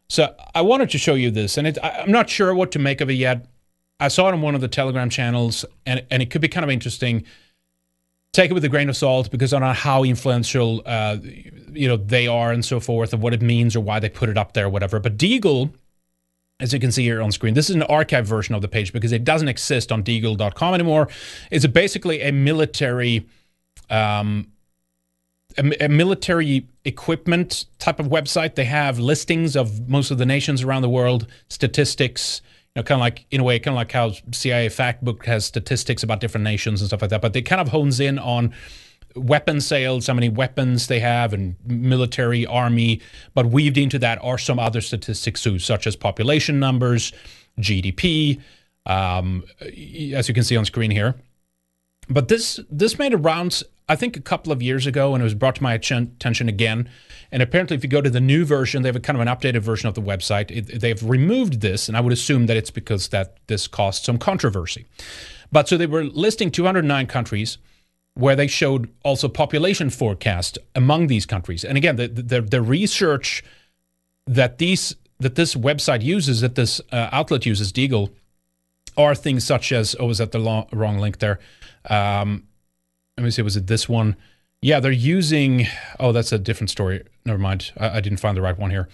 [0.07, 3.01] So I wanted to show you this, and it, I'm not sure what to make
[3.01, 3.45] of it yet.
[3.99, 6.63] I saw it on one of the Telegram channels, and and it could be kind
[6.63, 7.23] of interesting.
[8.31, 11.87] Take it with a grain of salt because I don't know how influential uh, you
[11.87, 14.37] know they are and so forth, and what it means or why they put it
[14.37, 14.99] up there, whatever.
[14.99, 15.71] But Deagle
[16.59, 17.53] as you can see here on screen.
[17.53, 21.07] This is an archive version of the page because it doesn't exist on deagle.com anymore.
[21.51, 23.27] It's basically a military
[23.89, 24.51] um,
[25.57, 28.55] a, a, military equipment type of website.
[28.55, 32.41] They have listings of most of the nations around the world, statistics,
[32.75, 35.45] you know, kind of like in a way, kind of like how CIA Factbook has
[35.45, 37.21] statistics about different nations and stuff like that.
[37.21, 38.53] But they kind of hones in on
[39.15, 43.01] weapon sales, how many weapons they have, and military, army.
[43.33, 47.11] But weaved into that are some other statistics too, such as population numbers,
[47.59, 48.39] GDP,
[48.85, 51.15] um, as you can see on screen here.
[52.09, 55.23] But this this made a rounds, I think, a couple of years ago, and it
[55.23, 56.89] was brought to my attention again.
[57.31, 59.27] And apparently, if you go to the new version, they have a kind of an
[59.27, 60.49] updated version of the website.
[60.49, 64.17] It, they've removed this, and I would assume that it's because that this caused some
[64.17, 64.87] controversy.
[65.51, 67.59] But so they were listing 209 countries
[68.19, 71.63] where they showed also population forecast among these countries.
[71.63, 73.43] And again, the the, the research
[74.27, 78.11] that these that this website uses, that this uh, outlet uses, Deagle,
[78.97, 81.39] are things such as oh, was that the long, wrong link there?
[81.89, 82.43] Um,
[83.17, 84.15] let me see, was it this one?
[84.61, 85.67] Yeah, they're using.
[85.99, 87.03] Oh, that's a different story.
[87.25, 87.71] Never mind.
[87.77, 88.89] I, I didn't find the right one here.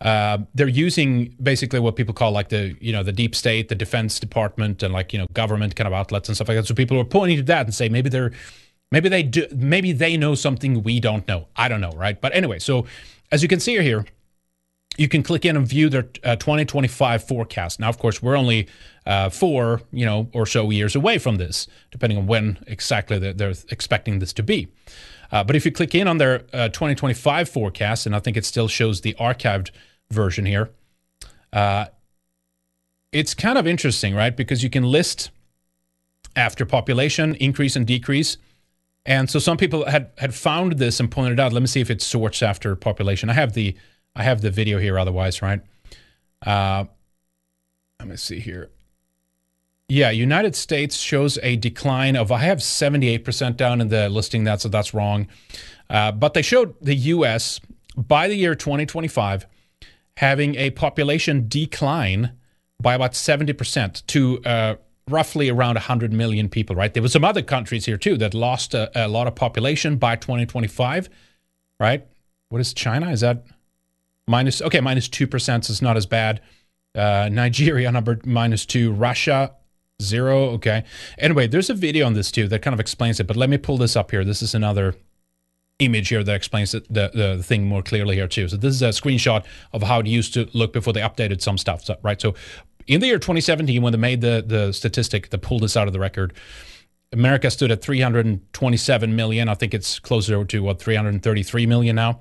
[0.00, 3.76] Uh, they're using basically what people call like the you know the deep state, the
[3.76, 6.66] defense department, and like you know government kind of outlets and stuff like that.
[6.66, 8.32] So people are pointing to that and say maybe they're
[8.94, 9.48] Maybe they do.
[9.52, 11.48] Maybe they know something we don't know.
[11.56, 12.20] I don't know, right?
[12.20, 12.86] But anyway, so
[13.32, 14.04] as you can see here,
[14.96, 17.80] you can click in and view their uh, 2025 forecast.
[17.80, 18.68] Now, of course, we're only
[19.04, 23.32] uh, four, you know, or so years away from this, depending on when exactly they're,
[23.32, 24.68] they're expecting this to be.
[25.32, 28.44] Uh, but if you click in on their uh, 2025 forecast, and I think it
[28.44, 29.72] still shows the archived
[30.12, 30.70] version here,
[31.52, 31.86] uh,
[33.10, 34.36] it's kind of interesting, right?
[34.36, 35.32] Because you can list
[36.36, 38.36] after population increase and decrease
[39.06, 41.52] and so some people had had found this and pointed out.
[41.52, 43.28] Let me see if it sorts after population.
[43.30, 43.76] I have the
[44.16, 44.98] I have the video here.
[44.98, 45.60] Otherwise, right?
[46.44, 46.84] Uh,
[48.00, 48.70] let me see here.
[49.88, 54.62] Yeah, United States shows a decline of I have 78% down in the listing that
[54.62, 55.28] so that's wrong.
[55.90, 57.60] Uh, but they showed the US
[57.96, 59.46] by the year 2025
[60.16, 62.32] having a population decline
[62.80, 64.76] by about 70% to uh,
[65.08, 66.92] roughly around 100 million people, right?
[66.92, 70.16] There were some other countries here too that lost a, a lot of population by
[70.16, 71.08] 2025,
[71.78, 72.06] right?
[72.48, 73.10] What is China?
[73.10, 73.44] Is that
[74.26, 75.30] minus, okay, minus 2%,
[75.64, 76.40] so it's not as bad.
[76.94, 79.54] Uh, Nigeria number minus two, Russia
[80.02, 80.50] zero.
[80.50, 80.84] Okay.
[81.18, 83.58] Anyway, there's a video on this too that kind of explains it, but let me
[83.58, 84.24] pull this up here.
[84.24, 84.94] This is another
[85.80, 88.48] image here that explains the, the, the thing more clearly here too.
[88.48, 91.58] So this is a screenshot of how it used to look before they updated some
[91.58, 92.20] stuff, right?
[92.20, 92.34] So
[92.86, 95.92] in the year 2017, when they made the, the statistic that pulled this out of
[95.92, 96.34] the record,
[97.12, 99.48] America stood at 327 million.
[99.48, 102.20] I think it's closer to what 333 million now.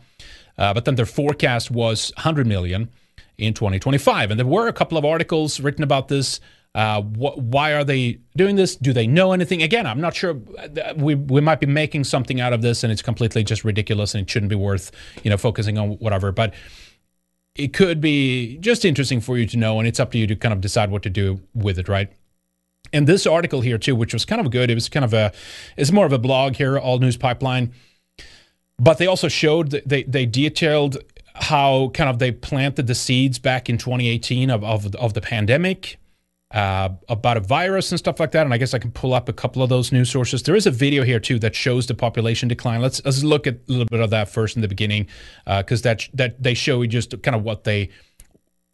[0.57, 2.89] Uh, but then their forecast was 100 million
[3.37, 6.39] in 2025, and there were a couple of articles written about this.
[6.75, 8.75] Uh, wh- why are they doing this?
[8.75, 9.63] Do they know anything?
[9.63, 10.39] Again, I'm not sure.
[10.95, 14.23] We we might be making something out of this, and it's completely just ridiculous, and
[14.23, 14.91] it shouldn't be worth
[15.23, 16.31] you know focusing on whatever.
[16.31, 16.53] But
[17.55, 20.35] it could be just interesting for you to know, and it's up to you to
[20.35, 22.11] kind of decide what to do with it, right?
[22.91, 24.69] And this article here too, which was kind of good.
[24.69, 25.31] It was kind of a,
[25.77, 27.73] it's more of a blog here, All News Pipeline.
[28.79, 30.97] But they also showed they they detailed
[31.35, 35.99] how kind of they planted the seeds back in 2018 of of, of the pandemic.
[36.53, 38.45] Uh, about a virus and stuff like that.
[38.45, 40.43] And I guess I can pull up a couple of those news sources.
[40.43, 42.79] There is a video here too that shows the population decline.
[42.79, 45.07] Let's let's look at a little bit of that first in the beginning,
[45.45, 47.89] because uh, that that they show you just kind of what they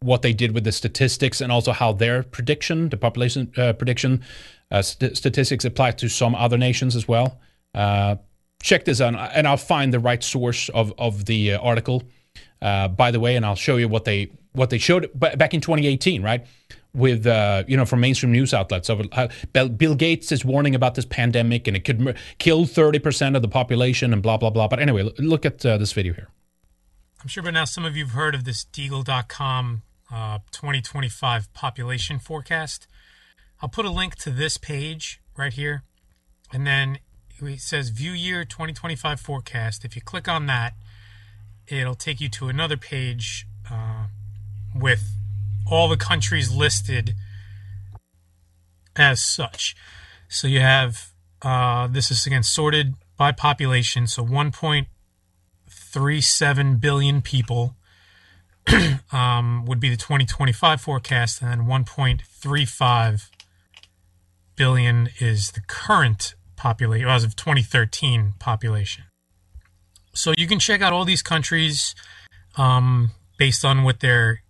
[0.00, 4.22] what they did with the statistics and also how their prediction, the population uh, prediction
[4.70, 7.40] uh, st- statistics, apply to some other nations as well.
[7.74, 8.16] Uh,
[8.62, 12.02] check this out, and I'll find the right source of of the uh, article.
[12.60, 16.22] by the way, and I'll show you what they what they showed back in 2018,
[16.22, 16.44] right?
[16.94, 20.94] With uh, you know from mainstream news outlets of uh, Bill Gates is warning about
[20.94, 24.68] this pandemic and it could kill 30% of the population and blah blah blah.
[24.68, 26.28] But anyway, look at uh, this video here.
[27.22, 32.86] I'm sure by now some of you've heard of this Deagle.com uh, 2025 population forecast.
[33.62, 35.82] I'll put a link to this page right here,
[36.52, 36.98] and then
[37.42, 39.84] it says View Year 2025 Forecast.
[39.84, 40.74] If you click on that,
[41.68, 44.06] it'll take you to another page uh,
[44.74, 45.19] with
[45.70, 47.14] all the countries listed
[48.96, 49.74] as such.
[50.28, 51.10] So you have
[51.42, 54.06] uh, this is again sorted by population.
[54.06, 57.76] So 1.37 billion people
[59.12, 63.28] um, would be the 2025 forecast, and then 1.35
[64.56, 69.04] billion is the current population as of 2013 population.
[70.12, 71.94] So you can check out all these countries
[72.56, 74.42] um, based on what their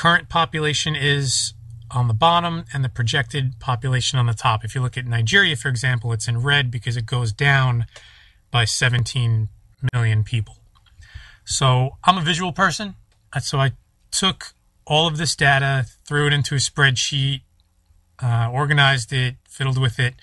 [0.00, 1.52] current population is
[1.90, 4.64] on the bottom and the projected population on the top.
[4.64, 7.84] If you look at Nigeria, for example, it's in red because it goes down
[8.50, 9.50] by 17
[9.92, 10.56] million people.
[11.44, 12.94] So I'm a visual person.
[13.42, 13.72] So I
[14.10, 14.54] took
[14.86, 17.42] all of this data, threw it into a spreadsheet,
[18.22, 20.14] uh, organized it, fiddled with it,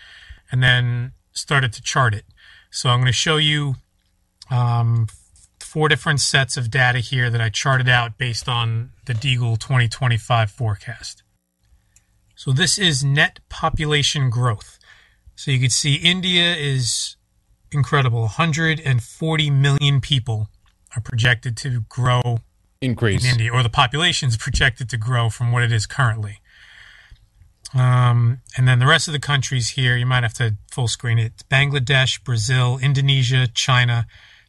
[0.52, 2.26] and then started to chart it.
[2.72, 3.76] So I'm going to show you
[4.50, 5.06] um,
[5.68, 10.50] four different sets of data here that I charted out based on the Deagle 2025
[10.50, 11.24] forecast.
[12.36, 14.80] So this is net population growth.
[15.36, 17.18] So you can see India is
[17.72, 18.22] incredible.
[18.22, 20.50] 140 million people
[20.96, 22.40] are projected to grow
[22.82, 26.40] increase in India, or the population is projected to grow from what it is currently.
[27.74, 31.20] Um, and then the rest of the countries here, you might have to full screen
[31.20, 31.44] it.
[31.52, 34.08] Bangladesh, Brazil, Indonesia, China,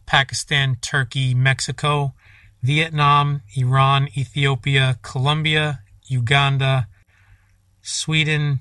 [0.09, 2.15] Pakistan, Turkey, Mexico,
[2.63, 6.89] Vietnam, Iran, Ethiopia, Colombia, Uganda,
[7.83, 8.61] Sweden,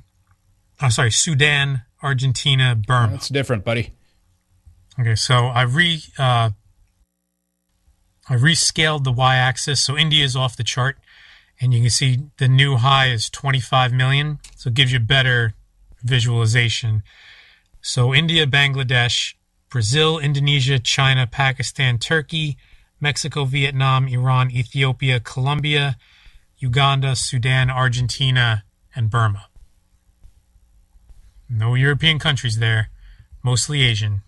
[0.81, 3.13] oh, sorry, Sudan, Argentina, Burma.
[3.13, 3.93] That's different, buddy.
[4.99, 6.49] Okay, so I re uh,
[8.29, 10.97] I rescaled the y-axis, so India is off the chart,
[11.61, 15.53] and you can see the new high is 25 million, so it gives you better
[16.03, 17.03] visualization.
[17.81, 19.35] So India, Bangladesh,
[19.69, 22.57] Brazil, Indonesia, China, Pakistan, Turkey,
[22.99, 25.97] Mexico, Vietnam, Iran, Ethiopia, Colombia,
[26.57, 28.63] Uganda, Sudan, Argentina,
[28.95, 29.47] and Burma.
[31.49, 32.89] No European countries there,
[33.43, 34.21] mostly Asian.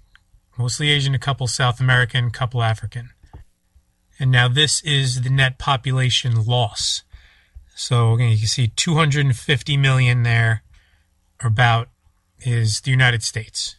[0.57, 3.10] Mostly Asian, a couple South American, couple African.
[4.20, 7.03] And now this is the net population loss.
[7.76, 10.64] So again, you can see 250 million there,
[11.41, 11.88] about
[12.41, 13.78] is the United States.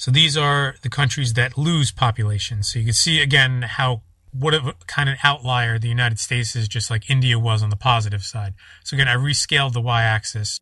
[0.00, 2.62] So these are the countries that lose population.
[2.62, 4.00] So you can see again how
[4.32, 7.76] what a kind of outlier the United States is, just like India was on the
[7.76, 8.54] positive side.
[8.82, 10.58] So again, I rescaled the y-axis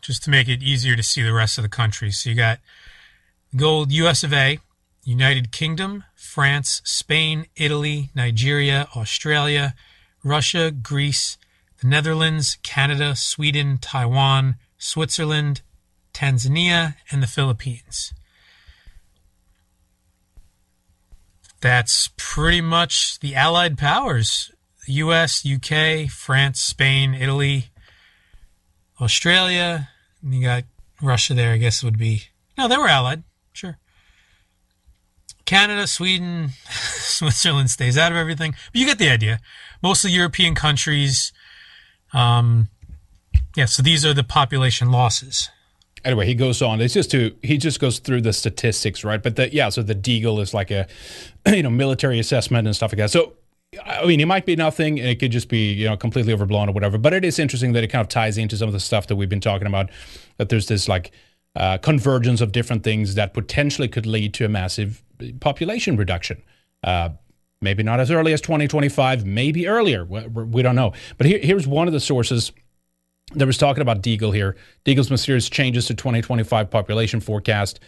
[0.00, 2.18] just to make it easier to see the rest of the countries.
[2.18, 2.58] So you got
[3.54, 4.58] gold US of A,
[5.04, 9.76] United Kingdom, France, Spain, Italy, Nigeria, Australia,
[10.24, 11.38] Russia, Greece,
[11.80, 15.62] the Netherlands, Canada, Sweden, Taiwan, Switzerland,
[16.12, 18.12] Tanzania, and the Philippines.
[21.62, 24.50] That's pretty much the Allied powers
[24.86, 27.70] US, UK, France, Spain, Italy,
[29.00, 29.88] Australia.
[30.22, 30.64] And you got
[31.00, 32.24] Russia there, I guess would be.
[32.58, 33.22] No, they were Allied,
[33.52, 33.78] sure.
[35.44, 38.56] Canada, Sweden, Switzerland stays out of everything.
[38.72, 39.38] But you get the idea.
[39.82, 41.32] Mostly European countries.
[42.12, 42.68] Um,
[43.56, 45.48] yeah, so these are the population losses.
[46.04, 46.80] Anyway, he goes on.
[46.80, 49.22] It's just to he just goes through the statistics, right?
[49.22, 50.86] But the, yeah, so the Deagle is like a
[51.46, 53.10] you know military assessment and stuff like that.
[53.10, 53.34] So
[53.84, 54.98] I mean, it might be nothing.
[54.98, 56.98] It could just be you know completely overblown or whatever.
[56.98, 59.16] But it is interesting that it kind of ties into some of the stuff that
[59.16, 59.90] we've been talking about.
[60.38, 61.12] That there's this like
[61.56, 65.02] uh, convergence of different things that potentially could lead to a massive
[65.40, 66.42] population reduction.
[66.82, 67.10] Uh,
[67.60, 70.04] maybe not as early as 2025, maybe earlier.
[70.04, 70.92] We, we don't know.
[71.16, 72.52] But here, here's one of the sources
[73.34, 74.56] that was talking about Deagle here.
[74.84, 77.80] Deagle's mysterious changes to 2025 population forecast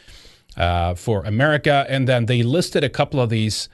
[0.56, 1.86] uh, for America.
[1.88, 3.68] And then they listed a couple of these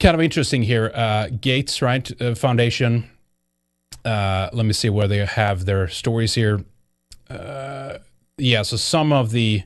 [0.00, 0.90] kind of interesting here.
[0.94, 2.10] Uh, Gates, right?
[2.20, 3.08] Uh, Foundation.
[4.04, 6.64] Uh, let me see where they have their stories here.
[7.30, 7.98] Uh,
[8.38, 9.62] yeah, so some of the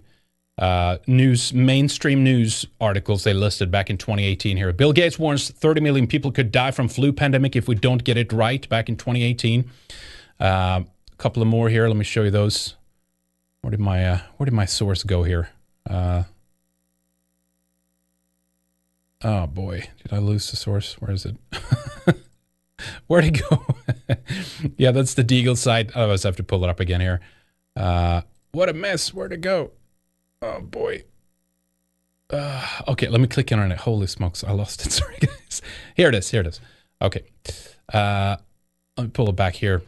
[0.59, 4.73] uh, news, mainstream news articles they listed back in 2018 here.
[4.73, 8.17] Bill Gates warns 30 million people could die from flu pandemic if we don't get
[8.17, 9.71] it right back in 2018.
[10.39, 10.83] Uh,
[11.13, 11.89] a couple of more here.
[11.89, 12.75] Let me show you those.
[13.63, 15.49] Where did my uh, where did my source go here?
[15.89, 16.25] Uh,
[19.23, 20.95] oh boy, did I lose the source?
[21.01, 21.37] Where is it?
[23.07, 23.67] Where'd it go?
[24.77, 25.91] yeah, that's the Deagle site.
[25.95, 27.21] Oh, I always have to pull it up again here.
[27.75, 28.23] Uh,
[28.53, 29.13] what a mess.
[29.13, 29.73] Where'd it go?
[30.43, 31.05] Oh boy.
[32.31, 33.79] Uh, okay, let me click in on it.
[33.79, 34.93] Holy smokes, I lost it.
[34.93, 35.63] Sorry, guys.
[35.95, 36.31] Here it is.
[36.31, 36.61] Here it is.
[37.01, 37.23] Okay.
[37.93, 38.37] Uh,
[38.97, 39.83] let me pull it back here.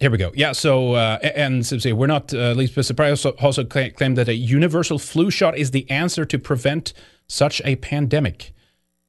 [0.00, 0.32] Here we go.
[0.34, 0.52] Yeah.
[0.52, 3.24] So, uh, and so we're not uh, least surprised.
[3.24, 6.92] Also, also claim that a universal flu shot is the answer to prevent
[7.26, 8.52] such a pandemic.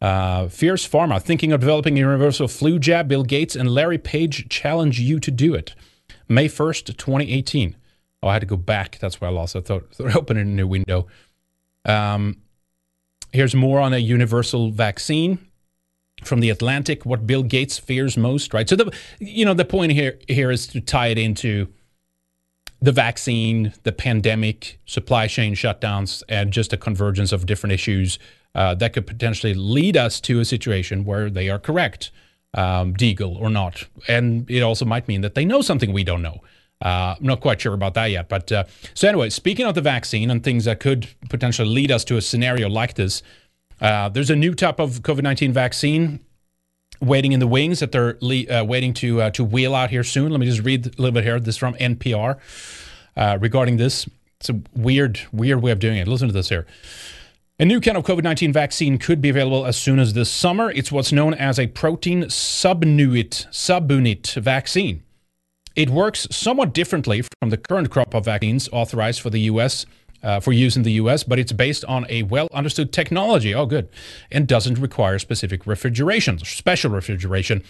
[0.01, 3.07] Uh, Fierce Pharma thinking of developing a universal flu jab.
[3.07, 5.73] Bill Gates and Larry Page challenge you to do it.
[6.27, 7.75] May first, twenty eighteen.
[8.21, 8.97] Oh, I had to go back.
[8.99, 9.55] That's why I lost.
[9.55, 11.07] I thought, I opened a new window.
[11.85, 12.37] Um,
[13.31, 15.39] here's more on a universal vaccine
[16.23, 17.05] from the Atlantic.
[17.05, 18.67] What Bill Gates fears most, right?
[18.67, 21.67] So the you know the point here here is to tie it into
[22.81, 28.19] the vaccine, the pandemic, supply chain shutdowns, and just a convergence of different issues
[28.53, 32.11] uh, that could potentially lead us to a situation where they are correct,
[32.53, 36.21] um, Deagle or not, and it also might mean that they know something we don't
[36.21, 36.41] know.
[36.83, 38.27] Uh, I'm not quite sure about that yet.
[38.27, 42.03] But uh, so, anyway, speaking of the vaccine and things that could potentially lead us
[42.05, 43.23] to a scenario like this,
[43.81, 46.19] uh, there's a new type of COVID 19 vaccine
[47.01, 50.03] waiting in the wings that they're le- uh, waiting to, uh, to wheel out here
[50.03, 50.31] soon.
[50.31, 51.39] Let me just read a little bit here.
[51.39, 52.39] This from NPR
[53.17, 54.07] uh, regarding this.
[54.39, 56.07] It's a weird, weird way of doing it.
[56.07, 56.65] Listen to this here.
[57.57, 60.71] A new kind of COVID 19 vaccine could be available as soon as this summer.
[60.71, 65.03] It's what's known as a protein subunit, subunit vaccine.
[65.75, 69.85] It works somewhat differently from the current crop of vaccines authorized for the U.S.
[70.25, 73.53] Uh, for use in the U.S., but it's based on a well understood technology.
[73.53, 73.87] Oh, good,
[74.31, 77.61] and doesn't require specific refrigeration, special refrigeration.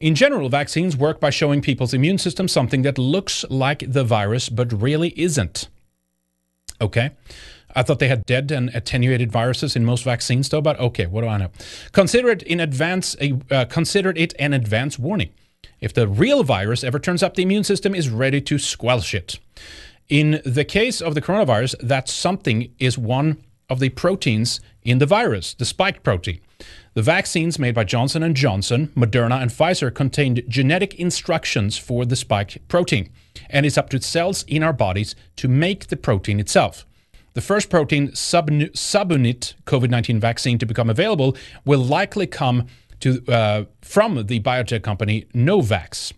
[0.00, 4.50] In general, vaccines work by showing people's immune system something that looks like the virus
[4.50, 5.68] but really isn't.
[6.78, 7.12] Okay.
[7.74, 10.60] I thought they had dead and attenuated viruses in most vaccines, though.
[10.60, 11.50] But okay, what do I know?
[11.92, 13.16] Consider it in advance.
[13.50, 15.30] Uh, consider it an advance warning.
[15.80, 19.38] If the real virus ever turns up, the immune system is ready to squelch it.
[20.08, 23.38] In the case of the coronavirus, that something is one
[23.70, 26.40] of the proteins in the virus, the spike protein.
[26.92, 32.16] The vaccines made by Johnson & Johnson, Moderna, and Pfizer contained genetic instructions for the
[32.16, 33.10] spike protein,
[33.48, 36.86] and it's up to cells in our bodies to make the protein itself.
[37.32, 42.66] The first protein subunit COVID-19 vaccine to become available will likely come
[43.00, 46.12] to, uh, from the biotech company Novavax.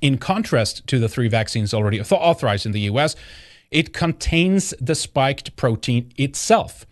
[0.00, 3.16] In contrast to the three vaccines already authorized in the US,
[3.70, 6.86] it contains the spiked protein itself.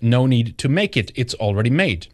[0.00, 2.08] No need to make it, it's already made.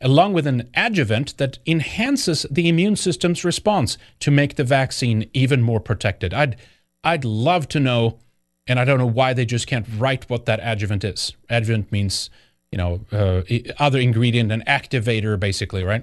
[0.00, 5.62] Along with an adjuvant that enhances the immune system's response to make the vaccine even
[5.62, 6.32] more protected.
[6.32, 6.56] I'd,
[7.02, 8.18] I'd love to know,
[8.66, 11.32] and I don't know why they just can't write what that adjuvant is.
[11.48, 12.30] Adjuvant means
[12.74, 13.42] you know, uh,
[13.78, 16.02] other ingredient, an activator, basically, right?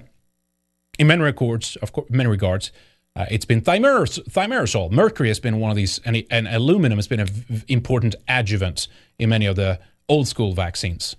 [0.98, 2.72] In many regards, of course, many regards,
[3.14, 4.90] uh, it's been thimerosal, thimerosal.
[4.90, 8.88] Mercury has been one of these, and, and aluminum has been an v- important adjuvant
[9.18, 9.78] in many of the
[10.08, 11.14] old school vaccines.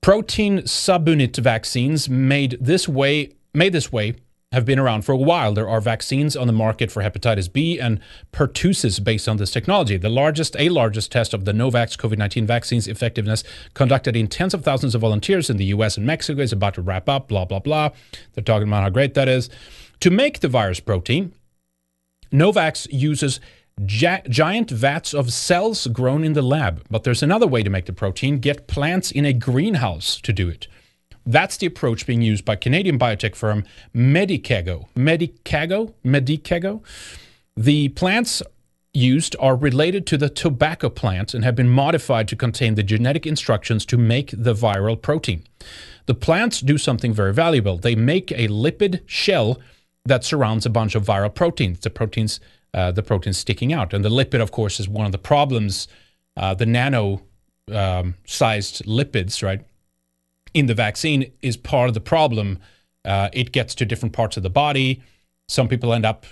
[0.00, 4.14] Protein subunit vaccines made this way made this way
[4.52, 5.52] have been around for a while.
[5.52, 7.98] There are vaccines on the market for hepatitis B and
[8.32, 9.96] pertussis based on this technology.
[9.96, 13.42] The largest, a largest test of the Novavax COVID-19 vaccine's effectiveness
[13.74, 16.82] conducted in tens of thousands of volunteers in the US and Mexico is about to
[16.82, 17.90] wrap up, blah, blah, blah.
[18.34, 19.50] They're talking about how great that is.
[20.00, 21.32] To make the virus protein,
[22.32, 23.40] Novax uses
[23.84, 26.84] gi- giant vats of cells grown in the lab.
[26.90, 30.48] But there's another way to make the protein, get plants in a greenhouse to do
[30.48, 30.68] it.
[31.24, 33.64] That's the approach being used by Canadian biotech firm
[33.94, 34.86] Medicago.
[34.94, 35.92] Medicago?
[36.04, 36.82] Medicago?
[37.56, 38.42] The plants
[38.92, 43.26] used are related to the tobacco plant and have been modified to contain the genetic
[43.26, 45.42] instructions to make the viral protein.
[46.06, 47.76] The plants do something very valuable.
[47.76, 49.58] They make a lipid shell
[50.06, 51.80] that surrounds a bunch of viral proteins.
[51.80, 52.40] The proteins,
[52.74, 55.88] uh, the proteins sticking out, and the lipid, of course, is one of the problems.
[56.36, 57.22] Uh, the nano
[57.72, 59.62] um, sized lipids, right?
[60.56, 62.58] in the vaccine is part of the problem.
[63.04, 65.02] Uh, it gets to different parts of the body.
[65.48, 66.24] Some people end up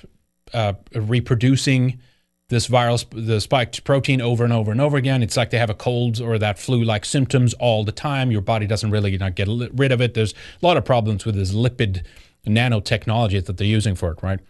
[0.55, 2.01] uh, reproducing
[2.49, 5.23] this viral, the spiked protein over and over and over again.
[5.23, 8.31] It's like they have a cold or that flu-like symptoms all the time.
[8.31, 10.15] Your body doesn't really you know, get rid of it.
[10.15, 12.03] There's a lot of problems with this lipid
[12.45, 14.41] nanotechnology that they're using for it, right?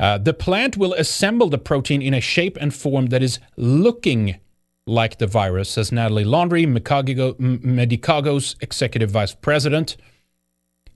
[0.00, 4.40] Uh, the plant will assemble the protein in a shape and form that is looking
[4.86, 9.96] like the virus, says Nathalie Landry, Medicago's executive vice president.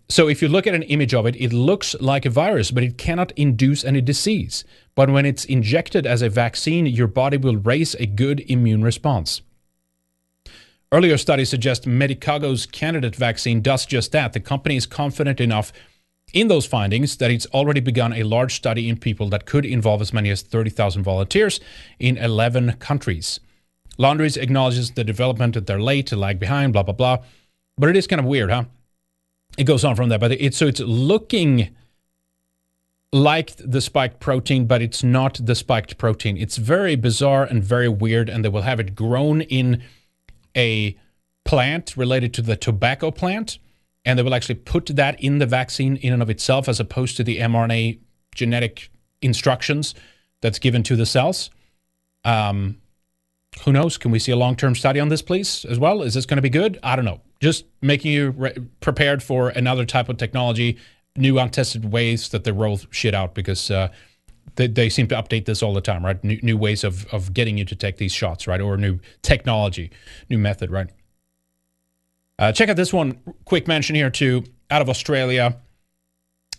[0.09, 2.83] So if you look at an image of it, it looks like a virus, but
[2.85, 4.65] it cannot induce any disease.
[4.95, 9.43] But when it's injected as a vaccine, your body will raise a good immune response.
[10.93, 14.33] Earlier studies suggest Medicago's candidate vaccine does just that.
[14.33, 15.73] The company is confident enough
[16.37, 20.03] in those findings that it's already begun a large study in people that could involve
[20.03, 21.61] as many as 30,000 volunteers
[21.99, 23.41] in 11 countries.
[23.97, 27.19] Landry's acknowledges the development that they're late, to lag behind, blah, blah, blah.
[27.79, 28.65] But it is kind of weird, huh?
[29.57, 30.19] It goes on from there.
[30.19, 31.75] But it's so it's looking
[33.13, 36.37] like the spiked protein, but it's not the spiked protein.
[36.37, 39.83] It's very bizarre and very weird, and they will have it grown in
[40.55, 40.99] a
[41.45, 43.59] plant related to the tobacco plant,
[44.07, 47.17] and they will actually put that in the vaccine in and of itself, as opposed
[47.19, 47.99] to the mRNA
[48.35, 48.89] genetic
[49.21, 49.95] instructions
[50.41, 51.51] that's given to the cells.
[52.25, 52.79] Um,
[53.65, 53.99] who knows?
[53.99, 56.03] Can we see a long term study on this, please, as well?
[56.03, 56.79] Is this going to be good?
[56.83, 57.21] I don't know.
[57.41, 60.79] Just making you re- prepared for another type of technology,
[61.17, 63.89] new untested ways that they roll shit out because uh,
[64.55, 66.23] they, they seem to update this all the time, right?
[66.23, 68.61] New, new ways of, of getting you to take these shots, right?
[68.61, 69.91] Or new technology,
[70.31, 70.91] new method, right?
[72.39, 73.19] Uh, check out this one.
[73.45, 75.57] Quick mention here, too, out of Australia.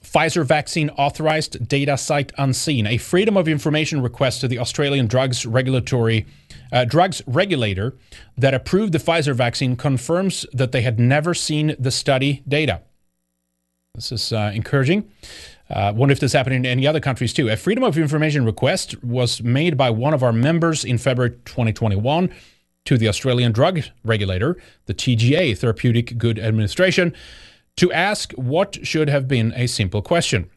[0.03, 2.87] Pfizer vaccine authorized data sight unseen.
[2.87, 6.25] A freedom of information request to the Australian Drugs Regulatory
[6.71, 7.95] uh, Drugs Regulator
[8.37, 12.81] that approved the Pfizer vaccine confirms that they had never seen the study data.
[13.95, 15.11] This is uh, encouraging.
[15.69, 17.49] Uh, wonder if this happened in any other countries too.
[17.49, 22.29] A freedom of information request was made by one of our members in February 2021
[22.87, 24.55] to the Australian Drug Regulator,
[24.85, 27.13] the TGA, Therapeutic Good Administration
[27.75, 30.49] to ask what should have been a simple question.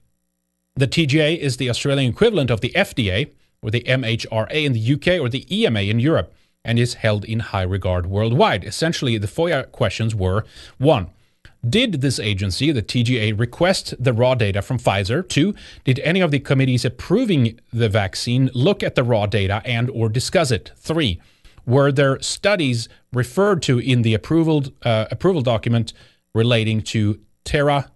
[0.77, 3.33] The TGA is the Australian equivalent of the FDA
[3.63, 6.33] or the MHRA in the UK or the EMA in Europe
[6.65, 8.63] and is held in high regard worldwide.
[8.63, 10.45] Essentially, the FOIA questions were
[10.79, 11.11] 1.
[11.69, 15.29] Did this agency, the TGA, request the raw data from Pfizer?
[15.29, 15.53] 2.
[15.83, 20.09] Did any of the committees approving the vaccine look at the raw data and or
[20.09, 20.71] discuss it?
[20.77, 21.21] 3.
[21.67, 25.93] Were there studies referred to in the approval uh, approval document
[26.35, 27.91] relating to tera,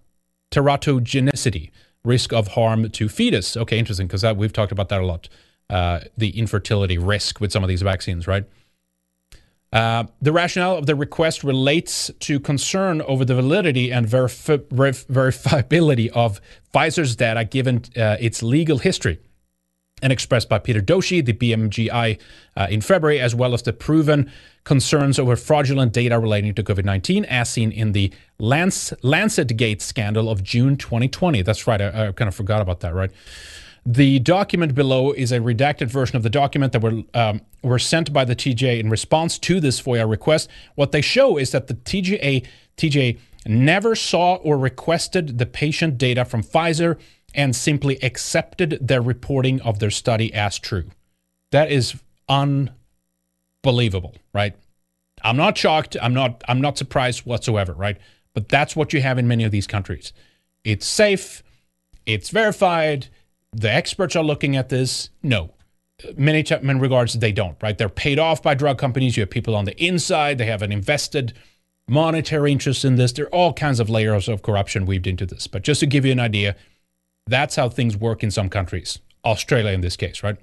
[0.51, 1.70] teratogenicity,
[2.05, 3.57] risk of harm to fetus.
[3.57, 5.28] Okay, interesting, because we've talked about that a lot.
[5.70, 8.45] Uh, the infertility risk with some of these vaccines, right?
[9.73, 15.07] Uh, the rationale of the request relates to concern over the validity and verif- verif-
[15.11, 16.41] verifiability of
[16.73, 19.19] Pfizer's data given uh, its legal history
[20.02, 22.18] and expressed by Peter Doshi, the BMJ,
[22.56, 24.30] uh, in February, as well as the proven
[24.64, 29.80] concerns over fraudulent data relating to COVID 19, as seen in the Lance, Lancet Gate
[29.80, 31.42] scandal of June 2020.
[31.42, 33.10] That's right, I, I kind of forgot about that, right?
[33.86, 38.14] The document below is a redacted version of the document that were um, were sent
[38.14, 40.48] by the TGA in response to this FOIA request.
[40.74, 42.46] What they show is that the TGA
[42.78, 46.98] TGA never saw or requested the patient data from Pfizer
[47.35, 50.90] and simply accepted their reporting of their study as true.
[51.51, 51.94] That is
[52.28, 54.55] unbelievable, right?
[55.23, 55.97] I'm not shocked.
[56.01, 57.98] I'm not I'm not surprised whatsoever, right?
[58.35, 60.12] But that's what you have in many of these countries.
[60.65, 61.43] It's safe,
[62.06, 63.09] it's verified,
[63.52, 65.11] the experts are looking at this.
[65.23, 65.51] No.
[66.16, 67.78] Many, many regards they don't, right?
[67.78, 69.16] They're paid off by drug companies.
[69.16, 71.35] You have people on the inside, they have an invested
[71.89, 73.12] monetary interest in this.
[73.12, 75.47] There are all kinds of layers of corruption weaved into this.
[75.47, 76.56] But just to give you an idea,
[77.26, 78.98] that's how things work in some countries.
[79.24, 80.36] Australia, in this case, right?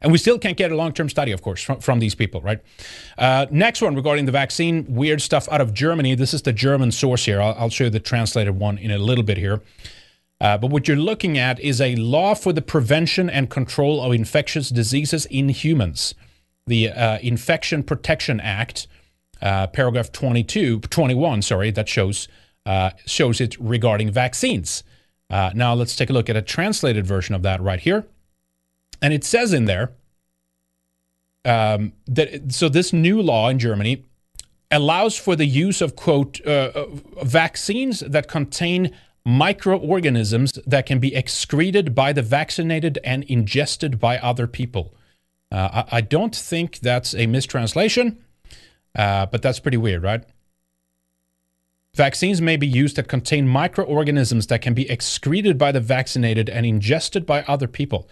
[0.00, 2.40] And we still can't get a long term study, of course, from, from these people,
[2.40, 2.60] right?
[3.16, 6.14] Uh, next one regarding the vaccine, weird stuff out of Germany.
[6.14, 7.40] This is the German source here.
[7.40, 9.60] I'll, I'll show you the translated one in a little bit here.
[10.40, 14.12] Uh, but what you're looking at is a law for the prevention and control of
[14.12, 16.14] infectious diseases in humans.
[16.66, 18.86] The uh, Infection Protection Act,
[19.42, 22.28] uh, paragraph 22, 21, sorry, that shows,
[22.66, 24.84] uh, shows it regarding vaccines.
[25.30, 28.06] Uh, now let's take a look at a translated version of that right here.
[29.02, 29.92] And it says in there
[31.44, 34.04] um, that so this new law in Germany
[34.70, 36.86] allows for the use of quote uh,
[37.22, 38.94] vaccines that contain
[39.24, 44.94] microorganisms that can be excreted by the vaccinated and ingested by other people.
[45.50, 48.22] Uh, I, I, don't think that's a mistranslation,
[48.94, 50.24] uh, but that's pretty weird, right?
[51.98, 56.64] Vaccines may be used that contain microorganisms that can be excreted by the vaccinated and
[56.64, 58.08] ingested by other people.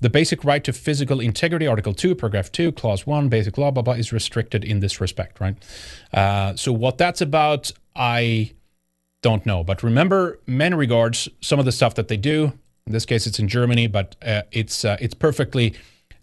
[0.00, 3.82] The basic right to physical integrity, Article 2, Paragraph 2, Clause 1, basic law, blah,
[3.82, 5.56] blah, is restricted in this respect, right?
[6.12, 8.52] Uh, so, what that's about, I
[9.22, 9.64] don't know.
[9.64, 12.52] But remember, many regards, some of the stuff that they do,
[12.86, 15.72] in this case, it's in Germany, but uh, it's, uh, it's perfectly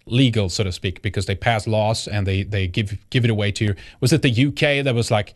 [0.05, 3.51] legal, so to speak, because they pass laws and they, they give, give it away
[3.53, 5.33] to, was it the UK that was like,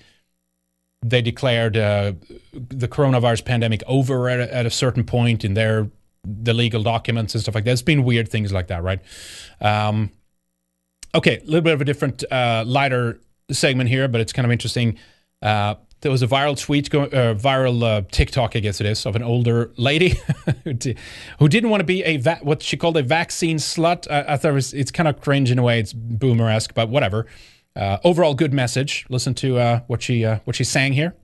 [1.03, 2.13] they declared uh,
[2.53, 5.89] the coronavirus pandemic over at a, at a certain point in their
[6.23, 7.71] the legal documents and stuff like that.
[7.71, 8.99] It's been weird things like that, right?
[9.59, 10.11] Um,
[11.15, 13.19] okay, a little bit of a different, uh, lighter
[13.51, 14.97] segment here, but it's kind of interesting.
[15.41, 19.05] Uh, there was a viral tweet, go, uh, viral uh, TikTok, I guess it is,
[19.05, 20.19] of an older lady
[21.39, 24.09] who didn't want to be a va- what she called a vaccine slut.
[24.09, 25.79] I, I thought it was, it's kind of cringe in a way.
[25.79, 27.27] It's boomer esque, but whatever.
[27.75, 29.05] Uh, overall, good message.
[29.09, 31.15] Listen to uh, what she uh, what she sang here.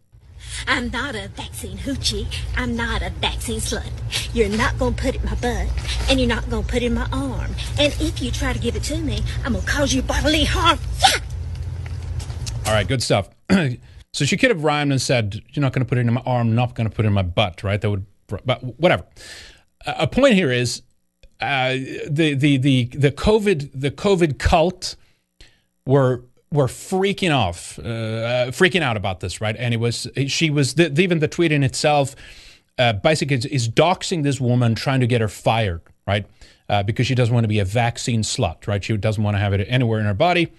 [0.68, 2.34] I'm not a vaccine hoochie.
[2.56, 3.92] I'm not a vaccine slut.
[4.34, 5.68] You're not going to put it in my butt,
[6.10, 7.52] and you're not going to put it in my arm.
[7.78, 10.46] And if you try to give it to me, I'm going to cause you bodily
[10.46, 10.80] harm.
[11.02, 11.20] Yeah!
[12.66, 13.30] All right, good stuff.
[14.14, 16.24] so she could have rhymed and said, "You're not going to put it in my
[16.26, 17.82] arm, not going to put it in my butt." Right?
[17.82, 18.06] That would,
[18.46, 19.04] but whatever.
[19.86, 20.82] A point here is
[21.42, 21.72] uh,
[22.10, 24.96] the the the the COVID the COVID cult
[25.86, 29.56] were were freaking off, uh, uh, freaking out about this, right?
[29.58, 32.16] And it was she was the, even the tweet in itself
[32.78, 36.26] uh, basically is, doxing this woman, trying to get her fired, right?
[36.70, 38.84] Uh, because she doesn't want to be a vaccine slut, right?
[38.84, 40.54] She doesn't want to have it anywhere in her body.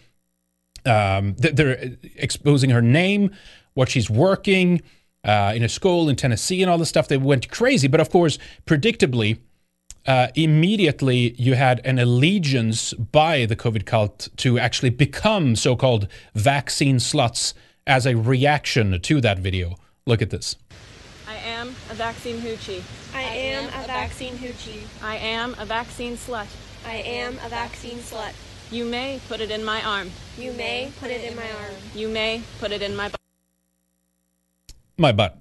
[0.85, 3.31] Um, they're exposing her name,
[3.75, 4.81] what she's working
[5.25, 7.09] uh, in a school in Tennessee, and all the stuff.
[7.09, 9.39] They went crazy, but of course, predictably
[10.09, 16.09] uh, immediately you had an allegiance by the COVID cult to actually become so called
[16.35, 17.53] vaccine sluts
[17.87, 19.77] as a reaction to that video.
[20.07, 20.57] Look at this.
[21.29, 22.83] I am a vaccine hoochie.
[23.15, 24.87] I am a vaccine hoochie.
[25.03, 26.49] I am a vaccine slut.
[26.87, 28.33] I am a vaccine slut.
[28.71, 30.11] You may put it in my arm.
[30.39, 31.75] You may put it in my arm.
[31.95, 33.21] You may put it in my butt.
[34.97, 35.39] My butt.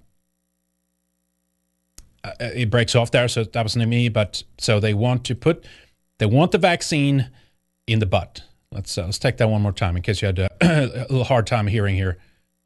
[2.40, 4.10] Uh, it breaks off there, so that wasn't me.
[4.10, 5.66] But so they want to put,
[6.18, 7.30] they want the vaccine
[7.86, 8.41] in the butt.
[8.72, 11.24] Let's uh, let's take that one more time in case you had a, a little
[11.24, 12.18] hard time hearing here.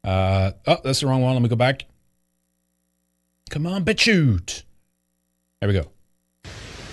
[0.04, 1.32] Uh, oh, that's the wrong one.
[1.34, 1.84] Let me go back.
[3.50, 4.64] Come on, bitch, shoot.
[5.60, 5.90] There we go.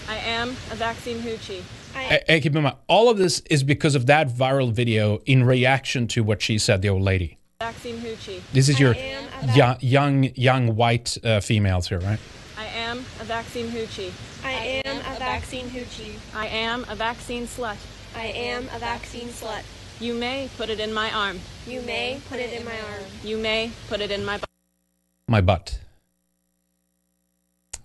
[0.08, 1.64] I am a vaccine hoochie.
[1.94, 5.44] Hey, hey, keep in mind, all of this is because of that viral video in
[5.44, 7.38] reaction to what she said, the old lady.
[7.60, 8.42] Vaccine hoochie.
[8.54, 8.96] This is your
[9.56, 12.20] young, young, young white uh, females here, right?
[12.70, 14.12] Am a vaccine hoochie.
[14.44, 16.18] I am a vaccine hoochie.
[16.34, 17.78] I am a vaccine slut.
[18.16, 19.64] I am a vaccine slut.
[20.00, 21.40] You may put it in my arm.
[21.68, 23.04] You may put it in my arm.
[23.24, 24.50] You may put it in my butt.
[25.28, 25.80] My butt.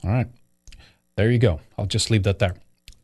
[0.05, 0.29] All right.
[1.17, 1.61] There you go.
[1.79, 2.55] I'll just leave that there.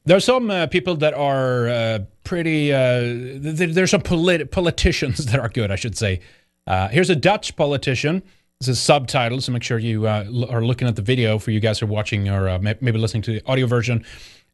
[0.05, 2.73] There are some uh, people that are uh, pretty.
[2.73, 6.21] Uh, there's some polit- politicians that are good, I should say.
[6.67, 8.23] Uh, here's a Dutch politician
[8.61, 11.61] this is subtitles, so make sure you uh, are looking at the video for you
[11.61, 14.05] guys who are watching or uh, maybe listening to the audio version.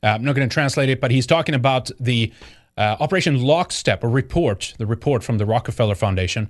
[0.01, 2.33] Uh, I'm not going to translate it, but he's talking about the
[2.77, 6.49] uh, Operation Lockstep, a report, the report from the Rockefeller Foundation,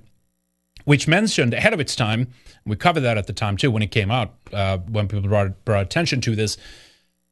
[0.85, 2.27] which mentioned ahead of its time,
[2.63, 5.65] we covered that at the time too when it came out, uh, when people brought,
[5.65, 6.57] brought attention to this,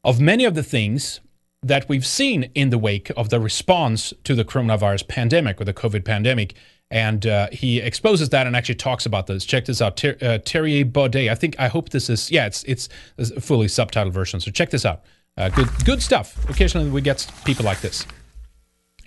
[0.04, 1.20] of many of the things
[1.66, 5.74] that we've seen in the wake of the response to the coronavirus pandemic or the
[5.74, 6.56] COVID pandemic
[6.92, 9.44] and uh, he exposes that and actually talks about this.
[9.44, 11.30] Check this out, Ter- uh, Thierry Baudet.
[11.30, 14.40] I think I hope this is yeah, it's it's a fully subtitled version.
[14.40, 15.04] So check this out.
[15.36, 16.48] Uh, good good stuff.
[16.50, 18.06] Occasionally we get people like this.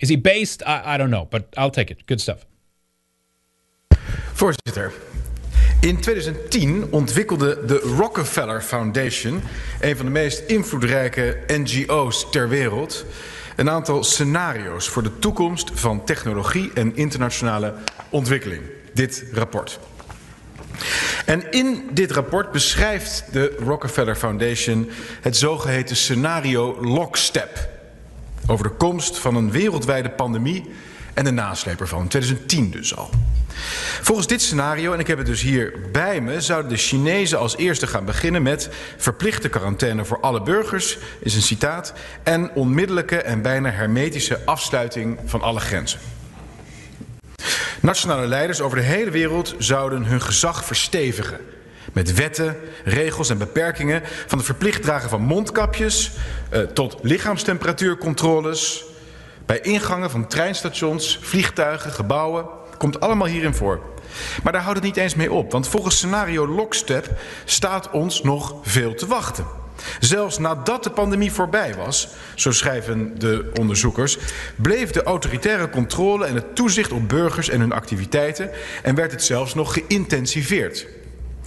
[0.01, 0.61] Is he based?
[0.65, 2.05] I, I don't know, but I'll take it.
[2.05, 2.45] Good stuff.
[4.35, 4.93] Voorzitter,
[5.79, 9.41] in 2010 ontwikkelde de Rockefeller Foundation,
[9.79, 13.05] een van de meest invloedrijke NGO's ter wereld,
[13.55, 17.73] een aantal scenario's voor de toekomst van technologie en internationale
[18.09, 18.61] ontwikkeling.
[18.93, 19.79] Dit rapport.
[21.25, 24.89] En in dit rapport beschrijft de Rockefeller Foundation
[25.21, 27.69] het zogeheten scenario Lockstep.
[28.47, 30.63] Over de komst van een wereldwijde pandemie
[31.13, 32.07] en de nasleep ervan.
[32.07, 33.09] 2010 dus al.
[34.01, 37.57] Volgens dit scenario, en ik heb het dus hier bij me, zouden de Chinezen als
[37.57, 43.41] eerste gaan beginnen met verplichte quarantaine voor alle burgers, is een citaat, en onmiddellijke en
[43.41, 45.99] bijna hermetische afsluiting van alle grenzen.
[47.81, 51.39] Nationale leiders over de hele wereld zouden hun gezag verstevigen.
[51.93, 56.11] Met wetten, regels en beperkingen van het verplicht dragen van mondkapjes
[56.49, 58.85] eh, tot lichaamstemperatuurcontroles.
[59.49, 62.45] Bij ingangen van treinstations, vliegtuigen, gebouwen.
[62.77, 63.81] Komt allemaal hierin voor.
[64.43, 68.55] Maar daar houdt het niet eens mee op, want volgens scenario Lockstep staat ons nog
[68.61, 69.45] veel te wachten.
[69.99, 74.17] Zelfs nadat de pandemie voorbij was, zo schrijven de onderzoekers,
[74.55, 78.49] bleef de autoritaire controle en het toezicht op burgers en hun activiteiten
[78.83, 80.87] en werd het zelfs nog geïntensiveerd.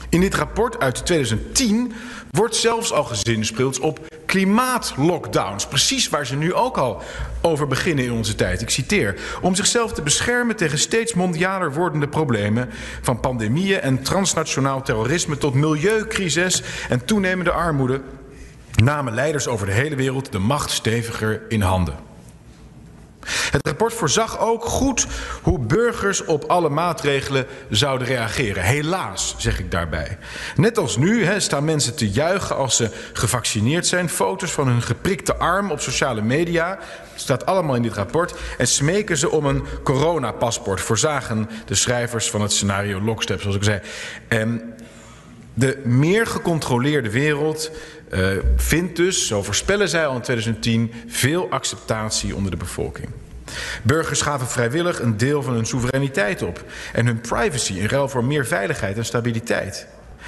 [0.09, 1.93] In dit rapport uit 2010
[2.31, 5.67] wordt zelfs al gezinspeeld op klimaatlockdowns.
[5.67, 7.03] Precies waar ze nu ook al
[7.43, 8.61] over beginnen in onze tijd.
[8.61, 9.15] Ik citeer.
[9.41, 12.69] Om zichzelf te beschermen tegen steeds mondialer wordende problemen...
[13.03, 18.01] van pandemieën en transnationaal terrorisme tot milieucrisis en toenemende armoede...
[18.83, 22.12] namen leiders over de hele wereld de macht steviger in handen.
[23.27, 25.07] Het rapport voorzag ook goed
[25.43, 28.63] hoe burgers op alle maatregelen zouden reageren.
[28.63, 30.19] Helaas, zeg ik daarbij.
[30.57, 34.09] Net als nu hè, staan mensen te juichen als ze gevaccineerd zijn.
[34.09, 36.79] Foto's van hun geprikte arm op sociale media.
[37.15, 38.35] staat allemaal in dit rapport.
[38.59, 40.81] En smeken ze om een coronapaspoort.
[40.81, 43.81] Voorzagen de schrijvers van het scenario Lockstep, zoals ik zei.
[44.29, 44.75] En
[45.55, 47.71] de meer gecontroleerde wereld
[48.15, 48.27] uh,
[48.57, 53.09] vindt dus, zo voorspellen zij al in 2010, veel acceptatie onder de bevolking.
[53.83, 58.25] Burgers gaven vrijwillig een deel van hun soevereiniteit op en hun privacy in ruil voor
[58.25, 59.87] meer veiligheid en stabiliteit.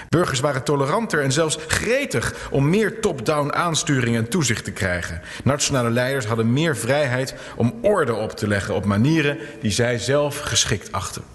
[0.09, 5.21] Burgers waren toleranter en zelfs gretig om meer top-down aansturing en toezicht te krijgen.
[5.45, 10.39] Nationale leiders hadden meer vrijheid om orde op te leggen op manieren die zij zelf
[10.39, 11.34] geschikt achten.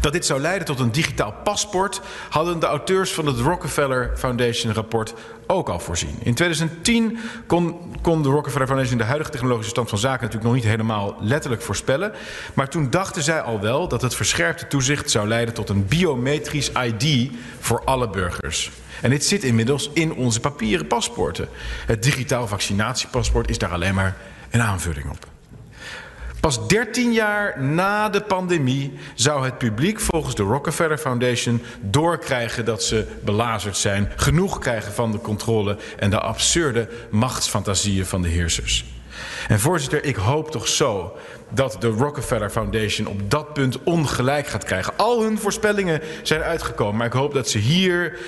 [0.00, 4.72] Dat dit zou leiden tot een digitaal paspoort hadden de auteurs van het Rockefeller Foundation
[4.72, 5.14] rapport
[5.46, 6.18] ook al voorzien.
[6.22, 10.54] In 2010 kon, kon de Rockefeller Foundation de huidige technologische stand van zaken natuurlijk nog
[10.54, 12.12] niet helemaal letterlijk voorspellen.
[12.54, 16.70] Maar toen dachten zij al wel dat het verscherpte toezicht zou leiden tot een biometrisch
[16.72, 17.30] ID
[17.60, 18.70] voor alle burgers.
[19.00, 21.48] En dit zit inmiddels in onze papieren paspoorten.
[21.86, 24.16] Het digitaal vaccinatiepaspoort is daar alleen maar
[24.50, 25.31] een aanvulling op.
[26.42, 32.82] Pas 13 jaar na de pandemie zou het publiek volgens de Rockefeller Foundation doorkrijgen dat
[32.82, 38.84] ze belazerd zijn, genoeg krijgen van de controle en de absurde machtsfantasieën van de heersers.
[39.48, 41.16] En voorzitter, ik hoop toch zo
[41.50, 44.92] dat de Rockefeller Foundation op dat punt ongelijk gaat krijgen.
[44.96, 48.18] Al hun voorspellingen zijn uitgekomen, maar ik hoop dat ze hier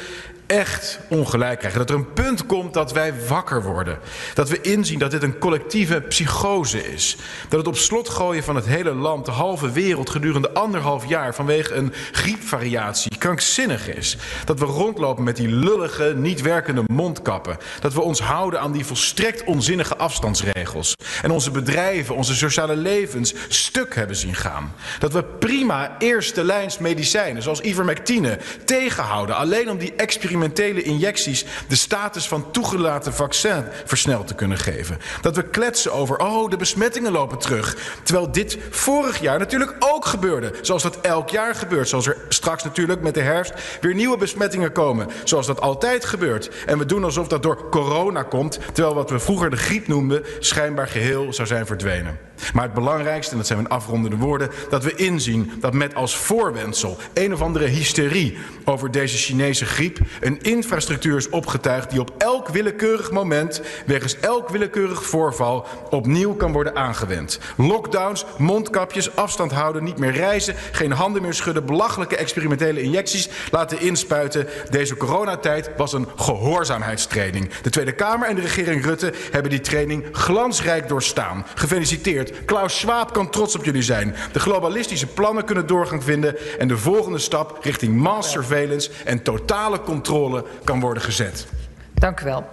[0.47, 1.79] echt ongelijk krijgen.
[1.79, 3.99] Dat er een punt komt dat wij wakker worden.
[4.35, 7.17] Dat we inzien dat dit een collectieve psychose is.
[7.49, 11.35] Dat het op slot gooien van het hele land, de halve wereld gedurende anderhalf jaar
[11.35, 14.17] vanwege een griepvariatie krankzinnig is.
[14.45, 17.59] Dat we rondlopen met die lullige, niet werkende mondkappen.
[17.81, 20.95] Dat we ons houden aan die volstrekt onzinnige afstandsregels.
[21.23, 24.75] En onze bedrijven, onze sociale levens stuk hebben zien gaan.
[24.99, 29.37] Dat we prima eerste lijns medicijnen, zoals ivermectine, tegenhouden.
[29.37, 34.99] Alleen om die experimenten experimentele injecties de status van toegelaten vaccin versneld te kunnen geven.
[35.21, 37.77] Dat we kletsen over, oh, de besmettingen lopen terug.
[38.03, 40.53] Terwijl dit vorig jaar natuurlijk ook gebeurde.
[40.63, 41.89] Zoals dat elk jaar gebeurt.
[41.89, 45.09] Zoals er straks natuurlijk met de herfst weer nieuwe besmettingen komen.
[45.25, 46.51] Zoals dat altijd gebeurt.
[46.67, 48.59] En we doen alsof dat door corona komt.
[48.73, 52.19] Terwijl wat we vroeger de griep noemden schijnbaar geheel zou zijn verdwenen.
[52.53, 56.17] Maar het belangrijkste, en dat zijn mijn afrondende woorden, dat we inzien dat met als
[56.17, 62.15] voorwendsel een of andere hysterie over deze Chinese griep een infrastructuur is opgetuigd die op
[62.19, 67.39] elk willekeurig moment, wegens elk willekeurig voorval, opnieuw kan worden aangewend.
[67.57, 73.81] Lockdowns, mondkapjes, afstand houden, niet meer reizen, geen handen meer schudden, belachelijke experimentele injecties laten
[73.81, 74.49] inspuiten.
[74.71, 77.53] Deze coronatijd was een gehoorzaamheidstraining.
[77.63, 81.47] De Tweede Kamer en de regering Rutte hebben die training glansrijk doorstaan.
[81.55, 82.24] Gefeliciteerd.
[82.45, 84.15] Klaus Schwab kan trots op jullie zijn.
[84.33, 89.81] De globalistische plannen kunnen doorgang vinden en de volgende stap richting mass surveillance en totale
[89.81, 91.47] controle kan worden gezet.
[91.95, 92.45] Dank u wel.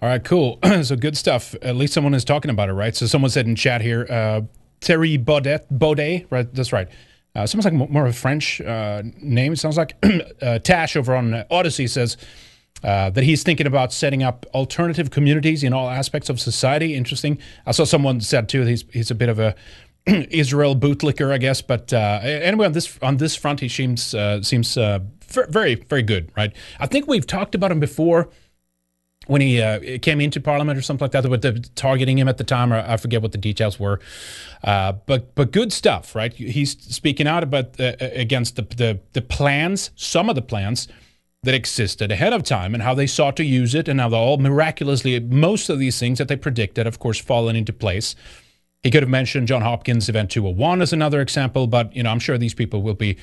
[0.00, 0.58] All right, cool.
[0.82, 1.54] so good stuff.
[1.62, 2.96] At least someone is talking about it, right?
[2.96, 4.40] So someone said in chat here, uh,
[4.78, 6.54] Terry Baudet, Baudet, right?
[6.54, 6.88] That's right.
[7.34, 9.52] Uh, sounds like mo- more of a French uh, name.
[9.52, 9.96] It sounds like
[10.42, 12.16] uh, Tash over on uh, Odyssey says
[12.82, 16.94] uh, that he's thinking about setting up alternative communities in all aspects of society.
[16.94, 17.38] Interesting.
[17.66, 19.54] I saw someone said too he's he's a bit of a
[20.06, 21.62] Israel bootlicker, I guess.
[21.62, 25.74] But uh, anyway, on this on this front, he seems uh, seems uh, ver- very
[25.74, 26.54] very good, right?
[26.78, 28.28] I think we've talked about him before
[29.26, 32.38] when he uh, came into parliament or something like that, with the targeting him at
[32.38, 34.00] the time, I forget what the details were.
[34.64, 36.32] Uh, but but good stuff, right?
[36.32, 40.88] He's speaking out about uh, against the, the the plans, some of the plans
[41.42, 44.38] that existed ahead of time, and how they sought to use it, and how all
[44.38, 48.14] miraculously most of these things that they predicted, of course, fallen into place.
[48.82, 52.20] He could have mentioned John Hopkins Event 201 as another example, but you know I'm
[52.20, 53.16] sure these people will be.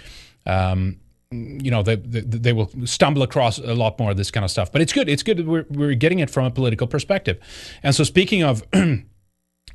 [0.46, 1.00] Um,
[1.32, 4.52] you know they, they, they will stumble across a lot more of this kind of
[4.52, 7.40] stuff but it's good it's good we're, we're getting it from a political perspective
[7.84, 8.64] and so speaking of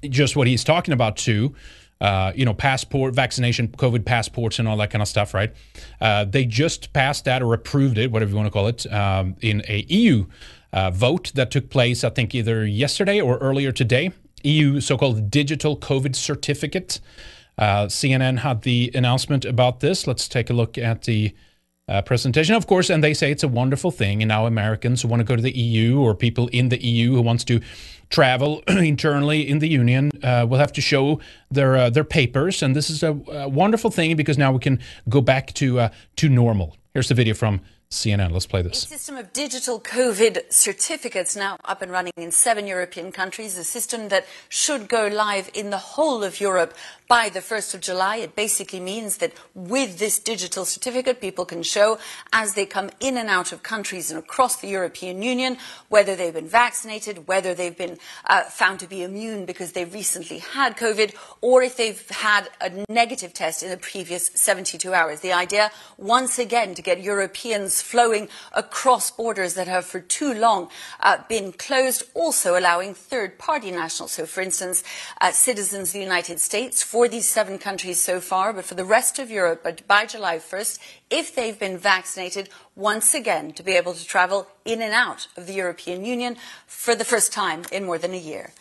[0.08, 1.54] just what he's talking about too
[2.00, 5.52] uh, you know passport vaccination covid passports and all that kind of stuff right
[6.00, 9.36] uh, they just passed that or approved it whatever you want to call it um,
[9.40, 10.26] in a eu
[10.72, 14.12] uh, vote that took place i think either yesterday or earlier today
[14.42, 17.00] eu so-called digital covid certificate
[17.60, 20.06] uh, CNN had the announcement about this.
[20.06, 21.34] Let's take a look at the
[21.86, 24.22] uh, presentation, of course, and they say it's a wonderful thing.
[24.22, 27.12] And now Americans who want to go to the EU or people in the EU
[27.14, 27.60] who wants to
[28.10, 31.20] travel internally in the union uh, will have to show
[31.50, 34.78] their uh, their papers, and this is a, a, wonderful thing because now we can
[35.08, 36.76] go back to uh, to normal.
[36.92, 37.60] Here's the video from
[37.90, 38.30] CNN.
[38.30, 38.84] Let's play this.
[38.84, 43.64] A system of digital COVID certificates now up and running in seven European countries, a
[43.64, 46.74] system that should go live in the whole of Europe
[47.10, 48.18] by the 1st of July.
[48.18, 51.98] It basically means that with this digital certificate, people can show
[52.32, 55.56] as they come in and out of countries and across the European Union
[55.88, 60.38] whether they've been vaccinated, whether they've been uh, found to be immune because they recently
[60.38, 65.18] had COVID, or if they've had a negative test in the previous 72 hours.
[65.18, 70.68] The idea, once again, to get Europeans flowing across borders that have for too long
[71.00, 74.12] uh, been closed, also allowing third party nationals.
[74.12, 74.84] So, for instance,
[75.20, 78.84] uh, citizens of the United States for these seven countries so far, but for the
[78.84, 80.78] rest of Europe, but by July 1st,
[81.10, 85.46] if they've been vaccinated, once again to be able to travel in and out of
[85.46, 86.36] the European Union
[86.66, 88.52] for the first time in more than a year.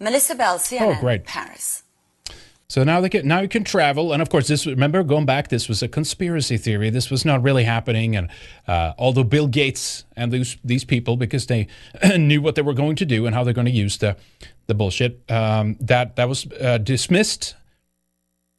[0.00, 1.24] Melissa Bell, CNN, oh, great.
[1.24, 1.82] Paris.
[2.70, 5.48] So now they can now you can travel, and of course, this remember going back,
[5.48, 6.90] this was a conspiracy theory.
[6.90, 8.28] This was not really happening, and
[8.66, 11.66] uh, although Bill Gates and these these people, because they
[12.18, 14.18] knew what they were going to do and how they're going to use the
[14.66, 17.54] the bullshit, um, that that was uh, dismissed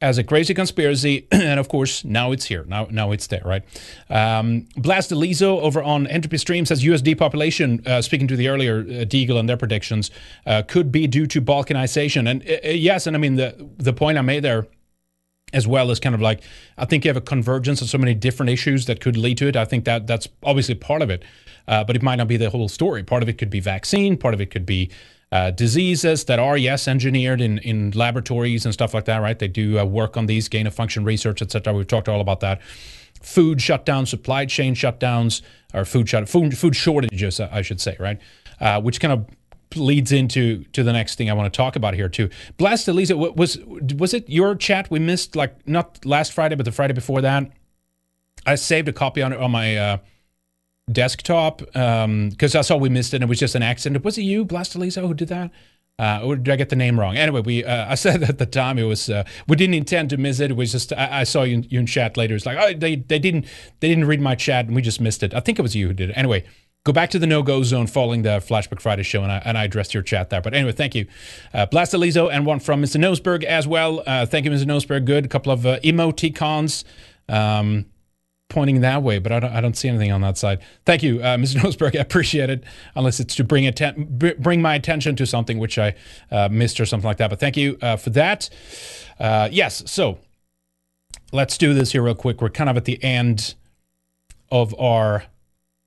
[0.00, 2.64] as a crazy conspiracy, and of course now it's here.
[2.66, 3.62] Now, now it's there, right?
[4.08, 7.02] Um, Blast Elizo over on Entropy Stream says U.S.
[7.02, 7.82] depopulation.
[7.86, 10.10] Uh, speaking to the earlier uh, Deagle and their predictions,
[10.46, 12.28] uh, could be due to balkanization.
[12.28, 14.66] And uh, yes, and I mean the the point I made there.
[15.52, 16.44] As well as kind of like,
[16.78, 19.48] I think you have a convergence of so many different issues that could lead to
[19.48, 19.56] it.
[19.56, 21.24] I think that that's obviously part of it,
[21.66, 23.02] uh, but it might not be the whole story.
[23.02, 24.16] Part of it could be vaccine.
[24.16, 24.92] Part of it could be
[25.32, 29.48] uh, diseases that are yes engineered in, in laboratories and stuff like that right they
[29.48, 32.60] do uh, work on these gain of function research etc we've talked all about that
[33.22, 35.42] food shutdowns supply chain shutdowns
[35.72, 38.18] or food shut food, food shortages i should say right
[38.60, 39.26] uh, which kind of
[39.76, 42.28] leads into to the next thing I want to talk about here too.
[42.56, 46.72] Blast Elisa, was was it your chat we missed like not last Friday but the
[46.72, 47.50] Friday before that?
[48.46, 49.96] I saved a copy on on my uh,
[50.90, 54.04] desktop um because um, I saw we missed it and it was just an accident.
[54.04, 55.50] Was it you, Blastalizo, who did that?
[56.00, 57.18] Uh, or did I get the name wrong?
[57.18, 60.16] Anyway, we uh, I said at the time it was uh, we didn't intend to
[60.16, 60.50] miss it.
[60.50, 62.34] It was just I, I saw you, you in chat later.
[62.34, 63.44] It's like oh they they didn't
[63.80, 65.34] they didn't read my chat and we just missed it.
[65.34, 66.14] I think it was you who did it.
[66.14, 66.44] Anyway,
[66.84, 69.58] go back to the no go zone following the Flashback Friday show and I and
[69.58, 70.40] I addressed your chat there.
[70.40, 71.06] But anyway, thank you,
[71.52, 72.98] uh, Blastalizo, and one from Mr.
[72.98, 74.02] Noseberg as well.
[74.06, 74.64] Uh, thank you, Mr.
[74.64, 75.04] Noseberg.
[75.04, 76.84] Good, a couple of uh, emoticons.
[77.28, 77.84] Um,
[78.50, 80.60] pointing that way, but I don't, I don't see anything on that side.
[80.84, 81.56] Thank you, uh, Mr.
[81.60, 81.96] Noseberg.
[81.96, 82.64] I appreciate it,
[82.94, 85.94] unless it's to bring atten- bring my attention to something which I
[86.30, 87.30] uh, missed or something like that.
[87.30, 88.50] But thank you uh, for that.
[89.18, 90.18] Uh, yes, so
[91.32, 92.42] let's do this here real quick.
[92.42, 93.54] We're kind of at the end
[94.50, 95.24] of our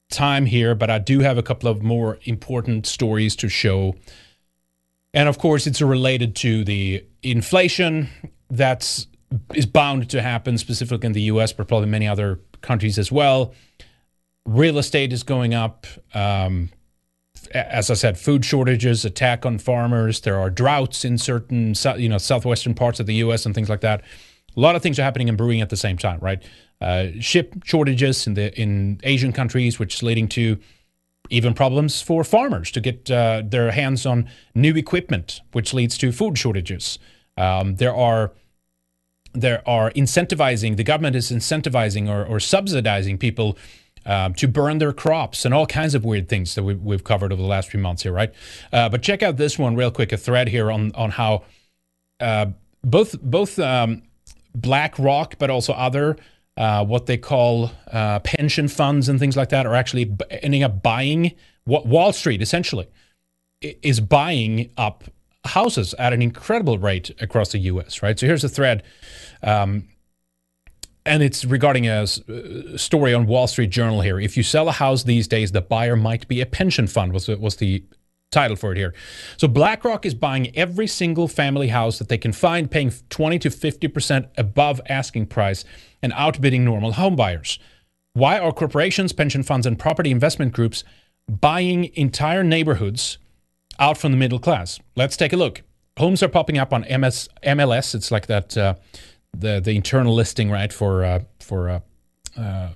[0.10, 3.96] time here, but I do have a couple of more important stories to show.
[5.14, 8.10] And of course, it's related to the inflation
[8.50, 9.08] that's
[9.54, 13.54] is bound to happen specifically in the US, but probably many other countries as well.
[14.46, 15.86] Real estate is going up.
[16.14, 16.70] Um,
[17.54, 20.22] as I said, food shortages, attack on farmers.
[20.22, 23.46] There are droughts in certain, you know, southwestern parts of the U.S.
[23.46, 24.02] and things like that.
[24.56, 26.42] A lot of things are happening in brewing at the same time, right?
[26.82, 30.58] Uh, ship shortages in the in Asian countries, which is leading to
[31.30, 36.12] even problems for farmers to get uh, their hands on new equipment, which leads to
[36.12, 37.00] food shortages.
[37.38, 38.34] Um, there are
[39.34, 43.58] there are incentivizing, the government is incentivizing or, or subsidizing people
[44.06, 47.32] um, to burn their crops and all kinds of weird things that we, we've covered
[47.32, 48.34] over the last few months here, right?
[48.72, 51.44] Uh, but check out this one real quick, a thread here on on how
[52.20, 52.48] uh,
[52.84, 54.04] both both um,
[54.54, 56.18] BlackRock, but also other
[56.58, 60.64] uh, what they call uh, pension funds and things like that are actually b- ending
[60.64, 61.32] up buying
[61.66, 62.88] Wall Street essentially
[63.62, 65.06] is buying up
[65.46, 68.02] houses at an incredible rate across the U.S.
[68.02, 68.18] Right.
[68.18, 68.84] So here's a thread.
[69.42, 69.88] Um,
[71.06, 74.20] and it's regarding a uh, story on Wall Street Journal here.
[74.20, 77.12] If you sell a house these days, the buyer might be a pension fund.
[77.14, 77.84] Was was the
[78.32, 78.94] title for it here?
[79.38, 83.50] So BlackRock is buying every single family house that they can find, paying 20 to
[83.50, 85.66] 50 percent above asking price,
[86.02, 87.60] and outbidding normal home buyers.
[88.14, 90.86] Why are corporations, pension funds, and property investment groups
[91.28, 93.18] buying entire neighborhoods
[93.80, 94.80] out from the middle class?
[94.96, 95.62] Let's take a look.
[95.98, 97.94] Homes are popping up on MS, MLS.
[97.94, 98.58] It's like that.
[98.58, 98.76] Uh,
[99.38, 101.80] the the internal listing right for uh, for uh,
[102.38, 102.70] uh,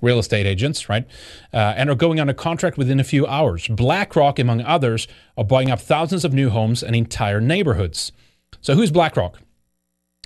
[0.00, 1.06] real estate agents right
[1.52, 5.70] uh, and are going under contract within a few hours blackrock among others are buying
[5.70, 8.12] up thousands of new homes and entire neighborhoods
[8.60, 9.40] so who's blackrock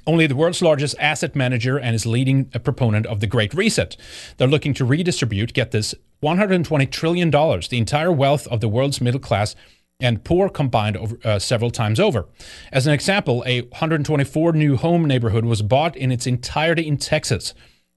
[0.06, 3.94] only the world's largest asset manager and is leading a proponent of the Great Reset.
[4.38, 9.20] They're looking to redistribute, get this, $120 trillion, the entire wealth of the world's middle
[9.20, 9.54] class
[10.00, 12.26] and poor combined over, uh, several times over.
[12.72, 17.54] As an example, a 124 new home neighborhood was bought in its entirety in Texas.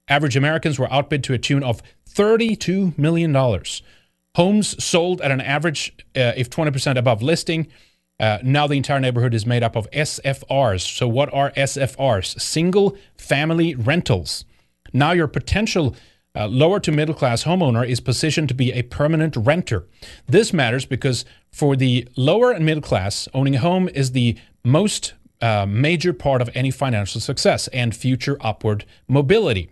[0.08, 3.34] Average Americans were outbid to a tune of $32 million.
[4.34, 7.68] Homes sold at an average, uh, if 20% above listing.
[8.18, 10.96] Uh, now the entire neighborhood is made up of SFRs.
[10.96, 12.40] So, what are SFRs?
[12.40, 14.44] Single family rentals.
[14.92, 15.96] Now, your potential
[16.34, 19.86] uh, lower to middle class homeowner is positioned to be a permanent renter.
[20.26, 25.14] This matters because for the lower and middle class, owning a home is the most
[25.40, 29.68] uh, major part of any financial success and future upward mobility.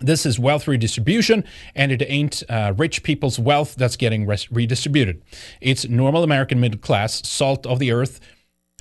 [0.00, 1.44] This is wealth redistribution,
[1.74, 5.22] and it ain't uh, rich people's wealth that's getting res- redistributed.
[5.60, 8.20] It's normal American middle class, salt of the earth,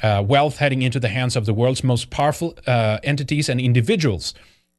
[0.01, 4.33] uh, wealth heading into the hands of the world's most powerful uh, entities and individuals.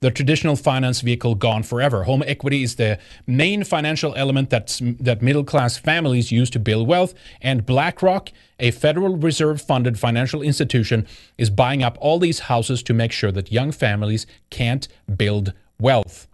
[0.05, 2.05] The traditional finance vehicle gone forever.
[2.05, 6.87] Home equity is the main financial element that's, that middle class families use to build
[6.87, 8.29] wealth, and BlackRock,
[8.61, 11.07] a Federal Reserve funded financial institution,
[11.39, 16.29] is buying up all these houses to make sure that young families can't build wealth.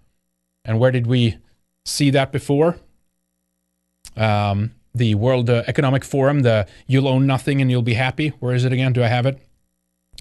[0.64, 1.38] And where did we
[1.84, 2.76] see that before?
[4.16, 8.30] Um, the World uh, Economic Forum, the you'll own nothing and you'll be happy.
[8.40, 8.92] Where is it again?
[8.92, 9.38] Do I have it?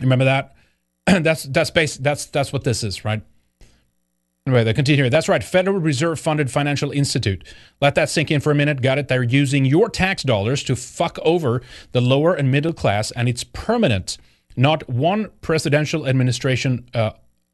[0.01, 0.55] Remember that?
[1.23, 3.23] that's that's base that's that's what this is, right?
[4.49, 5.11] Anyway, they continue here.
[5.11, 5.43] That's right.
[5.43, 7.43] Federal Reserve funded financial institute.
[7.81, 8.81] Let that sink in for a minute.
[8.81, 9.07] Got it?
[9.07, 11.61] They're using your tax dollars to fuck over
[11.91, 14.17] the lower and middle class, and it's permanent.
[14.57, 17.11] Not one presidential administration uh,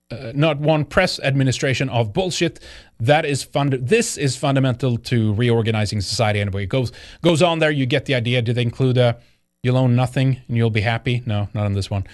[0.09, 2.59] uh, not one press administration of bullshit.
[2.99, 3.73] That is fund.
[3.73, 6.39] This is fundamental to reorganizing society.
[6.39, 7.71] Anyway, it goes goes on there.
[7.71, 8.41] You get the idea.
[8.41, 9.17] Did they include a
[9.63, 11.23] you'll own nothing and you'll be happy?
[11.25, 12.05] No, not on this one.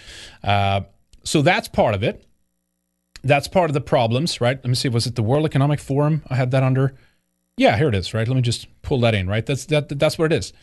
[0.43, 0.81] Uh,
[1.23, 2.25] so that's part of it.
[3.23, 4.57] That's part of the problems, right?
[4.57, 4.89] Let me see.
[4.89, 6.23] Was it the World Economic Forum?
[6.29, 6.95] I had that under.
[7.57, 8.13] Yeah, here it is.
[8.13, 8.27] Right.
[8.27, 9.27] Let me just pull that in.
[9.27, 9.45] Right.
[9.45, 9.99] That's that.
[9.99, 10.53] That's what it is.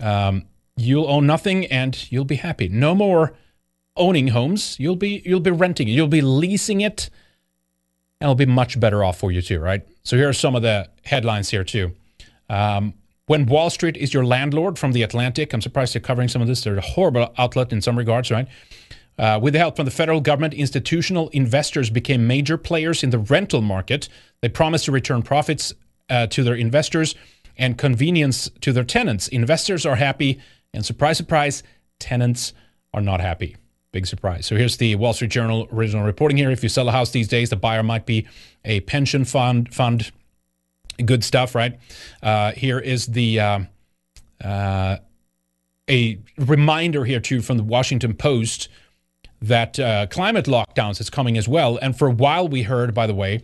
[0.00, 0.44] Um,
[0.76, 2.68] you'll own nothing and you'll be happy.
[2.68, 3.34] No more
[3.96, 4.78] owning homes.
[4.78, 5.88] You'll be you'll be renting.
[5.88, 7.08] You'll be leasing it,
[8.20, 9.86] and it'll be much better off for you too, right?
[10.02, 11.92] So here are some of the headlines here too.
[12.48, 12.94] Um,
[13.26, 16.48] when Wall Street is your landlord from the Atlantic, I'm surprised they're covering some of
[16.48, 16.62] this.
[16.62, 18.46] They're a horrible outlet in some regards, right?
[19.18, 23.18] Uh, with the help from the federal government, institutional investors became major players in the
[23.18, 24.08] rental market.
[24.42, 25.72] They promised to return profits
[26.10, 27.14] uh, to their investors
[27.56, 29.28] and convenience to their tenants.
[29.28, 30.40] Investors are happy,
[30.74, 31.62] and surprise, surprise,
[31.98, 32.52] tenants
[32.92, 33.56] are not happy.
[33.92, 34.44] Big surprise.
[34.44, 36.50] So here's the Wall Street Journal original reporting here.
[36.50, 38.26] If you sell a house these days, the buyer might be
[38.64, 39.72] a pension fund.
[39.72, 40.12] Fund,
[41.02, 41.78] good stuff, right?
[42.22, 43.60] Uh, here is the uh,
[44.44, 44.98] uh,
[45.88, 48.68] a reminder here too from the Washington Post
[49.42, 51.78] that uh, climate lockdowns is coming as well.
[51.80, 53.42] And for a while, we heard, by the way,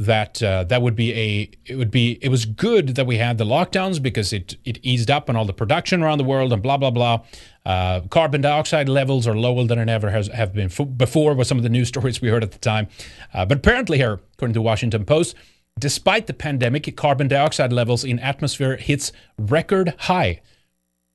[0.00, 3.36] that uh, that would be a it would be it was good that we had
[3.36, 6.62] the lockdowns because it it eased up on all the production around the world and
[6.62, 7.20] blah blah blah.
[7.66, 11.34] Uh, carbon dioxide levels are lower than it ever has have been f- before.
[11.34, 12.88] Was some of the news stories we heard at the time,
[13.34, 15.36] uh, but apparently here, according to Washington Post,
[15.78, 20.40] despite the pandemic, carbon dioxide levels in atmosphere hits record high.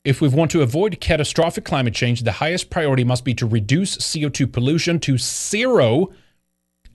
[0.06, 3.98] If we want to avoid catastrophic climate change, the highest priority must be to reduce
[3.98, 6.14] CO2 pollution to zero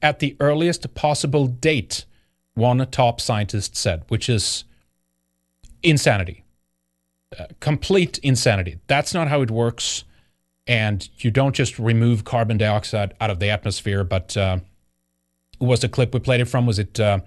[0.00, 2.04] at the earliest possible date,
[2.54, 4.64] one top scientist said, which is
[5.82, 6.44] insanity.
[7.36, 8.78] Uh, complete insanity.
[8.86, 10.04] That's not how it works.
[10.66, 14.58] and you don't just remove carbon dioxide out of the atmosphere, but uh,
[15.58, 16.64] was the clip we played it from?
[16.64, 17.00] Was it?
[17.00, 17.20] Uh,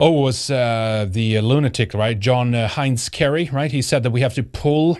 [0.00, 2.18] oh, it was uh, the lunatic, right?
[2.18, 3.70] John uh, Heinz Kerry, right?
[3.70, 4.98] He said that we have to pull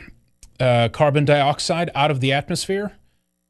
[0.61, 2.93] uh, carbon dioxide out of the atmosphere.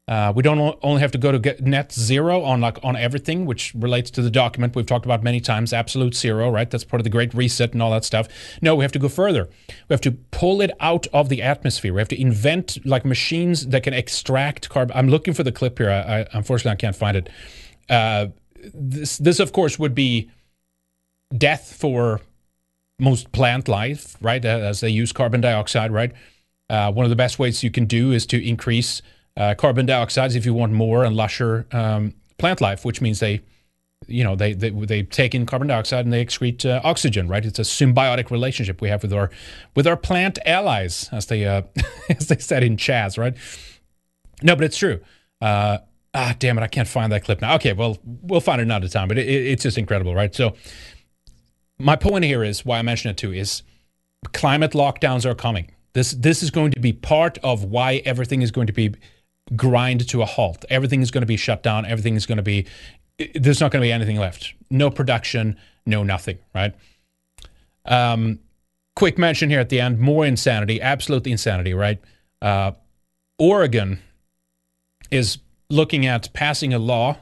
[0.07, 3.45] Uh, we don't only have to go to get net zero on like on everything,
[3.45, 6.69] which relates to the document we've talked about many times, absolute zero, right?
[6.69, 8.27] That's part of the Great Reset and all that stuff.
[8.61, 9.47] No, we have to go further.
[9.87, 11.93] We have to pull it out of the atmosphere.
[11.93, 14.97] We have to invent like machines that can extract carbon.
[14.97, 15.91] I'm looking for the clip here.
[15.91, 17.29] I, I unfortunately I can't find it.
[17.89, 18.27] Uh,
[18.73, 20.29] this this of course would be
[21.35, 22.21] death for
[22.99, 24.43] most plant life, right?
[24.43, 26.11] As they use carbon dioxide, right?
[26.69, 29.01] Uh, one of the best ways you can do is to increase
[29.35, 33.41] uh, carbon dioxide if you want more and lusher um, plant life, which means they,
[34.07, 37.45] you know, they they, they take in carbon dioxide and they excrete uh, oxygen, right?
[37.45, 39.29] It's a symbiotic relationship we have with our
[39.75, 41.63] with our plant allies, as they uh,
[42.09, 43.35] as they said in Chaz, right?
[44.43, 45.01] No, but it's true.
[45.41, 45.79] Uh,
[46.13, 47.55] ah, damn it, I can't find that clip now.
[47.55, 49.07] Okay, well, we'll find it another time.
[49.07, 50.33] But it, it, it's just incredible, right?
[50.33, 50.55] So
[51.81, 53.63] my point here is why I mention it too is
[54.33, 55.71] climate lockdowns are coming.
[55.93, 58.95] This this is going to be part of why everything is going to be
[59.55, 60.63] grind to a halt.
[60.69, 61.85] Everything is going to be shut down.
[61.85, 62.65] Everything is going to be
[63.35, 64.53] there's not going to be anything left.
[64.69, 66.73] No production, no nothing, right?
[67.85, 68.39] Um,
[68.95, 71.99] quick mention here at the end: more insanity, absolute insanity, right?
[72.41, 72.71] Uh,
[73.37, 73.99] Oregon
[75.09, 75.39] is
[75.69, 77.17] looking at passing a law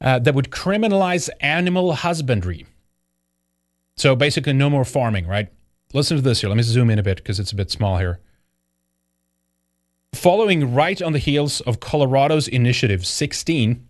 [0.00, 2.66] uh, that would criminalize animal husbandry.
[3.96, 5.48] So basically, no more farming, right?
[5.92, 6.48] Listen to this here.
[6.48, 8.20] Let me zoom in a bit because it's a bit small here.
[10.14, 13.86] Following right on the heels of Colorado's Initiative 16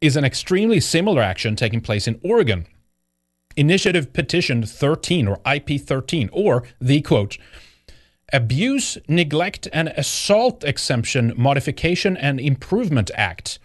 [0.00, 2.66] is an extremely similar action taking place in Oregon.
[3.56, 7.38] Initiative Petition 13 or IP 13 or the quote
[8.32, 13.58] Abuse, Neglect, and Assault Exemption Modification and Improvement Act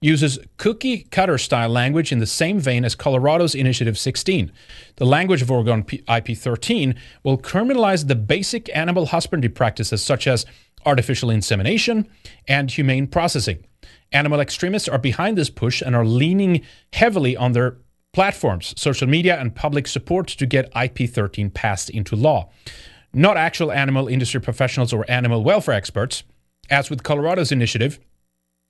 [0.00, 4.50] uses cookie cutter style language in the same vein as Colorado's Initiative 16.
[4.96, 10.46] The language of Oregon IP 13 will criminalize the basic animal husbandry practices such as
[10.86, 12.08] artificial insemination
[12.48, 13.64] and humane processing.
[14.12, 16.62] Animal extremists are behind this push and are leaning
[16.94, 17.76] heavily on their
[18.12, 22.50] platforms, social media, and public support to get IP 13 passed into law.
[23.12, 26.22] Not actual animal industry professionals or animal welfare experts.
[26.70, 27.98] As with Colorado's initiative,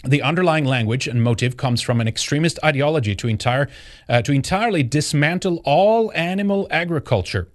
[0.05, 3.68] the underlying language and motive comes from an extremist ideology to entire
[4.09, 7.48] uh, to entirely dismantle all animal agriculture,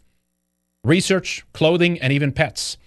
[0.83, 2.77] research, clothing, and even pets.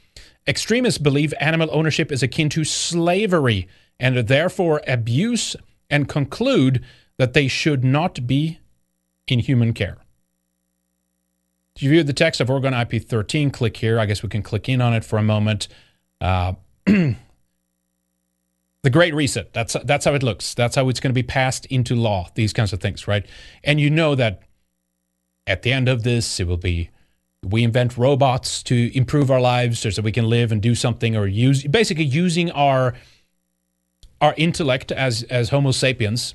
[0.46, 3.68] Extremists believe animal ownership is akin to slavery
[4.00, 5.56] and therefore abuse
[5.90, 6.84] and conclude
[7.16, 8.60] that they should not be
[9.26, 9.98] in human care.
[11.78, 14.00] You view the text of Oregon IP 13, click here.
[14.00, 15.68] I guess we can click in on it for a moment.
[16.20, 16.54] Uh,
[18.82, 19.52] the Great Reset.
[19.52, 20.54] That's that's how it looks.
[20.54, 22.28] That's how it's going to be passed into law.
[22.34, 23.26] These kinds of things, right?
[23.64, 24.42] And you know that
[25.46, 26.90] at the end of this, it will be
[27.42, 31.16] we invent robots to improve our lives so that we can live and do something,
[31.16, 32.94] or use basically using our
[34.20, 36.34] our intellect as as Homo sapiens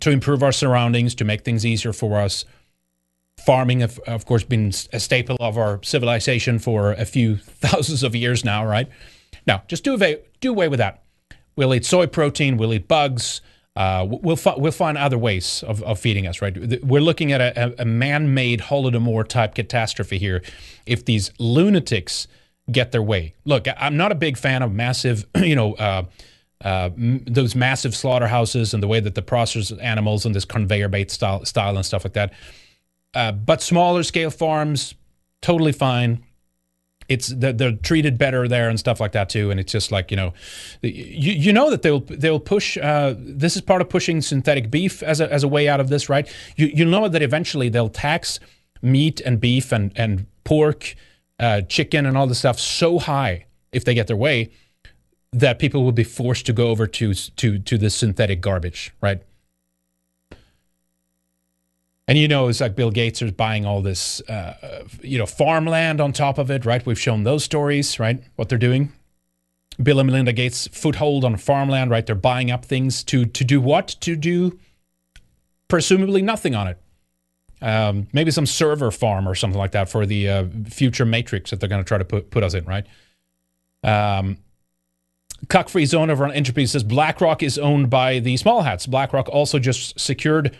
[0.00, 2.44] to improve our surroundings, to make things easier for us.
[3.44, 8.14] Farming, of, of course, been a staple of our civilization for a few thousands of
[8.16, 8.88] years now, right?
[9.46, 11.02] Now, just do away, do away with that.
[11.58, 12.56] We'll eat soy protein.
[12.56, 13.40] We'll eat bugs.
[13.74, 16.40] Uh, we'll fi- we'll find other ways of, of feeding us.
[16.40, 16.84] Right?
[16.84, 20.40] We're looking at a, a man-made Holodomor type catastrophe here.
[20.86, 22.28] If these lunatics
[22.70, 25.74] get their way, look, I'm not a big fan of massive, you know.
[25.74, 26.04] Uh,
[26.64, 30.88] uh, m- those massive slaughterhouses and the way that the process animals and this conveyor
[30.88, 32.32] bait style, style and stuff like that.
[33.14, 34.94] Uh, but smaller scale farms,
[35.40, 36.24] totally fine
[37.08, 39.50] it's they're, they're, treated better there and stuff like that too.
[39.50, 40.34] And it's just like you know,
[40.82, 42.76] you you know that they'll they'll push.
[42.76, 45.88] Uh, this is part of pushing synthetic beef as a as a way out of
[45.88, 46.28] this, right?
[46.56, 48.40] You you know that eventually they'll tax
[48.82, 50.94] meat and beef and and pork,
[51.38, 54.50] uh, chicken and all this stuff so high if they get their way
[55.32, 59.22] that people will be forced to go over to to to this synthetic garbage, right?
[62.08, 66.00] And you know, it's like Bill Gates is buying all this, uh, you know, farmland
[66.00, 66.84] on top of it, right?
[66.84, 68.22] We've shown those stories, right?
[68.36, 68.92] What they're doing.
[69.80, 72.04] Bill and Melinda Gates foothold on farmland, right?
[72.04, 73.88] They're buying up things to to do what?
[74.00, 74.58] To do
[75.68, 76.78] presumably nothing on it.
[77.60, 81.60] Um, maybe some server farm or something like that for the uh, future matrix that
[81.60, 82.86] they're going to try to put put us in, right?
[83.84, 84.38] Um,
[85.48, 88.86] Cuck free zone over on Entropy says BlackRock is owned by the small hats.
[88.86, 90.56] BlackRock also just secured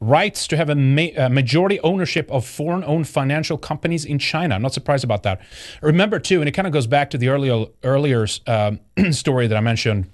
[0.00, 4.54] rights to have a, ma- a majority ownership of foreign-owned financial companies in China.
[4.54, 5.40] I'm not surprised about that.
[5.82, 9.56] Remember too, and it kind of goes back to the earlier earlier um, story that
[9.56, 10.10] I mentioned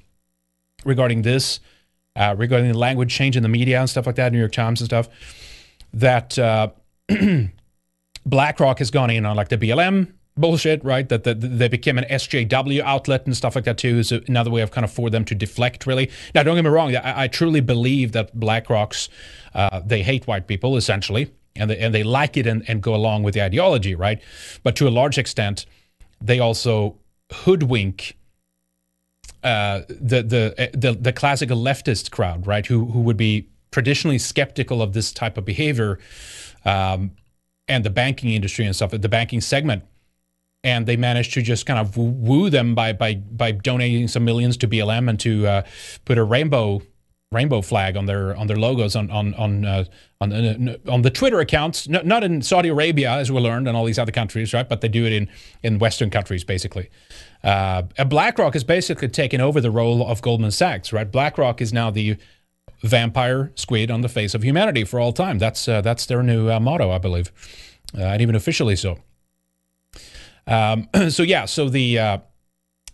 [0.85, 1.61] regarding this,
[2.17, 4.81] uh, regarding the language change in the media and stuff like that, New York Times
[4.81, 5.09] and stuff,
[5.93, 6.69] that uh,
[8.27, 11.09] BlackRock has gone in on like the BLM bullshit, right?
[11.09, 14.61] That, that they became an SJW outlet and stuff like that too is another way
[14.61, 15.87] of kind of for them to deflect.
[15.87, 16.95] Really, now don't get me wrong.
[16.95, 19.09] I, I truly believe that BlackRock's
[19.55, 22.95] uh, they hate white people essentially, and they, and they like it and, and go
[22.95, 24.21] along with the ideology, right?
[24.63, 25.67] But to a large extent,
[26.21, 26.97] they also
[27.33, 28.17] hoodwink.
[29.43, 34.83] Uh, the the the the classical leftist crowd, right, who who would be traditionally skeptical
[34.83, 35.99] of this type of behavior,
[36.65, 37.13] um,
[37.69, 39.85] and the banking industry and stuff, the banking segment,
[40.67, 44.57] and they managed to just kind of woo them by by by donating some millions
[44.57, 45.63] to BLM and to uh,
[46.05, 46.83] put a rainbow
[47.31, 49.85] rainbow flag on their on their logos on on on uh,
[50.21, 51.89] on, uh, on the Twitter accounts.
[51.89, 54.69] No, not in Saudi Arabia, as we learned, and all these other countries, right?
[54.69, 55.29] But they do it in
[55.63, 56.91] in Western countries, basically.
[57.45, 61.11] Uh, BlackRock has basically taken over the role of Goldman Sachs, right?
[61.11, 62.17] BlackRock is now the
[62.83, 65.39] vampire squid on the face of humanity for all time.
[65.39, 67.31] That's uh, that's their new uh, motto, I believe,
[67.95, 68.99] and even officially so.
[70.47, 72.19] Um, so yeah, so the uh,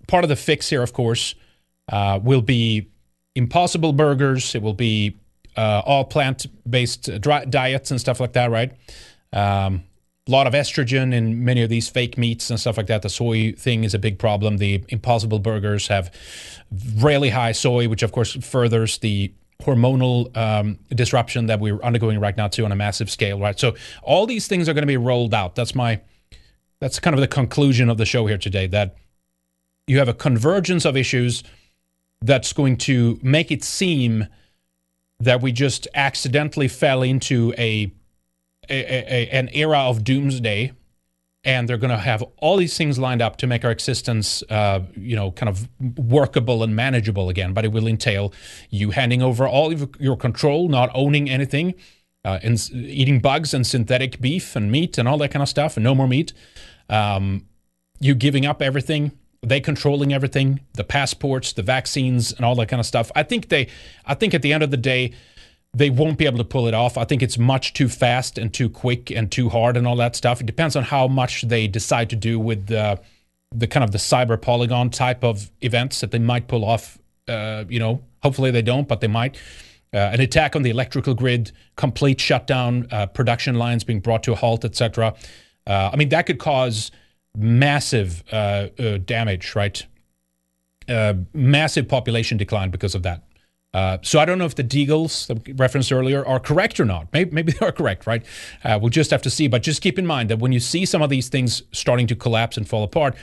[0.09, 1.35] part of the fix here, of course,
[1.91, 2.91] uh, will be
[3.35, 4.55] impossible burgers.
[4.55, 5.19] It will be
[5.57, 8.73] uh, all plant-based diets and stuff like that, right?
[9.33, 9.85] Um,
[10.29, 13.03] a lot of estrogen in many of these fake meats and stuff like that.
[13.03, 14.59] The soy thing is a big problem.
[14.59, 16.15] The impossible burgers have
[16.97, 22.37] really high soy, which of course furthers the hormonal um, disruption that we're undergoing right
[22.37, 23.59] now too on a massive scale, right?
[23.59, 25.55] So all these things are going to be rolled out.
[25.55, 26.01] That's my
[26.83, 28.97] that's kind of the conclusion of the show here today that
[29.87, 31.45] you have a convergence of issues
[32.21, 34.27] that's going to make it seem
[35.21, 37.93] that we just accidentally fell into a,
[38.69, 40.73] a, a an era of doomsday
[41.45, 44.81] and they're going to have all these things lined up to make our existence, uh,
[44.97, 47.53] you know, kind of workable and manageable again.
[47.53, 48.33] But it will entail
[48.71, 51.75] you handing over all of your control, not owning anything,
[52.25, 55.77] uh, and eating bugs and synthetic beef and meat and all that kind of stuff,
[55.77, 56.33] and no more meat
[56.89, 57.47] um,
[58.01, 62.81] you giving up everything, they controlling everything, the passports, the vaccines, and all that kind
[62.81, 63.11] of stuff.
[63.15, 63.69] I think they,
[64.07, 65.13] I think at the end of the day,
[65.75, 66.99] they won't be able to pull it off.
[66.99, 70.15] I think it's much too fast and too quick and too hard and all that
[70.15, 70.41] stuff.
[70.41, 73.01] It depends on how much they decide to do with the,
[73.55, 76.99] the kind of the cyber polygon type of events that they might pull off.
[77.27, 79.37] Uh, you know, hopefully they don't, but they might.
[79.95, 84.33] Uh, an attack on the electrical grid, complete shutdown, uh, production lines being brought to
[84.33, 85.15] a halt, etc.
[85.67, 86.91] Uh, I mean, that could cause
[87.37, 89.85] massive uh, uh, damage, right?
[90.89, 93.25] Uh, massive population decline because of that.
[93.75, 97.09] Uh, so I don't know if the Deagels referenced earlier are correct or not.
[97.13, 98.25] Maybe, maybe they are correct, right?
[98.65, 99.49] Uh, we'll just have to see.
[99.49, 102.17] But just keep in mind that when you see some of these things starting to
[102.17, 103.17] collapse and fall apart,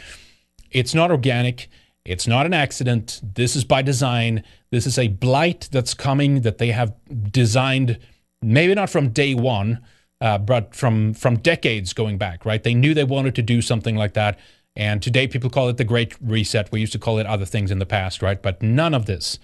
[0.71, 1.69] it's not organic.
[2.05, 3.21] It's not an accident.
[3.35, 4.43] This is by design.
[4.71, 6.95] This is a blight that's coming that they have
[7.31, 7.99] designed,
[8.41, 9.79] maybe not from day one,
[10.21, 12.63] uh, but from from decades going back, right?
[12.63, 14.37] They knew they wanted to do something like that,
[14.75, 16.71] and today people call it the Great Reset.
[16.71, 18.41] We used to call it other things in the past, right?
[18.41, 19.39] But none of this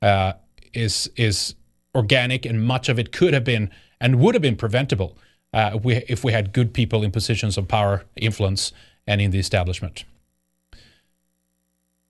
[0.00, 0.34] uh,
[0.72, 1.54] is is
[1.94, 3.70] organic, and much of it could have been
[4.00, 5.16] and would have been preventable
[5.52, 8.72] uh, if we if we had good people in positions of power, influence,
[9.06, 10.04] and in the establishment.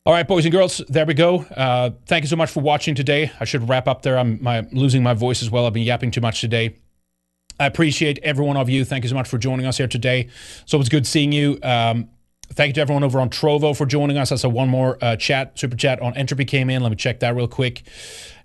[0.05, 1.43] All right, boys and girls, there we go.
[1.57, 3.31] Uh, thank you so much for watching today.
[3.39, 4.19] I should wrap up there.
[4.19, 5.65] I'm my, losing my voice as well.
[5.65, 6.75] I've been yapping too much today.
[7.63, 8.85] I appreciate every one of you.
[8.85, 10.29] Thank you so much for joining us here today.
[10.67, 11.61] So it's good seeing you.
[11.63, 12.09] Um,
[12.53, 14.33] thank you to everyone over on Trovo for joining us.
[14.33, 16.83] I saw one more uh, chat, super chat on Entropy came in.
[16.83, 17.85] Let me check that real quick.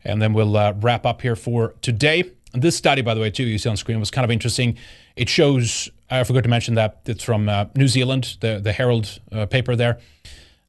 [0.04, 2.32] And then we'll uh, wrap up here for today.
[2.54, 4.78] And this study, by the way, too, you see on screen, was kind of interesting.
[5.16, 9.20] It shows, I forgot to mention that it's from uh, New Zealand, the, the Herald
[9.32, 9.98] uh, paper there.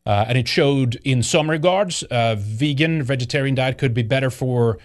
[0.06, 4.78] Uh, and it showed in some regards, uh, vegan, vegetarian diet could be better for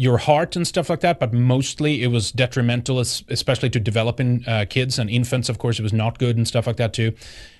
[0.00, 4.64] your heart and stuff like that, but mostly it was detrimental, especially to developing uh,
[4.70, 5.48] kids and infants.
[5.48, 7.12] Of course, it was not good and stuff like that too.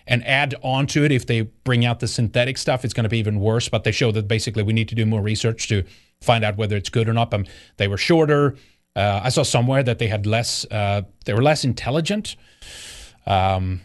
[0.06, 3.10] And add on to it, if they bring out the synthetic stuff, it's going to
[3.10, 3.68] be even worse.
[3.68, 5.82] But they show that basically we need to do more research to
[6.20, 7.34] find out whether it's good or not.
[7.34, 7.44] Um,
[7.76, 8.56] they were shorter.
[8.94, 10.64] Uh, I saw somewhere that they had less.
[10.70, 12.36] Uh, they were less intelligent.
[13.26, 13.80] Um,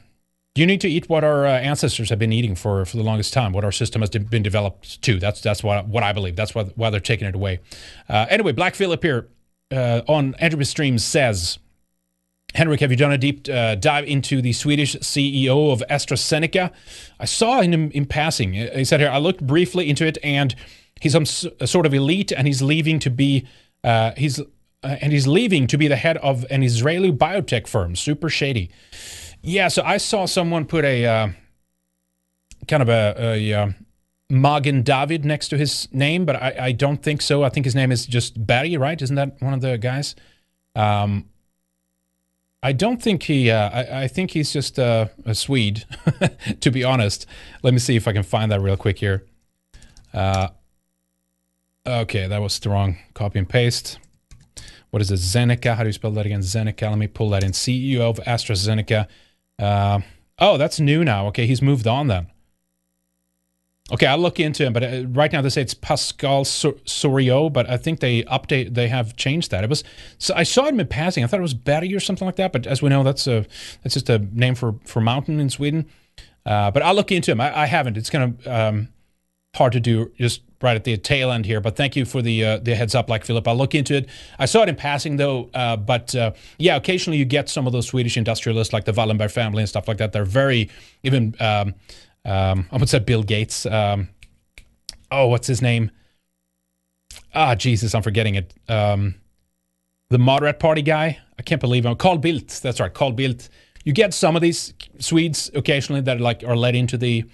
[0.55, 3.33] you need to eat what our uh, ancestors have been eating for, for the longest
[3.33, 5.19] time, what our system has de- been developed to.
[5.19, 6.35] That's that's what what I believe.
[6.35, 7.59] That's why, why they're taking it away.
[8.07, 9.29] Uh, anyway, Black Phillip here
[9.71, 11.57] uh, on Entropy Stream says,
[12.53, 16.71] Henrik, have you done a deep uh, dive into the Swedish CEO of AstraZeneca?
[17.19, 18.53] I saw him in passing.
[18.53, 20.55] He said here, I looked briefly into it, and
[21.01, 23.47] he's some sort of elite, and he's leaving to be
[23.83, 27.95] uh, he's uh, and he's leaving to be the head of an Israeli biotech firm.
[27.95, 28.69] Super shady.
[29.43, 31.27] Yeah, so I saw someone put a uh,
[32.67, 33.71] kind of a, a uh,
[34.29, 37.43] Magen David next to his name, but I, I don't think so.
[37.43, 38.99] I think his name is just Barry, right?
[38.99, 40.15] Isn't that one of the guys?
[40.75, 41.29] Um,
[42.63, 43.51] I don't think he.
[43.51, 45.83] Uh, I, I, think he's just uh, a Swede,
[46.61, 47.25] to be honest.
[47.63, 49.25] Let me see if I can find that real quick here.
[50.13, 50.47] Uh,
[51.85, 53.99] okay, that was the wrong copy and paste.
[54.91, 55.15] What is it?
[55.15, 55.75] Zeneca.
[55.75, 56.39] How do you spell that again?
[56.39, 56.89] Zeneca.
[56.89, 57.51] Let me pull that in.
[57.51, 59.07] CEO of AstraZeneca.
[59.63, 60.01] Uh,
[60.39, 61.27] oh, that's new now.
[61.27, 62.27] Okay, he's moved on then.
[63.91, 67.69] Okay, I'll look into him, but uh, right now they say it's Pascal Soriot, but
[67.69, 69.63] I think they update, they have changed that.
[69.63, 69.83] It was,
[70.17, 71.23] so I saw him in passing.
[71.23, 73.45] I thought it was Berry or something like that, but as we know, that's a
[73.83, 75.85] that's just a name for for mountain in Sweden.
[76.45, 77.41] Uh, but I'll look into him.
[77.41, 77.97] I, I haven't.
[77.97, 78.89] It's kind of um,
[79.55, 81.61] hard to do just right at the tail end here.
[81.61, 83.47] But thank you for the uh, the heads up, like Philip.
[83.47, 84.09] I'll look into it.
[84.39, 85.49] I saw it in passing though.
[85.53, 89.31] Uh, but uh, yeah, occasionally you get some of those Swedish industrialists like the Wallenberg
[89.31, 90.13] family and stuff like that.
[90.13, 90.69] They're very
[91.03, 91.35] even.
[91.39, 91.75] Um,
[92.25, 93.65] um, I would say Bill Gates.
[93.65, 94.07] Um,
[95.11, 95.91] oh, what's his name?
[97.35, 98.53] Ah, Jesus, I'm forgetting it.
[98.69, 99.15] Um,
[100.09, 101.19] the moderate party guy.
[101.37, 101.95] I can't believe him.
[101.95, 102.61] Carl Bildt.
[102.61, 103.49] That's right, Carl Bildt.
[103.83, 107.25] You get some of these Swedes occasionally that like are led into the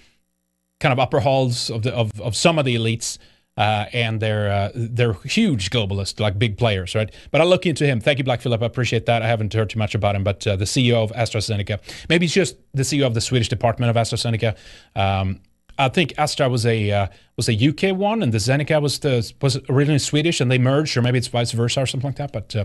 [0.80, 3.18] kind of upper halls of the of, of some of the elites
[3.56, 7.12] uh, and they're uh, they're huge globalists, like big players, right?
[7.30, 8.00] But I'll look into him.
[8.00, 8.62] Thank you, Black Phillip.
[8.62, 9.22] I appreciate that.
[9.22, 11.78] I haven't heard too much about him, but uh, the CEO of AstraZeneca,
[12.08, 14.56] maybe it's just the CEO of the Swedish department of AstraZeneca.
[14.96, 15.40] Um,
[15.78, 19.30] I think Astra was a uh, was a UK one, and the Zeneca was the
[19.42, 22.32] was originally Swedish, and they merged, or maybe it's vice versa or something like that.
[22.32, 22.64] But uh,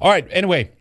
[0.00, 0.72] all right, anyway,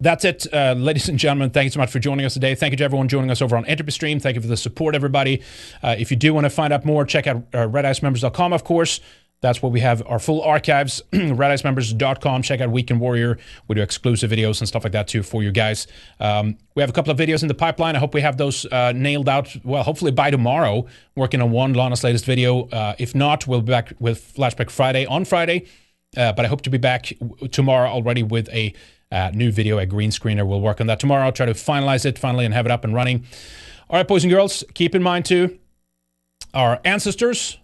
[0.00, 1.50] that's it, uh, ladies and gentlemen.
[1.50, 2.54] Thank you so much for joining us today.
[2.54, 4.20] Thank you to everyone joining us over on Entropy Stream.
[4.20, 5.42] Thank you for the support, everybody.
[5.82, 9.00] Uh, if you do want to find out more, check out uh, redicemembers.com, of course.
[9.42, 12.42] That's where we have our full archives, redicemembers.com.
[12.42, 13.38] Check out Weekend Warrior.
[13.68, 15.86] We do exclusive videos and stuff like that too for you guys.
[16.20, 17.96] Um, we have a couple of videos in the pipeline.
[17.96, 20.86] I hope we have those uh, nailed out, well, hopefully by tomorrow,
[21.16, 22.68] working on one Lana's latest video.
[22.68, 25.66] Uh, if not, we'll be back with Flashback Friday on Friday.
[26.16, 27.12] Uh, but I hope to be back
[27.50, 28.72] tomorrow already with a
[29.12, 30.46] uh, new video, a green screener.
[30.46, 31.24] We'll work on that tomorrow.
[31.24, 33.24] I'll try to finalize it finally and have it up and running.
[33.88, 35.58] All right, boys and girls, keep in mind too,
[36.54, 37.58] our ancestors,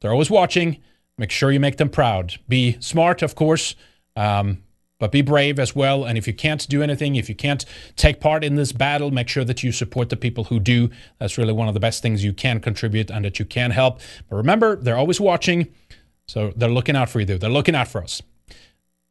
[0.00, 0.80] they're always watching.
[1.16, 2.38] Make sure you make them proud.
[2.48, 3.74] Be smart, of course,
[4.16, 4.62] um,
[4.98, 6.04] but be brave as well.
[6.04, 7.64] And if you can't do anything, if you can't
[7.96, 10.90] take part in this battle, make sure that you support the people who do.
[11.18, 14.00] That's really one of the best things you can contribute and that you can help.
[14.28, 15.68] But remember, they're always watching.
[16.26, 17.26] So they're looking out for you.
[17.26, 18.22] They're looking out for us.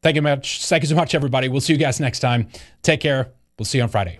[0.03, 0.65] Thank you much.
[0.65, 1.47] Thank you so much, everybody.
[1.47, 2.49] We'll see you guys next time.
[2.81, 3.31] Take care.
[3.57, 4.19] We'll see you on Friday.